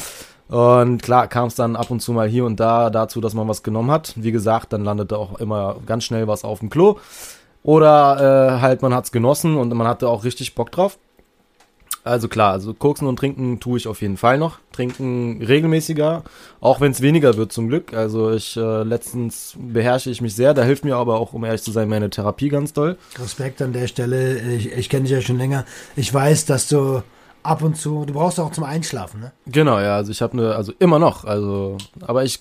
Und 0.50 1.00
klar 1.00 1.28
kam 1.28 1.46
es 1.46 1.54
dann 1.54 1.76
ab 1.76 1.90
und 1.90 2.00
zu 2.00 2.12
mal 2.12 2.28
hier 2.28 2.44
und 2.44 2.58
da 2.58 2.90
dazu, 2.90 3.20
dass 3.20 3.34
man 3.34 3.46
was 3.46 3.62
genommen 3.62 3.90
hat. 3.90 4.14
Wie 4.16 4.32
gesagt, 4.32 4.72
dann 4.72 4.82
landete 4.82 5.16
auch 5.16 5.38
immer 5.38 5.76
ganz 5.86 6.04
schnell 6.04 6.26
was 6.26 6.42
auf 6.42 6.58
dem 6.58 6.70
Klo. 6.70 6.98
Oder 7.62 8.56
äh, 8.56 8.60
halt 8.60 8.82
man 8.82 8.92
hat's 8.92 9.12
genossen 9.12 9.56
und 9.56 9.72
man 9.74 9.86
hatte 9.86 10.08
auch 10.08 10.24
richtig 10.24 10.56
Bock 10.56 10.72
drauf. 10.72 10.98
Also 12.02 12.28
klar, 12.28 12.52
also 12.52 12.72
koksen 12.72 13.06
und 13.06 13.16
trinken 13.16 13.60
tue 13.60 13.76
ich 13.76 13.86
auf 13.86 14.00
jeden 14.00 14.16
Fall 14.16 14.38
noch. 14.38 14.58
Trinken 14.72 15.42
regelmäßiger, 15.42 16.24
auch 16.60 16.80
wenn 16.80 16.92
es 16.92 17.02
weniger 17.02 17.36
wird 17.36 17.52
zum 17.52 17.68
Glück. 17.68 17.92
Also 17.92 18.32
ich 18.32 18.56
äh, 18.56 18.82
letztens 18.82 19.54
beherrsche 19.56 20.10
ich 20.10 20.22
mich 20.22 20.34
sehr, 20.34 20.54
da 20.54 20.62
hilft 20.64 20.84
mir 20.84 20.96
aber 20.96 21.20
auch, 21.20 21.34
um 21.34 21.44
ehrlich 21.44 21.62
zu 21.62 21.70
sein, 21.70 21.88
meine 21.90 22.08
Therapie 22.08 22.48
ganz 22.48 22.72
doll. 22.72 22.96
Respekt 23.22 23.60
an 23.60 23.74
der 23.74 23.86
Stelle. 23.86 24.40
Ich, 24.40 24.72
ich 24.72 24.88
kenne 24.88 25.02
dich 25.02 25.12
ja 25.12 25.20
schon 25.20 25.36
länger. 25.36 25.66
Ich 25.94 26.12
weiß, 26.12 26.46
dass 26.46 26.68
du 26.68 27.02
ab 27.42 27.62
und 27.62 27.76
zu. 27.76 28.05
Du 28.05 28.12
brauchst 28.12 28.38
auch 28.38 28.53
zum 28.53 28.64
Einschlafen, 28.64 29.20
ne? 29.20 29.33
Genau, 29.46 29.79
ja, 29.79 29.96
also 29.96 30.11
ich 30.11 30.22
habe 30.22 30.35
eine, 30.35 30.55
also 30.55 30.72
immer 30.79 30.98
noch, 30.98 31.24
also, 31.24 31.76
aber 32.00 32.24
ich, 32.24 32.40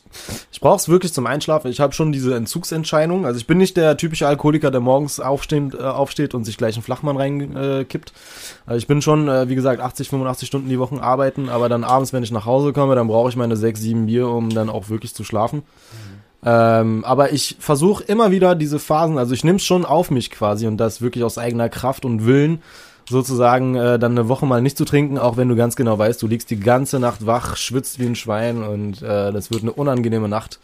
ich 0.51 0.59
brauche 0.59 0.75
es 0.77 0.89
wirklich 0.89 1.13
zum 1.13 1.25
Einschlafen. 1.25 1.71
Ich 1.71 1.79
habe 1.79 1.93
schon 1.93 2.11
diese 2.11 2.35
Entzugsentscheidung. 2.35 3.25
Also 3.25 3.39
ich 3.39 3.47
bin 3.47 3.57
nicht 3.57 3.77
der 3.77 3.97
typische 3.97 4.27
Alkoholiker, 4.27 4.71
der 4.71 4.81
morgens 4.81 5.19
aufstehend, 5.19 5.75
äh, 5.75 5.83
aufsteht 5.83 6.33
und 6.33 6.43
sich 6.45 6.57
gleich 6.57 6.75
einen 6.75 6.83
Flachmann 6.83 7.17
reinkippt. 7.17 8.09
Äh, 8.09 8.69
also 8.69 8.77
ich 8.77 8.87
bin 8.87 9.01
schon, 9.01 9.27
äh, 9.27 9.49
wie 9.49 9.55
gesagt, 9.55 9.81
80, 9.81 10.09
85 10.09 10.47
Stunden 10.47 10.69
die 10.69 10.79
Woche 10.79 11.01
arbeiten, 11.01 11.49
aber 11.49 11.69
dann 11.69 11.83
abends, 11.83 12.13
wenn 12.13 12.23
ich 12.23 12.31
nach 12.31 12.45
Hause 12.45 12.73
komme, 12.73 12.95
dann 12.95 13.07
brauche 13.07 13.29
ich 13.29 13.35
meine 13.35 13.55
sechs, 13.55 13.81
sieben 13.81 14.07
Bier, 14.07 14.27
um 14.27 14.49
dann 14.49 14.69
auch 14.69 14.89
wirklich 14.89 15.13
zu 15.13 15.23
schlafen. 15.23 15.59
Mhm. 15.59 16.19
Ähm, 16.45 17.03
aber 17.03 17.33
ich 17.33 17.57
versuche 17.59 18.03
immer 18.03 18.31
wieder 18.31 18.55
diese 18.55 18.79
Phasen, 18.79 19.17
also 19.17 19.33
ich 19.33 19.43
nehme 19.43 19.57
es 19.57 19.65
schon 19.65 19.83
auf 19.83 20.09
mich 20.09 20.31
quasi 20.31 20.67
und 20.67 20.77
das 20.77 21.01
wirklich 21.01 21.25
aus 21.25 21.37
eigener 21.37 21.67
Kraft 21.67 22.05
und 22.05 22.25
Willen 22.25 22.61
sozusagen 23.09 23.75
äh, 23.75 23.99
dann 23.99 24.11
eine 24.11 24.29
Woche 24.29 24.45
mal 24.45 24.61
nicht 24.61 24.77
zu 24.77 24.85
trinken, 24.85 25.17
auch 25.17 25.35
wenn 25.35 25.49
du 25.49 25.55
ganz 25.55 25.75
genau 25.75 25.97
weißt, 25.97 26.21
du 26.21 26.27
liegst 26.27 26.49
die 26.49 26.59
ganze 26.59 26.99
Nacht 26.99 27.25
wach, 27.25 27.57
schwitzt 27.57 27.99
wie 27.99 28.05
ein 28.05 28.15
Schwein 28.15 28.63
und 28.63 29.01
äh, 29.01 29.31
das 29.31 29.51
wird 29.51 29.63
eine 29.63 29.73
unangenehme 29.73 30.29
Nacht, 30.29 30.59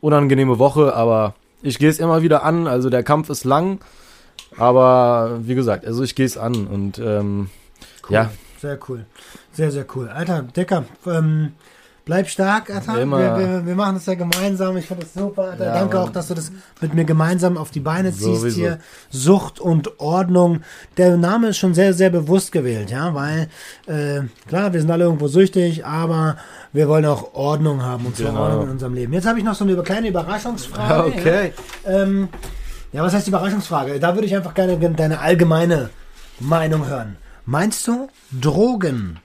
unangenehme 0.00 0.58
Woche, 0.58 0.94
aber 0.94 1.34
ich 1.62 1.78
gehe 1.78 1.88
es 1.88 1.98
immer 1.98 2.22
wieder 2.22 2.44
an, 2.44 2.66
also 2.66 2.90
der 2.90 3.02
Kampf 3.02 3.30
ist 3.30 3.44
lang, 3.44 3.80
aber 4.58 5.38
wie 5.42 5.54
gesagt, 5.54 5.86
also 5.86 6.02
ich 6.02 6.14
gehe 6.14 6.26
es 6.26 6.36
an 6.36 6.66
und 6.66 6.98
ähm, 6.98 7.48
cool. 8.08 8.14
ja. 8.14 8.30
Sehr 8.60 8.78
cool. 8.88 9.04
Sehr, 9.52 9.70
sehr 9.70 9.86
cool. 9.94 10.08
Alter, 10.08 10.42
Decker, 10.42 10.84
ähm, 11.06 11.52
Bleib 12.06 12.28
stark, 12.28 12.70
Alter. 12.70 12.98
Wir, 12.98 13.10
wir, 13.10 13.66
wir, 13.66 13.74
machen 13.74 13.96
das 13.96 14.06
ja 14.06 14.14
gemeinsam. 14.14 14.76
Ich 14.76 14.86
finde 14.86 15.02
das 15.02 15.12
super, 15.12 15.50
Alter. 15.50 15.64
Ja, 15.64 15.74
Danke 15.74 15.98
auch, 15.98 16.10
dass 16.10 16.28
du 16.28 16.34
das 16.34 16.52
mit 16.80 16.94
mir 16.94 17.04
gemeinsam 17.04 17.58
auf 17.58 17.72
die 17.72 17.80
Beine 17.80 18.12
ziehst 18.12 18.42
sowieso. 18.42 18.56
hier. 18.56 18.78
Sucht 19.10 19.58
und 19.58 19.98
Ordnung. 19.98 20.60
Der 20.98 21.16
Name 21.16 21.48
ist 21.48 21.58
schon 21.58 21.74
sehr, 21.74 21.94
sehr 21.94 22.10
bewusst 22.10 22.52
gewählt, 22.52 22.92
ja, 22.92 23.12
weil 23.12 23.48
äh, 23.88 24.20
klar, 24.46 24.72
wir 24.72 24.80
sind 24.80 24.88
alle 24.92 25.02
irgendwo 25.02 25.26
süchtig, 25.26 25.84
aber 25.84 26.36
wir 26.72 26.86
wollen 26.88 27.06
auch 27.06 27.34
Ordnung 27.34 27.82
haben 27.82 28.06
und 28.06 28.16
zwar 28.16 28.28
genau. 28.28 28.42
Ordnung 28.42 28.62
in 28.62 28.70
unserem 28.70 28.94
Leben. 28.94 29.12
Jetzt 29.12 29.26
habe 29.26 29.40
ich 29.40 29.44
noch 29.44 29.56
so 29.56 29.64
eine 29.64 29.74
kleine 29.82 30.06
Überraschungsfrage. 30.06 31.08
Okay. 31.08 31.52
Ja. 31.84 32.02
Ähm, 32.02 32.28
ja, 32.92 33.02
was 33.02 33.14
heißt 33.14 33.26
Überraschungsfrage? 33.26 33.98
Da 33.98 34.14
würde 34.14 34.28
ich 34.28 34.36
einfach 34.36 34.54
gerne 34.54 34.78
deine 34.78 35.18
allgemeine 35.18 35.90
Meinung 36.38 36.86
hören. 36.86 37.16
Meinst 37.46 37.84
du, 37.88 38.06
Drogen 38.30 39.18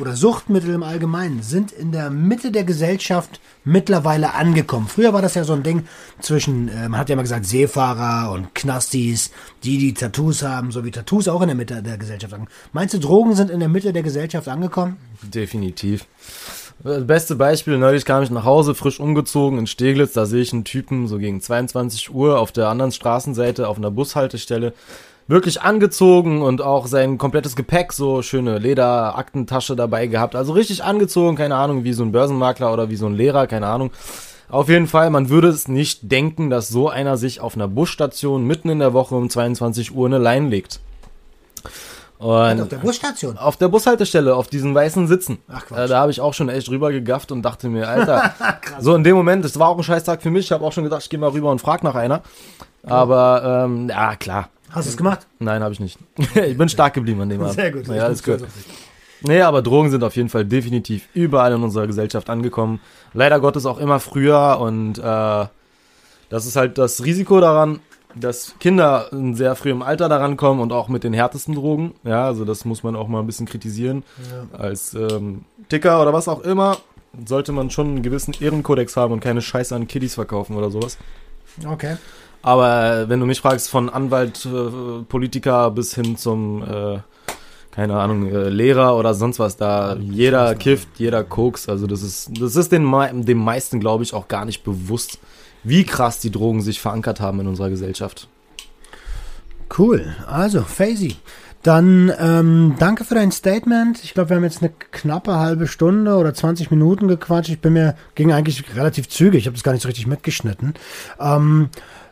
oder 0.00 0.14
Suchtmittel 0.14 0.74
im 0.74 0.82
Allgemeinen 0.82 1.42
sind 1.42 1.72
in 1.72 1.90
der 1.90 2.10
Mitte 2.10 2.52
der 2.52 2.64
Gesellschaft 2.64 3.40
mittlerweile 3.64 4.34
angekommen. 4.34 4.86
Früher 4.86 5.12
war 5.12 5.22
das 5.22 5.34
ja 5.34 5.44
so 5.44 5.52
ein 5.52 5.62
Ding 5.62 5.84
zwischen, 6.20 6.68
äh, 6.68 6.88
man 6.88 7.00
hat 7.00 7.08
ja 7.08 7.14
immer 7.14 7.22
gesagt, 7.22 7.44
Seefahrer 7.44 8.32
und 8.32 8.54
Knastis, 8.54 9.30
die, 9.64 9.78
die 9.78 9.94
Tattoos 9.94 10.42
haben, 10.42 10.70
so 10.70 10.84
wie 10.84 10.90
Tattoos 10.90 11.28
auch 11.28 11.42
in 11.42 11.48
der 11.48 11.56
Mitte 11.56 11.82
der 11.82 11.98
Gesellschaft 11.98 12.32
angekommen. 12.32 12.56
Meinst 12.72 12.94
du, 12.94 12.98
Drogen 12.98 13.34
sind 13.34 13.50
in 13.50 13.60
der 13.60 13.68
Mitte 13.68 13.92
der 13.92 14.02
Gesellschaft 14.02 14.48
angekommen? 14.48 14.96
Definitiv. 15.22 16.06
Das 16.84 17.04
beste 17.04 17.34
Beispiel, 17.34 17.76
neulich 17.76 18.04
kam 18.04 18.22
ich 18.22 18.30
nach 18.30 18.44
Hause, 18.44 18.76
frisch 18.76 19.00
umgezogen 19.00 19.58
in 19.58 19.66
Steglitz, 19.66 20.12
da 20.12 20.26
sehe 20.26 20.42
ich 20.42 20.52
einen 20.52 20.64
Typen 20.64 21.08
so 21.08 21.18
gegen 21.18 21.40
22 21.40 22.14
Uhr 22.14 22.38
auf 22.38 22.52
der 22.52 22.68
anderen 22.68 22.92
Straßenseite 22.92 23.66
auf 23.66 23.78
einer 23.78 23.90
Bushaltestelle 23.90 24.72
wirklich 25.28 25.60
angezogen 25.60 26.42
und 26.42 26.62
auch 26.62 26.86
sein 26.86 27.18
komplettes 27.18 27.54
Gepäck, 27.54 27.92
so 27.92 28.22
schöne 28.22 28.58
Lederaktentasche 28.58 29.76
dabei 29.76 30.06
gehabt. 30.06 30.34
Also 30.34 30.52
richtig 30.52 30.82
angezogen, 30.82 31.36
keine 31.36 31.54
Ahnung, 31.54 31.84
wie 31.84 31.92
so 31.92 32.02
ein 32.02 32.12
Börsenmakler 32.12 32.72
oder 32.72 32.90
wie 32.90 32.96
so 32.96 33.06
ein 33.06 33.14
Lehrer, 33.14 33.46
keine 33.46 33.66
Ahnung. 33.66 33.90
Auf 34.48 34.70
jeden 34.70 34.86
Fall, 34.86 35.10
man 35.10 35.28
würde 35.28 35.48
es 35.48 35.68
nicht 35.68 36.10
denken, 36.10 36.48
dass 36.48 36.68
so 36.68 36.88
einer 36.88 37.18
sich 37.18 37.40
auf 37.40 37.54
einer 37.54 37.68
Busstation 37.68 38.44
mitten 38.44 38.70
in 38.70 38.78
der 38.78 38.94
Woche 38.94 39.14
um 39.14 39.28
22 39.28 39.94
Uhr 39.94 40.06
eine 40.06 40.16
Lein 40.16 40.48
legt. 40.48 40.80
Und 42.18 42.60
auf 42.62 42.68
der 42.68 42.78
Busstation? 42.78 43.38
Auf 43.38 43.56
der 43.58 43.68
Bushaltestelle, 43.68 44.34
auf 44.34 44.48
diesen 44.48 44.74
weißen 44.74 45.06
Sitzen. 45.06 45.38
Ach 45.48 45.66
Quatsch. 45.66 45.78
Äh, 45.78 45.88
da 45.88 46.00
habe 46.00 46.10
ich 46.10 46.20
auch 46.20 46.34
schon 46.34 46.48
echt 46.48 46.68
rüber 46.68 46.90
gegafft 46.90 47.30
und 47.30 47.42
dachte 47.42 47.68
mir, 47.68 47.88
Alter, 47.88 48.32
so 48.80 48.94
in 48.94 49.04
dem 49.04 49.14
Moment, 49.14 49.44
das 49.44 49.58
war 49.58 49.68
auch 49.68 49.76
ein 49.76 49.84
Scheißtag 49.84 50.22
für 50.22 50.30
mich. 50.30 50.46
Ich 50.46 50.52
habe 50.52 50.64
auch 50.64 50.72
schon 50.72 50.84
gedacht, 50.84 51.02
ich 51.02 51.10
gehe 51.10 51.20
mal 51.20 51.30
rüber 51.30 51.50
und 51.50 51.60
frag 51.60 51.84
nach 51.84 51.94
einer. 51.94 52.22
Aber 52.82 53.66
ähm, 53.66 53.88
ja, 53.88 54.16
klar. 54.16 54.48
Hast 54.70 54.86
du 54.86 54.90
es 54.90 54.96
gemacht? 54.96 55.26
Nein, 55.38 55.62
habe 55.62 55.72
ich 55.72 55.80
nicht. 55.80 55.98
ich 56.34 56.58
bin 56.58 56.68
stark 56.68 56.94
geblieben 56.94 57.20
an 57.20 57.28
dem 57.28 57.40
Abend. 57.40 57.54
Sehr 57.54 57.72
gut. 57.72 57.86
Ja, 57.88 58.04
alles 58.04 58.22
gut. 58.22 58.40
Nee, 59.22 59.42
aber 59.42 59.62
Drogen 59.62 59.90
sind 59.90 60.04
auf 60.04 60.14
jeden 60.14 60.28
Fall 60.28 60.44
definitiv 60.44 61.08
überall 61.12 61.52
in 61.52 61.62
unserer 61.62 61.86
Gesellschaft 61.86 62.30
angekommen. 62.30 62.80
Leider 63.14 63.40
Gottes 63.40 63.66
auch 63.66 63.78
immer 63.78 63.98
früher 63.98 64.58
und 64.60 64.98
äh, 64.98 65.46
das 66.30 66.46
ist 66.46 66.56
halt 66.56 66.78
das 66.78 67.04
Risiko 67.04 67.40
daran, 67.40 67.80
dass 68.14 68.54
Kinder 68.60 69.08
in 69.12 69.34
sehr 69.34 69.54
frühem 69.56 69.82
Alter 69.82 70.08
daran 70.08 70.36
kommen 70.36 70.60
und 70.60 70.72
auch 70.72 70.88
mit 70.88 71.04
den 71.04 71.12
härtesten 71.12 71.54
Drogen. 71.54 71.94
Ja, 72.04 72.26
also 72.26 72.44
das 72.44 72.64
muss 72.64 72.82
man 72.82 72.96
auch 72.96 73.08
mal 73.08 73.20
ein 73.20 73.26
bisschen 73.26 73.46
kritisieren. 73.46 74.04
Ja. 74.30 74.58
Als 74.58 74.94
ähm, 74.94 75.44
Ticker 75.68 76.00
oder 76.00 76.12
was 76.12 76.28
auch 76.28 76.40
immer 76.40 76.76
sollte 77.26 77.52
man 77.52 77.70
schon 77.70 77.88
einen 77.88 78.02
gewissen 78.02 78.34
Ehrenkodex 78.38 78.96
haben 78.96 79.12
und 79.12 79.20
keine 79.20 79.40
Scheiße 79.40 79.74
an 79.74 79.88
Kiddies 79.88 80.14
verkaufen 80.14 80.56
oder 80.56 80.70
sowas. 80.70 80.98
Okay. 81.66 81.96
Aber 82.48 83.10
wenn 83.10 83.20
du 83.20 83.26
mich 83.26 83.42
fragst, 83.42 83.68
von 83.68 83.90
Anwalt, 83.90 84.46
äh, 84.46 85.02
Politiker 85.06 85.70
bis 85.70 85.94
hin 85.94 86.16
zum, 86.16 86.62
äh, 86.62 86.98
keine 87.72 88.00
Ahnung, 88.00 88.26
äh, 88.26 88.48
Lehrer 88.48 88.96
oder 88.96 89.12
sonst 89.12 89.38
was, 89.38 89.58
da 89.58 89.96
jeder 89.96 90.54
kifft, 90.54 90.88
jeder 90.96 91.24
koks. 91.24 91.68
Also 91.68 91.86
das 91.86 92.02
ist, 92.02 92.30
das 92.40 92.56
ist 92.56 92.72
den, 92.72 92.90
dem 93.26 93.36
meisten, 93.36 93.80
glaube 93.80 94.02
ich, 94.02 94.14
auch 94.14 94.28
gar 94.28 94.46
nicht 94.46 94.64
bewusst, 94.64 95.18
wie 95.62 95.84
krass 95.84 96.20
die 96.20 96.30
Drogen 96.30 96.62
sich 96.62 96.80
verankert 96.80 97.20
haben 97.20 97.38
in 97.40 97.48
unserer 97.48 97.68
Gesellschaft. 97.68 98.28
Cool. 99.76 100.16
Also, 100.26 100.62
Faisy. 100.62 101.16
Dann 101.62 102.10
ähm, 102.18 102.76
danke 102.78 103.04
für 103.04 103.14
dein 103.14 103.30
Statement. 103.30 104.02
Ich 104.02 104.14
glaube, 104.14 104.30
wir 104.30 104.36
haben 104.36 104.44
jetzt 104.44 104.62
eine 104.62 104.72
knappe 104.90 105.36
halbe 105.36 105.66
Stunde 105.66 106.16
oder 106.16 106.32
20 106.32 106.70
Minuten 106.70 107.08
gequatscht. 107.08 107.50
Ich 107.50 107.60
bin 107.60 107.74
mir, 107.74 107.94
ging 108.14 108.32
eigentlich 108.32 108.64
relativ 108.74 109.10
zügig. 109.10 109.40
Ich 109.40 109.46
habe 109.46 109.56
das 109.56 109.64
gar 109.64 109.72
nicht 109.72 109.82
so 109.82 109.88
richtig 109.88 110.06
mitgeschnitten. 110.06 110.72
Ähm, 111.20 111.68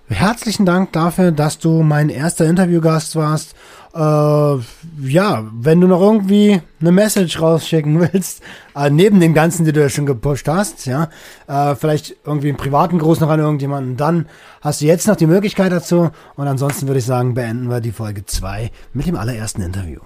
herzlichen 0.09 0.67
Dank 0.67 0.93
dafür, 0.93 1.33
dass 1.33 1.59
du 1.59 1.83
mein 1.83 2.09
erster 2.09 2.47
Interviewgast 2.47 3.17
warst. 3.17 3.55
Äh, 3.95 3.99
ja, 3.99 5.45
wenn 5.53 5.81
du 5.81 5.87
noch 5.87 6.01
irgendwie 6.01 6.61
eine 6.81 6.93
Message 6.93 7.41
rausschicken 7.41 8.01
willst, 8.13 8.43
äh, 8.75 8.91
neben 8.91 9.21
den 9.21 9.35
ganzen, 9.35 9.65
die 9.65 9.73
du 9.73 9.81
ja 9.81 9.89
schon 9.89 10.07
gepusht 10.07 10.49
hast, 10.49 10.87
ja, 10.87 11.09
äh, 11.47 11.75
vielleicht 11.75 12.17
irgendwie 12.25 12.49
einen 12.49 12.59
privaten 12.59 12.99
Gruß 12.99 13.21
noch 13.21 13.31
an 13.31 13.41
irgendjemanden, 13.41 13.97
dann 13.97 14.27
hast 14.61 14.81
du 14.81 14.85
jetzt 14.85 15.09
noch 15.09 15.17
die 15.17 15.27
Möglichkeit 15.27 15.73
dazu. 15.73 16.11
Und 16.37 16.47
ansonsten 16.47 16.87
würde 16.87 16.99
ich 16.99 17.07
sagen, 17.07 17.35
beenden 17.35 17.71
wir 17.71 17.81
die 17.81 17.93
Folge 17.93 18.27
2 18.27 18.71
mit 18.93 19.07
dem 19.07 19.17
allerersten 19.17 19.63
Interview. 19.63 20.01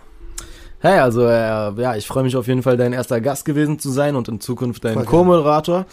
Hey, 0.79 1.01
also 1.01 1.27
äh, 1.27 1.73
ja, 1.81 1.95
ich 1.95 2.07
freue 2.07 2.23
mich 2.23 2.37
auf 2.37 2.47
jeden 2.47 2.63
Fall, 2.63 2.79
dein 2.79 2.95
erster 2.95 3.21
Gast 3.21 3.45
gewesen 3.45 3.79
zu 3.79 3.91
sein 3.91 4.17
und 4.17 4.29
in 4.29 4.41
Zukunft 4.41 4.85
dein. 4.85 5.05
Co-Moderator. 5.05 5.85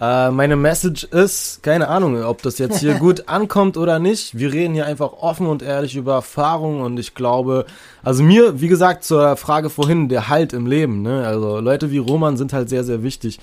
Äh, 0.00 0.30
meine 0.30 0.56
Message 0.56 1.04
ist, 1.04 1.62
keine 1.62 1.88
Ahnung, 1.88 2.22
ob 2.24 2.40
das 2.42 2.56
jetzt 2.56 2.80
hier 2.80 2.94
gut 2.98 3.28
ankommt 3.28 3.76
oder 3.76 3.98
nicht. 3.98 4.38
Wir 4.38 4.52
reden 4.52 4.72
hier 4.72 4.86
einfach 4.86 5.12
offen 5.12 5.46
und 5.46 5.62
ehrlich 5.62 5.94
über 5.94 6.14
Erfahrungen 6.14 6.80
und 6.80 6.98
ich 6.98 7.14
glaube, 7.14 7.66
also 8.02 8.22
mir, 8.22 8.62
wie 8.62 8.68
gesagt, 8.68 9.04
zur 9.04 9.36
Frage 9.36 9.68
vorhin, 9.68 10.08
der 10.08 10.28
Halt 10.28 10.54
im 10.54 10.66
Leben, 10.66 11.02
ne? 11.02 11.26
Also 11.26 11.60
Leute 11.60 11.90
wie 11.90 11.98
Roman 11.98 12.38
sind 12.38 12.54
halt 12.54 12.70
sehr, 12.70 12.84
sehr 12.84 13.02
wichtig. 13.02 13.38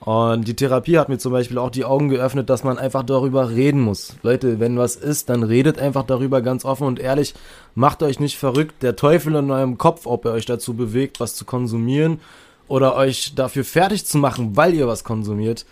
Und 0.00 0.46
die 0.46 0.54
Therapie 0.54 0.96
hat 0.96 1.08
mir 1.08 1.18
zum 1.18 1.32
Beispiel 1.32 1.58
auch 1.58 1.70
die 1.70 1.84
Augen 1.84 2.08
geöffnet, 2.08 2.48
dass 2.48 2.62
man 2.62 2.78
einfach 2.78 3.02
darüber 3.02 3.50
reden 3.50 3.80
muss. 3.80 4.14
Leute, 4.22 4.60
wenn 4.60 4.78
was 4.78 4.94
ist, 4.94 5.28
dann 5.28 5.42
redet 5.42 5.78
einfach 5.78 6.04
darüber 6.04 6.40
ganz 6.40 6.64
offen 6.64 6.86
und 6.86 7.00
ehrlich. 7.00 7.34
Macht 7.74 8.02
euch 8.02 8.20
nicht 8.20 8.38
verrückt. 8.38 8.82
Der 8.82 8.94
Teufel 8.94 9.34
in 9.34 9.50
eurem 9.50 9.76
Kopf, 9.76 10.06
ob 10.06 10.24
er 10.24 10.32
euch 10.32 10.46
dazu 10.46 10.74
bewegt, 10.74 11.18
was 11.18 11.34
zu 11.34 11.44
konsumieren 11.44 12.20
oder 12.68 12.94
euch 12.94 13.34
dafür 13.34 13.64
fertig 13.64 14.06
zu 14.06 14.18
machen, 14.18 14.56
weil 14.56 14.72
ihr 14.74 14.86
was 14.86 15.02
konsumiert. 15.02 15.66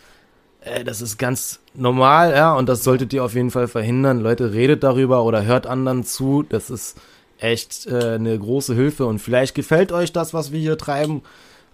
Äh, 0.67 0.85
das 0.85 1.01
ist 1.01 1.19
ganz 1.19 1.61
normal, 1.75 2.33
ja, 2.33 2.55
und 2.55 2.69
das 2.69 2.85
solltet 2.85 3.13
ihr 3.13 3.25
auf 3.25 3.35
jeden 3.35 3.51
Fall 3.51 3.69
verhindern. 3.69 4.21
Leute, 4.21 4.53
redet 4.53 4.83
darüber 4.83 5.23
oder 5.25 5.45
hört 5.45 5.67
anderen 5.67 6.05
zu. 6.05 6.43
Das 6.43 6.71
ist 6.71 6.99
echt 7.39 7.87
äh, 7.87 8.15
eine 8.15 8.39
große 8.39 8.75
Hilfe 8.75 9.07
und 9.07 9.19
vielleicht 9.19 9.55
gefällt 9.55 9.93
euch 9.93 10.13
das, 10.13 10.35
was 10.35 10.53
wir 10.53 10.61
hier 10.61 10.79
treiben. 10.79 11.23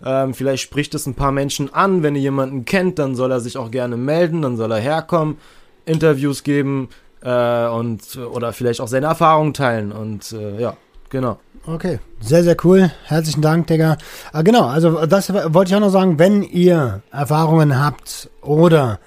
Ähm, 0.05 0.35
vielleicht 0.35 0.63
spricht 0.63 0.95
es 0.95 1.07
ein 1.07 1.15
paar 1.15 1.33
Menschen 1.33 1.73
an. 1.73 2.03
Wenn 2.03 2.17
ihr 2.17 2.23
jemanden 2.23 2.65
kennt, 2.65 2.99
dann 2.99 3.15
soll 3.15 3.31
er 3.31 3.41
sich 3.41 3.57
auch 3.57 3.71
gerne 3.71 3.97
melden, 3.97 4.43
dann 4.43 4.57
soll 4.57 4.73
er 4.73 4.81
herkommen, 4.81 5.39
Interviews 5.87 6.43
geben 6.43 6.89
äh, 7.23 7.67
und 7.69 8.17
oder 8.17 8.53
vielleicht 8.53 8.81
auch 8.81 8.89
seine 8.89 9.07
Erfahrungen 9.07 9.55
teilen. 9.55 9.93
Und 9.93 10.33
äh, 10.33 10.61
ja, 10.61 10.77
genau. 11.13 11.39
Okay, 11.65 12.01
sehr, 12.21 12.43
sehr 12.43 12.57
cool. 12.65 12.91
Herzlichen 13.05 13.41
Dank, 13.41 13.69
Digga. 13.69 13.97
Ah, 14.33 14.43
genau, 14.43 14.67
also 14.67 15.07
das 15.07 15.33
wollte 15.33 15.71
ich 15.71 15.77
auch 15.77 15.81
noch 15.81 15.91
sagen, 15.91 16.19
wenn 16.19 16.43
ihr 16.43 17.03
Erfahrungen 17.13 17.79
habt 17.79 18.29
oder 18.41 18.99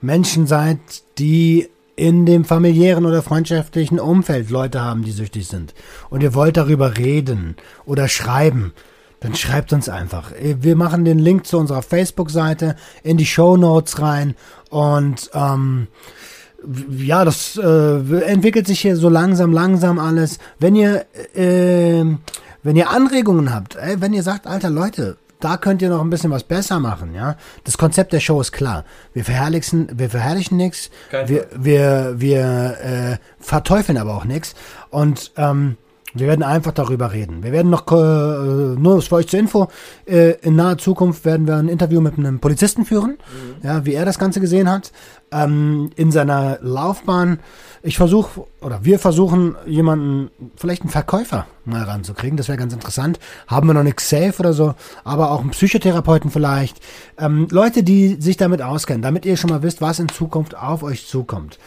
Menschen 0.00 0.46
seid, 0.46 0.78
die 1.18 1.68
in 1.96 2.26
dem 2.26 2.44
familiären 2.44 3.06
oder 3.06 3.22
freundschaftlichen 3.22 3.98
Umfeld 3.98 4.50
Leute 4.50 4.82
haben, 4.82 5.02
die 5.02 5.10
süchtig 5.10 5.48
sind 5.48 5.74
und 6.10 6.22
ihr 6.22 6.34
wollt 6.34 6.56
darüber 6.56 6.96
reden 6.96 7.56
oder 7.86 8.06
schreiben, 8.06 8.72
dann 9.18 9.34
schreibt 9.34 9.72
uns 9.72 9.88
einfach. 9.88 10.30
Wir 10.40 10.76
machen 10.76 11.04
den 11.04 11.18
Link 11.18 11.46
zu 11.46 11.58
unserer 11.58 11.82
Facebook-Seite 11.82 12.76
in 13.02 13.16
die 13.16 13.26
Show 13.26 13.56
Notes 13.56 14.00
rein 14.00 14.36
und 14.70 15.30
ähm, 15.34 15.88
ja, 16.90 17.24
das 17.24 17.56
äh, 17.56 18.20
entwickelt 18.24 18.66
sich 18.66 18.80
hier 18.80 18.96
so 18.96 19.08
langsam, 19.08 19.52
langsam 19.52 19.98
alles. 19.98 20.38
Wenn 20.58 20.74
ihr, 20.74 21.06
äh, 21.34 22.04
wenn 22.62 22.76
ihr 22.76 22.90
Anregungen 22.90 23.54
habt, 23.54 23.76
ey, 23.76 24.00
wenn 24.00 24.12
ihr 24.12 24.22
sagt, 24.22 24.46
alter 24.46 24.70
Leute, 24.70 25.16
da 25.40 25.56
könnt 25.58 25.82
ihr 25.82 25.90
noch 25.90 26.00
ein 26.00 26.10
bisschen 26.10 26.30
was 26.30 26.44
besser 26.44 26.80
machen, 26.80 27.14
ja. 27.14 27.36
Das 27.64 27.76
Konzept 27.76 28.12
der 28.12 28.20
Show 28.20 28.40
ist 28.40 28.52
klar. 28.52 28.84
Wir 29.12 29.24
verherrlichen, 29.24 29.88
wir 29.94 30.08
verherrlichen 30.08 30.56
nichts, 30.56 30.90
wir, 31.26 31.46
wir, 31.54 32.14
wir 32.16 32.76
äh, 32.82 33.16
verteufeln 33.38 33.98
aber 33.98 34.16
auch 34.16 34.24
nichts. 34.24 34.54
Und 34.90 35.32
ähm, 35.36 35.76
wir 36.18 36.28
werden 36.28 36.42
einfach 36.42 36.72
darüber 36.72 37.12
reden. 37.12 37.42
Wir 37.42 37.52
werden 37.52 37.70
noch, 37.70 37.86
äh, 37.90 38.78
nur 38.78 39.02
für 39.02 39.16
euch 39.16 39.28
zur 39.28 39.38
Info, 39.38 39.68
äh, 40.06 40.32
in 40.42 40.56
naher 40.56 40.78
Zukunft 40.78 41.24
werden 41.24 41.46
wir 41.46 41.56
ein 41.56 41.68
Interview 41.68 42.00
mit 42.00 42.18
einem 42.18 42.40
Polizisten 42.40 42.84
führen, 42.84 43.18
ja, 43.62 43.84
wie 43.84 43.94
er 43.94 44.04
das 44.04 44.18
Ganze 44.18 44.40
gesehen 44.40 44.70
hat, 44.70 44.92
ähm, 45.32 45.90
in 45.96 46.12
seiner 46.12 46.58
Laufbahn. 46.60 47.40
Ich 47.82 47.96
versuche, 47.96 48.44
oder 48.60 48.84
wir 48.84 48.98
versuchen, 48.98 49.56
jemanden, 49.66 50.30
vielleicht 50.56 50.82
einen 50.82 50.90
Verkäufer 50.90 51.46
mal 51.64 51.82
ranzukriegen. 51.82 52.36
Das 52.36 52.48
wäre 52.48 52.58
ganz 52.58 52.72
interessant. 52.72 53.18
Haben 53.46 53.68
wir 53.68 53.74
noch 53.74 53.82
nichts 53.82 54.08
safe 54.08 54.34
oder 54.38 54.52
so, 54.52 54.74
aber 55.04 55.30
auch 55.30 55.40
einen 55.40 55.50
Psychotherapeuten 55.50 56.30
vielleicht. 56.30 56.80
Ähm, 57.18 57.48
Leute, 57.50 57.82
die 57.82 58.16
sich 58.20 58.36
damit 58.36 58.62
auskennen, 58.62 59.02
damit 59.02 59.24
ihr 59.26 59.36
schon 59.36 59.50
mal 59.50 59.62
wisst, 59.62 59.80
was 59.80 59.98
in 59.98 60.08
Zukunft 60.08 60.56
auf 60.56 60.82
euch 60.82 61.06
zukommt. 61.06 61.58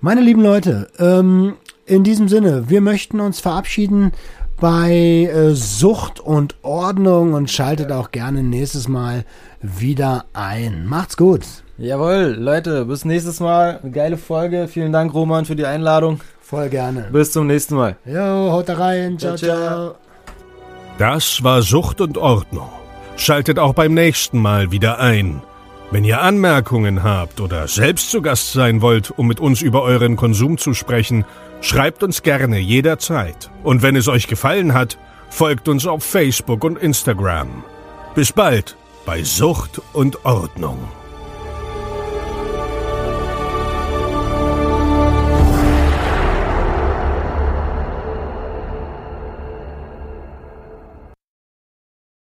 Meine 0.00 0.22
lieben 0.22 0.42
Leute, 0.42 0.88
ähm, 0.98 1.56
in 1.90 2.04
diesem 2.04 2.28
Sinne, 2.28 2.70
wir 2.70 2.80
möchten 2.80 3.18
uns 3.18 3.40
verabschieden 3.40 4.12
bei 4.60 5.28
äh, 5.32 5.54
Sucht 5.54 6.20
und 6.20 6.54
Ordnung 6.62 7.32
und 7.32 7.50
schaltet 7.50 7.90
auch 7.90 8.12
gerne 8.12 8.44
nächstes 8.44 8.86
Mal 8.86 9.24
wieder 9.60 10.26
ein. 10.32 10.86
Macht's 10.86 11.16
gut. 11.16 11.40
Jawohl, 11.78 12.36
Leute, 12.38 12.84
bis 12.84 13.04
nächstes 13.04 13.40
Mal. 13.40 13.80
Eine 13.82 13.90
geile 13.90 14.16
Folge. 14.18 14.68
Vielen 14.68 14.92
Dank, 14.92 15.12
Roman, 15.14 15.46
für 15.46 15.56
die 15.56 15.66
Einladung. 15.66 16.20
Voll 16.40 16.68
gerne. 16.68 17.08
Bis 17.10 17.32
zum 17.32 17.48
nächsten 17.48 17.74
Mal. 17.74 17.96
Jo, 18.04 18.52
haut 18.52 18.68
da 18.68 18.74
rein. 18.74 19.18
Ciao, 19.18 19.36
Ciao, 19.36 19.56
ciao. 19.56 19.66
ciao. 19.66 19.94
Das 20.98 21.42
war 21.42 21.62
Sucht 21.62 22.00
und 22.00 22.18
Ordnung. 22.18 22.68
Schaltet 23.16 23.58
auch 23.58 23.74
beim 23.74 23.94
nächsten 23.94 24.38
Mal 24.38 24.70
wieder 24.70 24.98
ein. 24.98 25.42
Wenn 25.90 26.04
ihr 26.04 26.20
Anmerkungen 26.20 27.02
habt 27.02 27.40
oder 27.40 27.66
selbst 27.66 28.10
zu 28.10 28.22
Gast 28.22 28.52
sein 28.52 28.80
wollt, 28.80 29.10
um 29.10 29.26
mit 29.26 29.40
uns 29.40 29.60
über 29.60 29.82
euren 29.82 30.14
Konsum 30.14 30.56
zu 30.56 30.72
sprechen, 30.72 31.24
schreibt 31.60 32.02
uns 32.02 32.22
gerne 32.22 32.58
jederzeit. 32.58 33.50
Und 33.62 33.82
wenn 33.82 33.96
es 33.96 34.08
euch 34.08 34.26
gefallen 34.26 34.74
hat, 34.74 34.98
folgt 35.28 35.68
uns 35.68 35.86
auf 35.86 36.04
Facebook 36.04 36.64
und 36.64 36.78
Instagram. 36.78 37.64
Bis 38.14 38.32
bald 38.32 38.76
bei 39.06 39.22
Sucht 39.22 39.80
und 39.92 40.24
Ordnung. 40.24 40.99